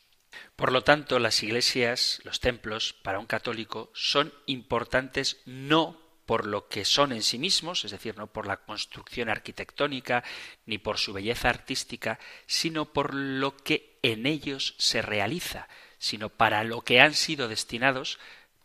Por 0.57 0.73
lo 0.73 0.83
tanto, 0.83 1.21
las 1.21 1.45
iglesias, 1.45 2.21
los 2.25 2.41
templos, 2.41 2.93
para 2.93 3.21
un 3.21 3.27
católico, 3.27 3.93
son 3.95 4.35
importantes 4.47 5.41
no 5.47 6.08
por 6.29 6.45
lo 6.45 6.69
que 6.69 6.85
son 6.85 7.13
en 7.13 7.23
sí 7.23 7.39
mismos, 7.39 7.87
es 7.87 7.91
decir, 7.91 8.19
no 8.19 8.27
por 8.27 8.47
la 8.47 8.59
construcción 8.59 9.31
arquitectónica 9.31 10.23
ni 10.67 10.77
por 10.77 10.99
su 10.99 11.15
belleza 11.15 11.49
artística, 11.49 12.19
sino 12.47 12.93
por 12.93 13.15
lo 13.15 13.57
que 13.57 13.99
en 14.03 14.27
ellos 14.27 14.75
se 14.77 15.01
realiza, 15.01 15.69
sino 15.97 16.29
para 16.29 16.65
lo 16.65 16.83
que 16.83 17.01
han 17.01 17.15
sido 17.15 17.49
destinados, 17.49 18.19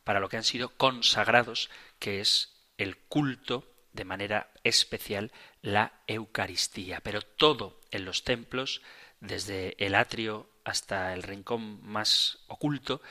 para 0.04 0.20
lo 0.20 0.28
que 0.28 0.36
han 0.36 0.44
sido 0.44 0.76
consagrados, 0.76 1.70
que 2.00 2.20
es 2.20 2.52
el 2.78 2.98
culto 2.98 3.66
de 3.94 4.04
manera 4.04 4.52
especial 4.66 5.32
la 5.62 5.94
Eucaristía. 6.08 7.00
Pero 7.00 7.22
todo 7.22 7.80
en 7.92 8.04
los 8.04 8.26
templos, 8.26 8.82
desde 9.22 9.78
el 9.78 9.96
atrio 9.96 10.50
hasta 10.66 11.14
el 11.14 11.24
rincón 11.24 11.80
más 11.82 12.40
oculto, 12.48 13.02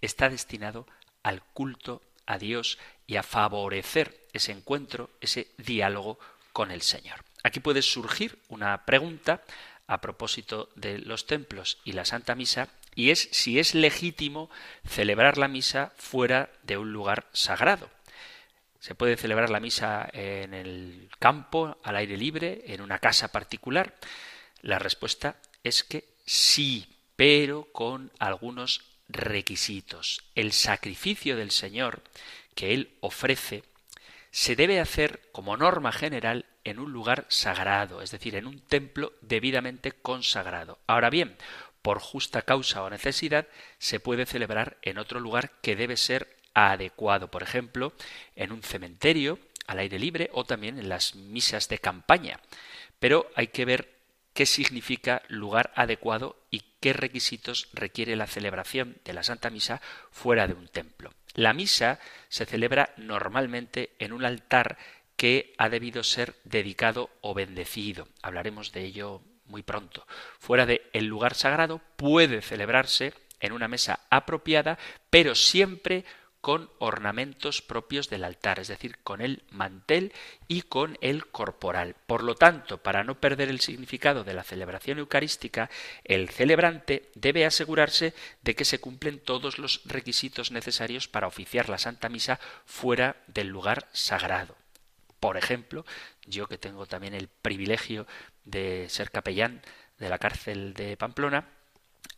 está 0.00 0.28
destinado 0.28 0.88
al 1.22 1.44
culto 1.44 2.02
a 2.30 2.38
Dios 2.38 2.78
y 3.08 3.16
a 3.16 3.24
favorecer 3.24 4.28
ese 4.32 4.52
encuentro, 4.52 5.10
ese 5.20 5.48
diálogo 5.58 6.20
con 6.52 6.70
el 6.70 6.80
Señor. 6.80 7.24
Aquí 7.42 7.58
puede 7.58 7.82
surgir 7.82 8.38
una 8.48 8.86
pregunta 8.86 9.42
a 9.88 10.00
propósito 10.00 10.70
de 10.76 10.98
los 10.98 11.26
templos 11.26 11.78
y 11.84 11.92
la 11.92 12.04
Santa 12.04 12.36
Misa, 12.36 12.68
y 12.94 13.10
es 13.10 13.28
si 13.32 13.58
es 13.58 13.74
legítimo 13.74 14.48
celebrar 14.86 15.38
la 15.38 15.48
misa 15.48 15.92
fuera 15.96 16.50
de 16.62 16.76
un 16.76 16.92
lugar 16.92 17.26
sagrado. 17.32 17.90
¿Se 18.78 18.94
puede 18.94 19.16
celebrar 19.16 19.50
la 19.50 19.58
misa 19.58 20.08
en 20.12 20.54
el 20.54 21.10
campo, 21.18 21.78
al 21.82 21.96
aire 21.96 22.16
libre, 22.16 22.62
en 22.66 22.80
una 22.80 23.00
casa 23.00 23.28
particular? 23.32 23.96
La 24.62 24.78
respuesta 24.78 25.36
es 25.64 25.82
que 25.82 26.04
sí, 26.24 26.86
pero 27.16 27.64
con 27.72 28.12
algunos 28.20 28.89
requisitos. 29.12 30.22
El 30.34 30.52
sacrificio 30.52 31.36
del 31.36 31.50
Señor 31.50 32.02
que 32.54 32.72
Él 32.72 32.96
ofrece 33.00 33.64
se 34.30 34.56
debe 34.56 34.80
hacer 34.80 35.20
como 35.32 35.56
norma 35.56 35.92
general 35.92 36.46
en 36.64 36.78
un 36.78 36.92
lugar 36.92 37.26
sagrado, 37.28 38.02
es 38.02 38.10
decir, 38.10 38.34
en 38.34 38.46
un 38.46 38.60
templo 38.60 39.12
debidamente 39.22 39.92
consagrado. 39.92 40.78
Ahora 40.86 41.10
bien, 41.10 41.36
por 41.82 41.98
justa 41.98 42.42
causa 42.42 42.82
o 42.82 42.90
necesidad, 42.90 43.46
se 43.78 44.00
puede 44.00 44.26
celebrar 44.26 44.76
en 44.82 44.98
otro 44.98 45.20
lugar 45.20 45.52
que 45.62 45.76
debe 45.76 45.96
ser 45.96 46.36
adecuado, 46.54 47.30
por 47.30 47.42
ejemplo, 47.42 47.92
en 48.36 48.52
un 48.52 48.62
cementerio, 48.62 49.38
al 49.66 49.78
aire 49.78 49.98
libre 49.98 50.30
o 50.32 50.44
también 50.44 50.78
en 50.78 50.88
las 50.88 51.14
misas 51.14 51.68
de 51.68 51.78
campaña. 51.78 52.40
Pero 52.98 53.30
hay 53.34 53.48
que 53.48 53.64
ver 53.64 53.94
qué 54.34 54.46
significa 54.46 55.22
lugar 55.28 55.72
adecuado 55.74 56.36
y 56.50 56.62
qué 56.80 56.92
requisitos 56.92 57.68
requiere 57.72 58.16
la 58.16 58.26
celebración 58.26 58.98
de 59.04 59.12
la 59.12 59.22
Santa 59.22 59.50
Misa 59.50 59.80
fuera 60.10 60.46
de 60.46 60.54
un 60.54 60.68
templo. 60.68 61.12
La 61.34 61.52
misa 61.52 62.00
se 62.28 62.46
celebra 62.46 62.92
normalmente 62.96 63.94
en 63.98 64.12
un 64.12 64.24
altar 64.24 64.78
que 65.16 65.54
ha 65.58 65.68
debido 65.68 66.02
ser 66.02 66.34
dedicado 66.44 67.10
o 67.20 67.34
bendecido. 67.34 68.08
Hablaremos 68.22 68.72
de 68.72 68.84
ello 68.84 69.22
muy 69.44 69.62
pronto. 69.62 70.06
Fuera 70.38 70.66
de 70.66 70.88
el 70.92 71.06
lugar 71.06 71.34
sagrado 71.34 71.80
puede 71.96 72.42
celebrarse 72.42 73.12
en 73.38 73.52
una 73.52 73.68
mesa 73.68 74.00
apropiada, 74.10 74.78
pero 75.10 75.34
siempre 75.34 76.04
con 76.40 76.70
ornamentos 76.78 77.60
propios 77.60 78.08
del 78.08 78.24
altar, 78.24 78.60
es 78.60 78.68
decir, 78.68 78.98
con 79.02 79.20
el 79.20 79.42
mantel 79.50 80.12
y 80.48 80.62
con 80.62 80.96
el 81.00 81.26
corporal. 81.26 81.96
Por 82.06 82.22
lo 82.22 82.34
tanto, 82.34 82.78
para 82.78 83.04
no 83.04 83.20
perder 83.20 83.48
el 83.48 83.60
significado 83.60 84.24
de 84.24 84.34
la 84.34 84.42
celebración 84.42 84.98
eucarística, 84.98 85.70
el 86.04 86.30
celebrante 86.30 87.10
debe 87.14 87.44
asegurarse 87.44 88.14
de 88.42 88.54
que 88.54 88.64
se 88.64 88.80
cumplen 88.80 89.20
todos 89.20 89.58
los 89.58 89.82
requisitos 89.84 90.50
necesarios 90.50 91.08
para 91.08 91.26
oficiar 91.26 91.68
la 91.68 91.78
Santa 91.78 92.08
Misa 92.08 92.40
fuera 92.64 93.16
del 93.26 93.48
lugar 93.48 93.88
sagrado. 93.92 94.56
Por 95.20 95.36
ejemplo, 95.36 95.84
yo 96.26 96.48
que 96.48 96.56
tengo 96.56 96.86
también 96.86 97.12
el 97.12 97.28
privilegio 97.28 98.06
de 98.44 98.88
ser 98.88 99.10
capellán 99.10 99.60
de 99.98 100.08
la 100.08 100.18
cárcel 100.18 100.72
de 100.72 100.96
Pamplona, 100.96 101.46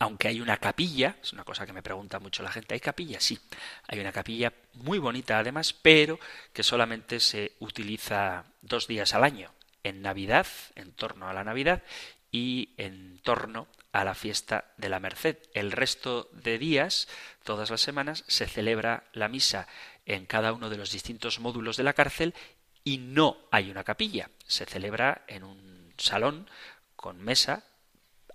aunque 0.03 0.27
hay 0.27 0.41
una 0.41 0.57
capilla, 0.57 1.17
es 1.23 1.33
una 1.33 1.45
cosa 1.45 1.65
que 1.65 1.73
me 1.73 1.81
pregunta 1.81 2.19
mucho 2.19 2.43
la 2.43 2.51
gente, 2.51 2.75
¿hay 2.75 2.81
capilla? 2.81 3.21
Sí, 3.21 3.39
hay 3.87 4.01
una 4.01 4.11
capilla 4.11 4.53
muy 4.75 4.99
bonita 4.99 5.39
además, 5.39 5.73
pero 5.73 6.19
que 6.53 6.65
solamente 6.65 7.21
se 7.21 7.53
utiliza 7.61 8.47
dos 8.63 8.89
días 8.89 9.15
al 9.15 9.23
año, 9.23 9.53
en 9.85 10.03
Navidad, 10.03 10.49
en 10.75 10.91
torno 10.91 11.29
a 11.29 11.33
la 11.33 11.45
Navidad, 11.45 11.85
y 12.33 12.71
en 12.79 13.21
torno 13.23 13.69
a 13.93 14.03
la 14.03 14.17
fiesta 14.17 14.73
de 14.77 14.89
la 14.89 14.99
Merced. 14.99 15.37
El 15.55 15.71
resto 15.71 16.29
de 16.33 16.59
días, 16.59 17.07
todas 17.45 17.71
las 17.71 17.81
semanas, 17.81 18.25
se 18.27 18.49
celebra 18.49 19.05
la 19.13 19.29
misa 19.29 19.69
en 20.05 20.27
cada 20.27 20.53
uno 20.53 20.69
de 20.69 20.79
los 20.79 20.91
distintos 20.91 21.39
módulos 21.39 21.77
de 21.77 21.85
la 21.85 21.93
cárcel 21.93 22.35
y 22.83 22.99
no 22.99 23.37
hay 23.53 23.71
una 23.71 23.85
capilla. 23.85 24.31
Se 24.49 24.67
celebra 24.67 25.23
en 25.29 25.45
un 25.45 25.95
salón 25.97 26.51
con 26.97 27.23
mesa 27.23 27.63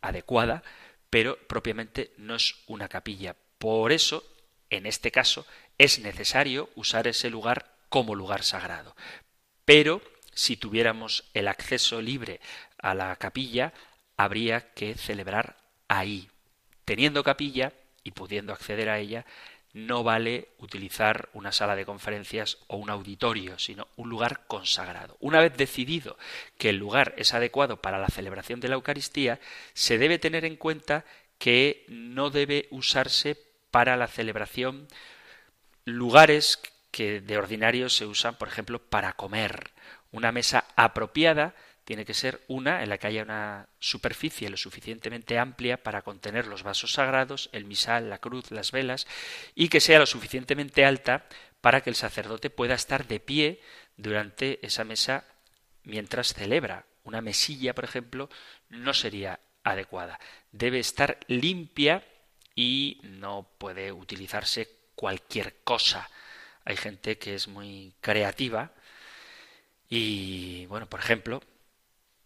adecuada 0.01 0.63
pero 1.09 1.37
propiamente 1.47 2.11
no 2.17 2.35
es 2.35 2.55
una 2.67 2.87
capilla. 2.87 3.35
Por 3.57 3.91
eso, 3.91 4.23
en 4.69 4.85
este 4.85 5.11
caso, 5.11 5.45
es 5.77 5.99
necesario 5.99 6.69
usar 6.75 7.07
ese 7.07 7.29
lugar 7.29 7.73
como 7.89 8.15
lugar 8.15 8.43
sagrado. 8.43 8.95
Pero 9.65 10.01
si 10.33 10.57
tuviéramos 10.57 11.25
el 11.33 11.47
acceso 11.47 12.01
libre 12.01 12.39
a 12.77 12.93
la 12.93 13.15
capilla, 13.15 13.73
habría 14.17 14.73
que 14.73 14.95
celebrar 14.95 15.57
ahí. 15.87 16.29
Teniendo 16.85 17.23
capilla 17.23 17.73
y 18.03 18.11
pudiendo 18.11 18.53
acceder 18.53 18.89
a 18.89 18.99
ella, 18.99 19.25
no 19.77 20.03
vale 20.03 20.49
utilizar 20.57 21.29
una 21.33 21.51
sala 21.51 21.75
de 21.75 21.85
conferencias 21.85 22.57
o 22.65 22.77
un 22.77 22.89
auditorio, 22.89 23.59
sino 23.59 23.87
un 23.95 24.09
lugar 24.09 24.47
consagrado. 24.47 25.17
Una 25.19 25.39
vez 25.39 25.55
decidido 25.55 26.17
que 26.57 26.69
el 26.69 26.77
lugar 26.77 27.13
es 27.17 27.35
adecuado 27.35 27.79
para 27.79 27.99
la 27.99 28.07
celebración 28.07 28.59
de 28.59 28.69
la 28.69 28.75
Eucaristía, 28.75 29.39
se 29.73 29.99
debe 29.99 30.17
tener 30.17 30.45
en 30.45 30.55
cuenta 30.55 31.05
que 31.37 31.85
no 31.89 32.31
debe 32.31 32.67
usarse 32.71 33.37
para 33.69 33.97
la 33.97 34.07
celebración 34.07 34.87
lugares 35.85 36.59
que 36.89 37.21
de 37.21 37.37
ordinario 37.37 37.89
se 37.89 38.07
usan, 38.07 38.35
por 38.35 38.47
ejemplo, 38.47 38.79
para 38.79 39.13
comer. 39.13 39.71
Una 40.11 40.31
mesa 40.31 40.65
apropiada 40.75 41.53
tiene 41.87 42.03
que 42.03 42.13
ser 42.13 42.43
una 42.49 42.83
en 42.83 42.89
la 42.89 42.97
que 42.97 43.07
haya 43.07 43.23
una 43.23 43.69
superficie 43.79 44.49
lo 44.49 44.57
suficientemente 44.57 45.39
amplia 45.39 45.81
para 45.81 46.01
contener 46.01 46.45
los 46.45 46.61
vasos 46.61 46.91
sagrados, 46.91 47.49
el 47.53 47.63
misal, 47.63 48.09
la 48.09 48.17
cruz, 48.17 48.51
las 48.51 48.73
velas, 48.73 49.07
y 49.55 49.69
que 49.69 49.79
sea 49.79 49.97
lo 49.97 50.05
suficientemente 50.05 50.83
alta 50.83 51.27
para 51.61 51.79
que 51.79 51.89
el 51.89 51.95
sacerdote 51.95 52.49
pueda 52.49 52.75
estar 52.75 53.07
de 53.07 53.21
pie 53.21 53.61
durante 53.95 54.59
esa 54.65 54.83
mesa 54.83 55.23
mientras 55.83 56.33
celebra. 56.33 56.85
Una 57.05 57.21
mesilla, 57.21 57.73
por 57.73 57.85
ejemplo, 57.85 58.29
no 58.67 58.93
sería 58.93 59.39
adecuada. 59.63 60.19
Debe 60.51 60.79
estar 60.79 61.17
limpia 61.27 62.03
y 62.53 62.99
no 63.03 63.49
puede 63.57 63.93
utilizarse 63.93 64.67
cualquier 64.93 65.55
cosa. 65.63 66.09
Hay 66.65 66.75
gente 66.75 67.17
que 67.17 67.33
es 67.33 67.47
muy 67.47 67.93
creativa 68.01 68.73
y, 69.87 70.65
bueno, 70.65 70.89
por 70.89 70.99
ejemplo, 70.99 71.41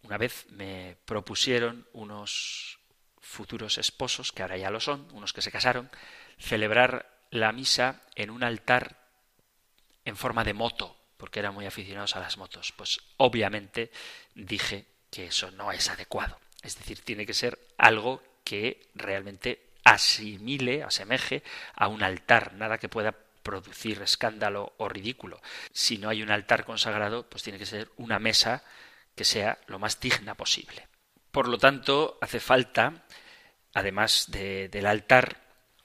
una 0.04 0.18
vez 0.18 0.46
me 0.50 0.98
propusieron 1.06 1.88
unos 1.94 2.80
futuros 3.20 3.78
esposos, 3.78 4.32
que 4.32 4.42
ahora 4.42 4.58
ya 4.58 4.72
lo 4.72 4.80
son, 4.80 5.08
unos 5.14 5.34
que 5.34 5.42
se 5.42 5.52
casaron, 5.52 5.90
celebrar 6.40 7.10
la 7.30 7.52
misa 7.52 8.02
en 8.16 8.30
un 8.30 8.44
altar 8.44 8.98
en 10.04 10.18
forma 10.18 10.44
de 10.44 10.54
moto, 10.54 10.98
porque 11.18 11.40
eran 11.40 11.54
muy 11.54 11.66
aficionados 11.66 12.16
a 12.16 12.20
las 12.20 12.38
motos. 12.38 12.74
Pues 12.76 13.00
obviamente 13.18 13.92
dije 14.36 14.86
que 15.10 15.28
eso 15.28 15.52
no 15.52 15.72
es 15.72 15.90
adecuado. 15.90 16.40
Es 16.62 16.78
decir, 16.78 17.02
tiene 17.02 17.26
que 17.26 17.34
ser 17.34 17.60
algo 17.78 18.22
que 18.44 18.90
realmente 18.96 19.72
asimile, 19.84 20.84
asemeje 20.84 21.44
a 21.76 21.88
un 21.88 22.04
altar, 22.04 22.54
nada 22.54 22.78
que 22.78 22.90
pueda 22.90 23.16
producir 23.44 24.02
escándalo 24.02 24.74
o 24.78 24.90
ridículo. 24.90 25.42
Si 25.72 25.98
no 25.98 26.10
hay 26.10 26.22
un 26.22 26.32
altar 26.32 26.66
consagrado, 26.66 27.28
pues 27.28 27.44
tiene 27.44 27.60
que 27.60 27.66
ser 27.66 27.90
una 27.98 28.20
mesa 28.20 28.64
que 29.22 29.26
sea 29.26 29.60
lo 29.68 29.78
más 29.78 30.00
digna 30.00 30.34
posible. 30.34 30.88
Por 31.32 31.48
lo 31.48 31.60
tanto, 31.60 32.18
hace 32.22 32.40
falta, 32.40 33.06
además 33.72 34.32
del 34.32 34.88
altar, 34.88 35.38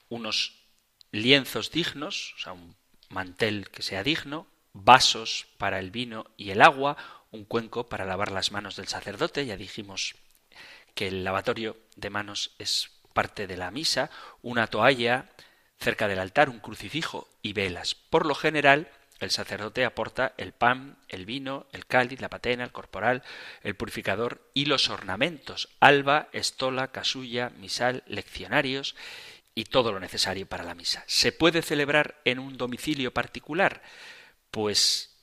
unos 0.09 0.55
lienzos 1.11 1.71
dignos, 1.71 2.33
o 2.37 2.39
sea, 2.39 2.53
un 2.55 2.75
mantel 3.11 3.69
que 3.69 3.83
sea 3.83 4.03
digno, 4.03 4.47
vasos 4.73 5.49
para 5.59 5.81
el 5.81 5.91
vino 5.91 6.25
y 6.39 6.49
el 6.49 6.63
agua, 6.63 6.97
un 7.31 7.45
cuenco 7.45 7.91
para 7.91 8.07
lavar 8.07 8.33
las 8.33 8.53
manos 8.53 8.77
del 8.77 8.89
sacerdote, 8.89 9.45
ya 9.45 9.59
dijimos 9.59 10.15
que 10.95 11.09
el 11.09 11.23
lavatorio 11.23 11.77
de 11.95 12.09
manos 12.09 12.55
es 12.59 12.89
parte 13.13 13.47
de 13.47 13.59
la 13.59 13.71
misa, 13.71 14.09
una 14.41 14.69
toalla 14.69 15.29
cerca 15.79 16.09
del 16.09 16.21
altar, 16.21 16.49
un 16.49 16.61
crucifijo 16.61 17.29
y 17.43 17.53
velas. 17.53 17.97
Por 17.97 18.25
lo 18.25 18.35
general, 18.35 18.91
el 19.19 19.31
sacerdote 19.31 19.85
aporta 19.85 20.35
el 20.37 20.53
pan, 20.53 20.99
el 21.09 21.25
vino, 21.25 21.67
el 21.73 21.87
cáliz, 21.87 22.21
la 22.21 22.29
patena, 22.29 22.65
el 22.65 22.73
corporal, 22.73 23.23
el 23.63 23.75
purificador 23.75 24.51
y 24.53 24.67
los 24.67 24.91
ornamentos, 24.91 25.69
alba, 25.81 26.29
estola, 26.33 26.93
casulla, 26.93 27.51
misal, 27.51 28.03
leccionarios 28.07 28.95
y 29.55 29.65
todo 29.65 29.91
lo 29.91 30.01
necesario 30.01 30.47
para 30.47 30.65
la 30.65 30.75
misa. 30.75 31.03
¿Se 31.07 31.33
puede 31.33 31.63
celebrar 31.63 32.21
en 32.25 32.39
un 32.39 32.59
domicilio 32.59 33.15
particular? 33.15 33.83
Pues 34.51 35.17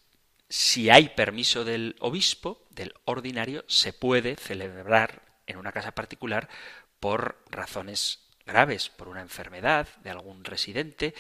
si 0.50 0.90
hay 0.90 1.10
permiso 1.10 1.64
del 1.64 1.96
obispo, 2.00 2.66
del 2.72 2.94
ordinario, 3.06 3.64
se 3.68 3.94
puede 3.94 4.36
celebrar 4.36 5.22
en 5.46 5.58
una 5.58 5.72
casa 5.72 5.92
particular 5.92 6.50
por 7.00 7.44
razones 7.50 8.28
graves, 8.46 8.90
por 8.90 9.08
una 9.08 9.22
enfermedad 9.22 9.88
de 10.04 10.10
algún 10.10 10.44
residente 10.44 11.14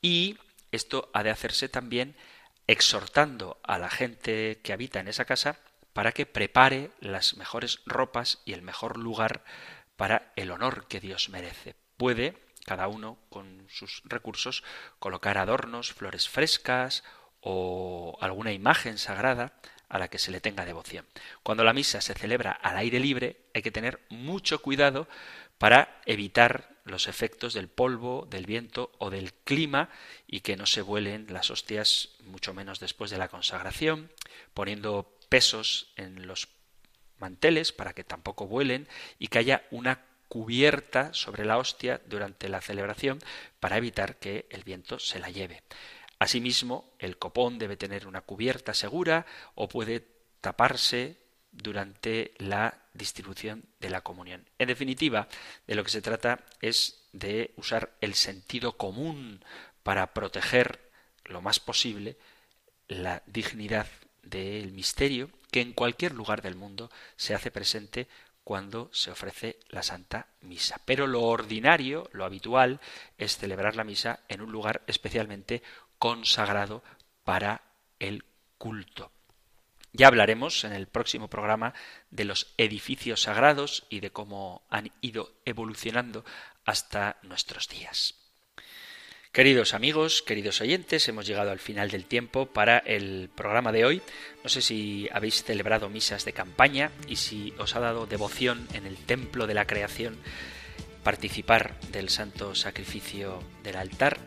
y 0.00 0.38
esto 0.72 1.10
ha 1.12 1.22
de 1.22 1.30
hacerse 1.30 1.68
también 1.68 2.16
exhortando 2.66 3.60
a 3.62 3.78
la 3.78 3.90
gente 3.90 4.60
que 4.62 4.72
habita 4.72 5.00
en 5.00 5.08
esa 5.08 5.24
casa 5.24 5.58
para 5.92 6.12
que 6.12 6.26
prepare 6.26 6.90
las 7.00 7.36
mejores 7.36 7.80
ropas 7.84 8.42
y 8.44 8.52
el 8.52 8.62
mejor 8.62 8.96
lugar 8.96 9.44
para 9.96 10.32
el 10.36 10.50
honor 10.50 10.86
que 10.86 11.00
Dios 11.00 11.28
merece. 11.28 11.74
Puede 11.96 12.36
cada 12.64 12.88
uno 12.88 13.18
con 13.28 13.66
sus 13.68 14.02
recursos 14.04 14.62
colocar 14.98 15.38
adornos, 15.38 15.92
flores 15.92 16.28
frescas 16.28 17.02
o 17.40 18.16
alguna 18.20 18.52
imagen 18.52 18.98
sagrada 18.98 19.54
a 19.88 19.98
la 19.98 20.08
que 20.08 20.18
se 20.18 20.30
le 20.30 20.40
tenga 20.40 20.64
devoción. 20.64 21.06
Cuando 21.42 21.64
la 21.64 21.72
misa 21.72 22.00
se 22.00 22.14
celebra 22.14 22.52
al 22.52 22.76
aire 22.76 23.00
libre 23.00 23.48
hay 23.54 23.62
que 23.62 23.72
tener 23.72 24.00
mucho 24.08 24.62
cuidado 24.62 25.08
para 25.60 26.00
evitar 26.06 26.70
los 26.84 27.06
efectos 27.06 27.52
del 27.52 27.68
polvo, 27.68 28.26
del 28.30 28.46
viento 28.46 28.92
o 28.96 29.10
del 29.10 29.34
clima 29.34 29.90
y 30.26 30.40
que 30.40 30.56
no 30.56 30.64
se 30.64 30.80
vuelen 30.80 31.26
las 31.28 31.50
hostias 31.50 32.16
mucho 32.24 32.54
menos 32.54 32.80
después 32.80 33.10
de 33.10 33.18
la 33.18 33.28
consagración, 33.28 34.10
poniendo 34.54 35.14
pesos 35.28 35.92
en 35.96 36.26
los 36.26 36.48
manteles 37.18 37.72
para 37.72 37.92
que 37.92 38.04
tampoco 38.04 38.46
vuelen 38.46 38.88
y 39.18 39.28
que 39.28 39.38
haya 39.38 39.66
una 39.70 40.06
cubierta 40.28 41.12
sobre 41.12 41.44
la 41.44 41.58
hostia 41.58 42.00
durante 42.06 42.48
la 42.48 42.62
celebración 42.62 43.18
para 43.60 43.76
evitar 43.76 44.16
que 44.16 44.46
el 44.48 44.64
viento 44.64 44.98
se 44.98 45.18
la 45.18 45.28
lleve. 45.28 45.62
Asimismo, 46.18 46.94
el 46.98 47.18
copón 47.18 47.58
debe 47.58 47.76
tener 47.76 48.06
una 48.06 48.22
cubierta 48.22 48.72
segura 48.72 49.26
o 49.54 49.68
puede 49.68 50.06
taparse 50.40 51.18
durante 51.52 52.32
la 52.38 52.78
distribución 52.94 53.64
de 53.80 53.90
la 53.90 54.02
comunión. 54.02 54.46
En 54.58 54.68
definitiva, 54.68 55.28
de 55.66 55.74
lo 55.74 55.84
que 55.84 55.90
se 55.90 56.02
trata 56.02 56.44
es 56.60 57.02
de 57.12 57.52
usar 57.56 57.92
el 58.00 58.14
sentido 58.14 58.76
común 58.76 59.44
para 59.82 60.12
proteger 60.12 60.90
lo 61.24 61.40
más 61.40 61.60
posible 61.60 62.16
la 62.88 63.22
dignidad 63.26 63.86
del 64.22 64.72
misterio 64.72 65.30
que 65.50 65.60
en 65.60 65.72
cualquier 65.72 66.12
lugar 66.12 66.42
del 66.42 66.54
mundo 66.54 66.90
se 67.16 67.34
hace 67.34 67.50
presente 67.50 68.08
cuando 68.44 68.90
se 68.92 69.10
ofrece 69.10 69.58
la 69.68 69.82
Santa 69.82 70.26
Misa. 70.40 70.80
Pero 70.84 71.06
lo 71.06 71.22
ordinario, 71.22 72.08
lo 72.12 72.24
habitual, 72.24 72.80
es 73.18 73.36
celebrar 73.36 73.76
la 73.76 73.84
misa 73.84 74.20
en 74.28 74.40
un 74.40 74.50
lugar 74.50 74.82
especialmente 74.86 75.62
consagrado 75.98 76.82
para 77.24 77.62
el 77.98 78.24
culto. 78.58 79.12
Ya 79.92 80.06
hablaremos 80.06 80.64
en 80.64 80.72
el 80.72 80.86
próximo 80.86 81.28
programa 81.28 81.74
de 82.10 82.24
los 82.24 82.54
edificios 82.56 83.22
sagrados 83.22 83.86
y 83.90 84.00
de 84.00 84.10
cómo 84.10 84.62
han 84.70 84.92
ido 85.00 85.32
evolucionando 85.44 86.24
hasta 86.64 87.18
nuestros 87.22 87.68
días. 87.68 88.14
Queridos 89.32 89.74
amigos, 89.74 90.22
queridos 90.22 90.60
oyentes, 90.60 91.08
hemos 91.08 91.26
llegado 91.26 91.52
al 91.52 91.60
final 91.60 91.90
del 91.90 92.04
tiempo 92.04 92.46
para 92.46 92.78
el 92.78 93.30
programa 93.32 93.70
de 93.70 93.84
hoy. 93.84 94.02
No 94.42 94.48
sé 94.48 94.60
si 94.60 95.08
habéis 95.12 95.44
celebrado 95.44 95.88
misas 95.88 96.24
de 96.24 96.32
campaña 96.32 96.90
y 97.06 97.16
si 97.16 97.54
os 97.58 97.76
ha 97.76 97.80
dado 97.80 98.06
devoción 98.06 98.66
en 98.72 98.86
el 98.86 98.96
templo 98.96 99.46
de 99.46 99.54
la 99.54 99.66
creación 99.68 100.18
participar 101.04 101.78
del 101.92 102.08
santo 102.08 102.54
sacrificio 102.54 103.40
del 103.62 103.76
altar. 103.76 104.18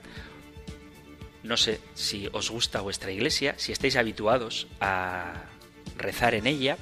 No 1.43 1.57
sé 1.57 1.81
si 1.93 2.29
os 2.31 2.49
gusta 2.49 2.79
vuestra 2.79 3.11
iglesia, 3.11 3.55
si 3.57 3.73
estáis 3.73 3.97
habituados 3.97 4.67
a 4.79 5.43
rezar 5.97 6.33
en 6.35 6.47
ella, 6.47 6.77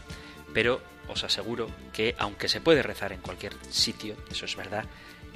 pero 0.53 0.81
os 1.07 1.23
aseguro 1.23 1.67
que 1.93 2.15
aunque 2.17 2.47
se 2.47 2.61
puede 2.61 2.83
rezar 2.83 3.11
en 3.11 3.21
cualquier 3.21 3.53
sitio, 3.69 4.15
eso 4.29 4.45
es 4.45 4.55
verdad, 4.55 4.85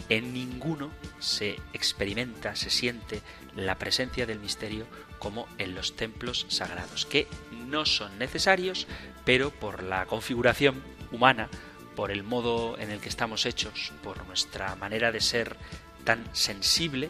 en 0.09 0.33
ninguno 0.33 0.91
se 1.19 1.59
experimenta, 1.73 2.55
se 2.55 2.69
siente 2.69 3.21
la 3.55 3.77
presencia 3.77 4.25
del 4.25 4.39
misterio 4.39 4.85
como 5.19 5.47
en 5.57 5.73
los 5.73 5.95
templos 5.95 6.45
sagrados, 6.49 7.05
que 7.05 7.27
no 7.51 7.85
son 7.85 8.17
necesarios, 8.19 8.87
pero 9.23 9.51
por 9.51 9.83
la 9.83 10.05
configuración 10.05 10.83
humana, 11.11 11.49
por 11.95 12.11
el 12.11 12.23
modo 12.23 12.77
en 12.77 12.91
el 12.91 12.99
que 12.99 13.09
estamos 13.09 13.45
hechos, 13.45 13.93
por 14.03 14.25
nuestra 14.27 14.75
manera 14.75 15.11
de 15.11 15.21
ser 15.21 15.55
tan 16.03 16.23
sensible, 16.33 17.09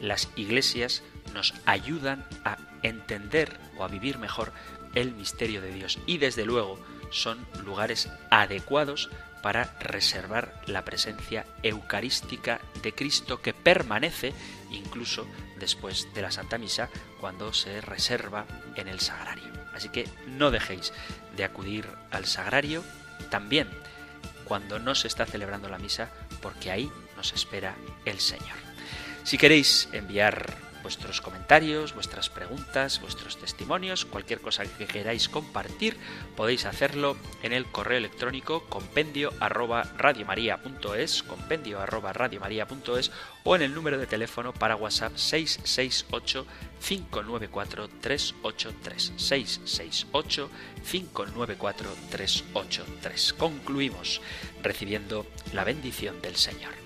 las 0.00 0.28
iglesias 0.36 1.02
nos 1.34 1.54
ayudan 1.64 2.26
a 2.44 2.58
entender 2.82 3.58
o 3.78 3.84
a 3.84 3.88
vivir 3.88 4.18
mejor 4.18 4.52
el 4.96 5.12
misterio 5.12 5.60
de 5.60 5.72
Dios 5.72 6.00
y 6.06 6.18
desde 6.18 6.44
luego 6.44 6.80
son 7.10 7.46
lugares 7.64 8.10
adecuados 8.30 9.08
para 9.42 9.76
reservar 9.78 10.60
la 10.66 10.84
presencia 10.84 11.46
eucarística 11.62 12.60
de 12.82 12.92
Cristo 12.92 13.40
que 13.40 13.54
permanece 13.54 14.32
incluso 14.72 15.24
después 15.60 16.12
de 16.14 16.22
la 16.22 16.32
Santa 16.32 16.58
Misa 16.58 16.88
cuando 17.20 17.52
se 17.52 17.80
reserva 17.80 18.44
en 18.74 18.88
el 18.88 18.98
sagrario. 18.98 19.52
Así 19.72 19.88
que 19.90 20.08
no 20.26 20.50
dejéis 20.50 20.92
de 21.36 21.44
acudir 21.44 21.86
al 22.10 22.26
sagrario 22.26 22.82
también 23.30 23.68
cuando 24.44 24.78
no 24.78 24.94
se 24.94 25.06
está 25.06 25.26
celebrando 25.26 25.68
la 25.68 25.78
misa 25.78 26.10
porque 26.40 26.70
ahí 26.70 26.90
nos 27.16 27.32
espera 27.32 27.76
el 28.04 28.18
Señor. 28.20 28.56
Si 29.24 29.38
queréis 29.38 29.88
enviar 29.92 30.56
vuestros 30.86 31.20
comentarios, 31.20 31.94
vuestras 31.94 32.30
preguntas, 32.30 33.00
vuestros 33.00 33.36
testimonios, 33.38 34.04
cualquier 34.04 34.40
cosa 34.40 34.64
que 34.64 34.86
queráis 34.86 35.28
compartir, 35.28 35.96
podéis 36.36 36.64
hacerlo 36.64 37.16
en 37.42 37.52
el 37.52 37.66
correo 37.66 37.98
electrónico 37.98 38.62
compendio 38.68 39.32
arroba 39.40 39.82
radiomaria.es, 39.98 41.24
compendio 41.24 41.80
arroba 41.80 42.12
radiomaria.es 42.12 43.10
o 43.42 43.56
en 43.56 43.62
el 43.62 43.74
número 43.74 43.98
de 43.98 44.06
teléfono 44.06 44.52
para 44.54 44.76
WhatsApp 44.76 45.16
668 45.16 46.46
594 46.80 47.88
383 48.00 49.12
668 49.16 50.50
594 50.88 51.90
383. 52.10 53.32
Concluimos 53.32 54.20
recibiendo 54.62 55.26
la 55.52 55.64
bendición 55.64 56.22
del 56.22 56.36
Señor. 56.36 56.85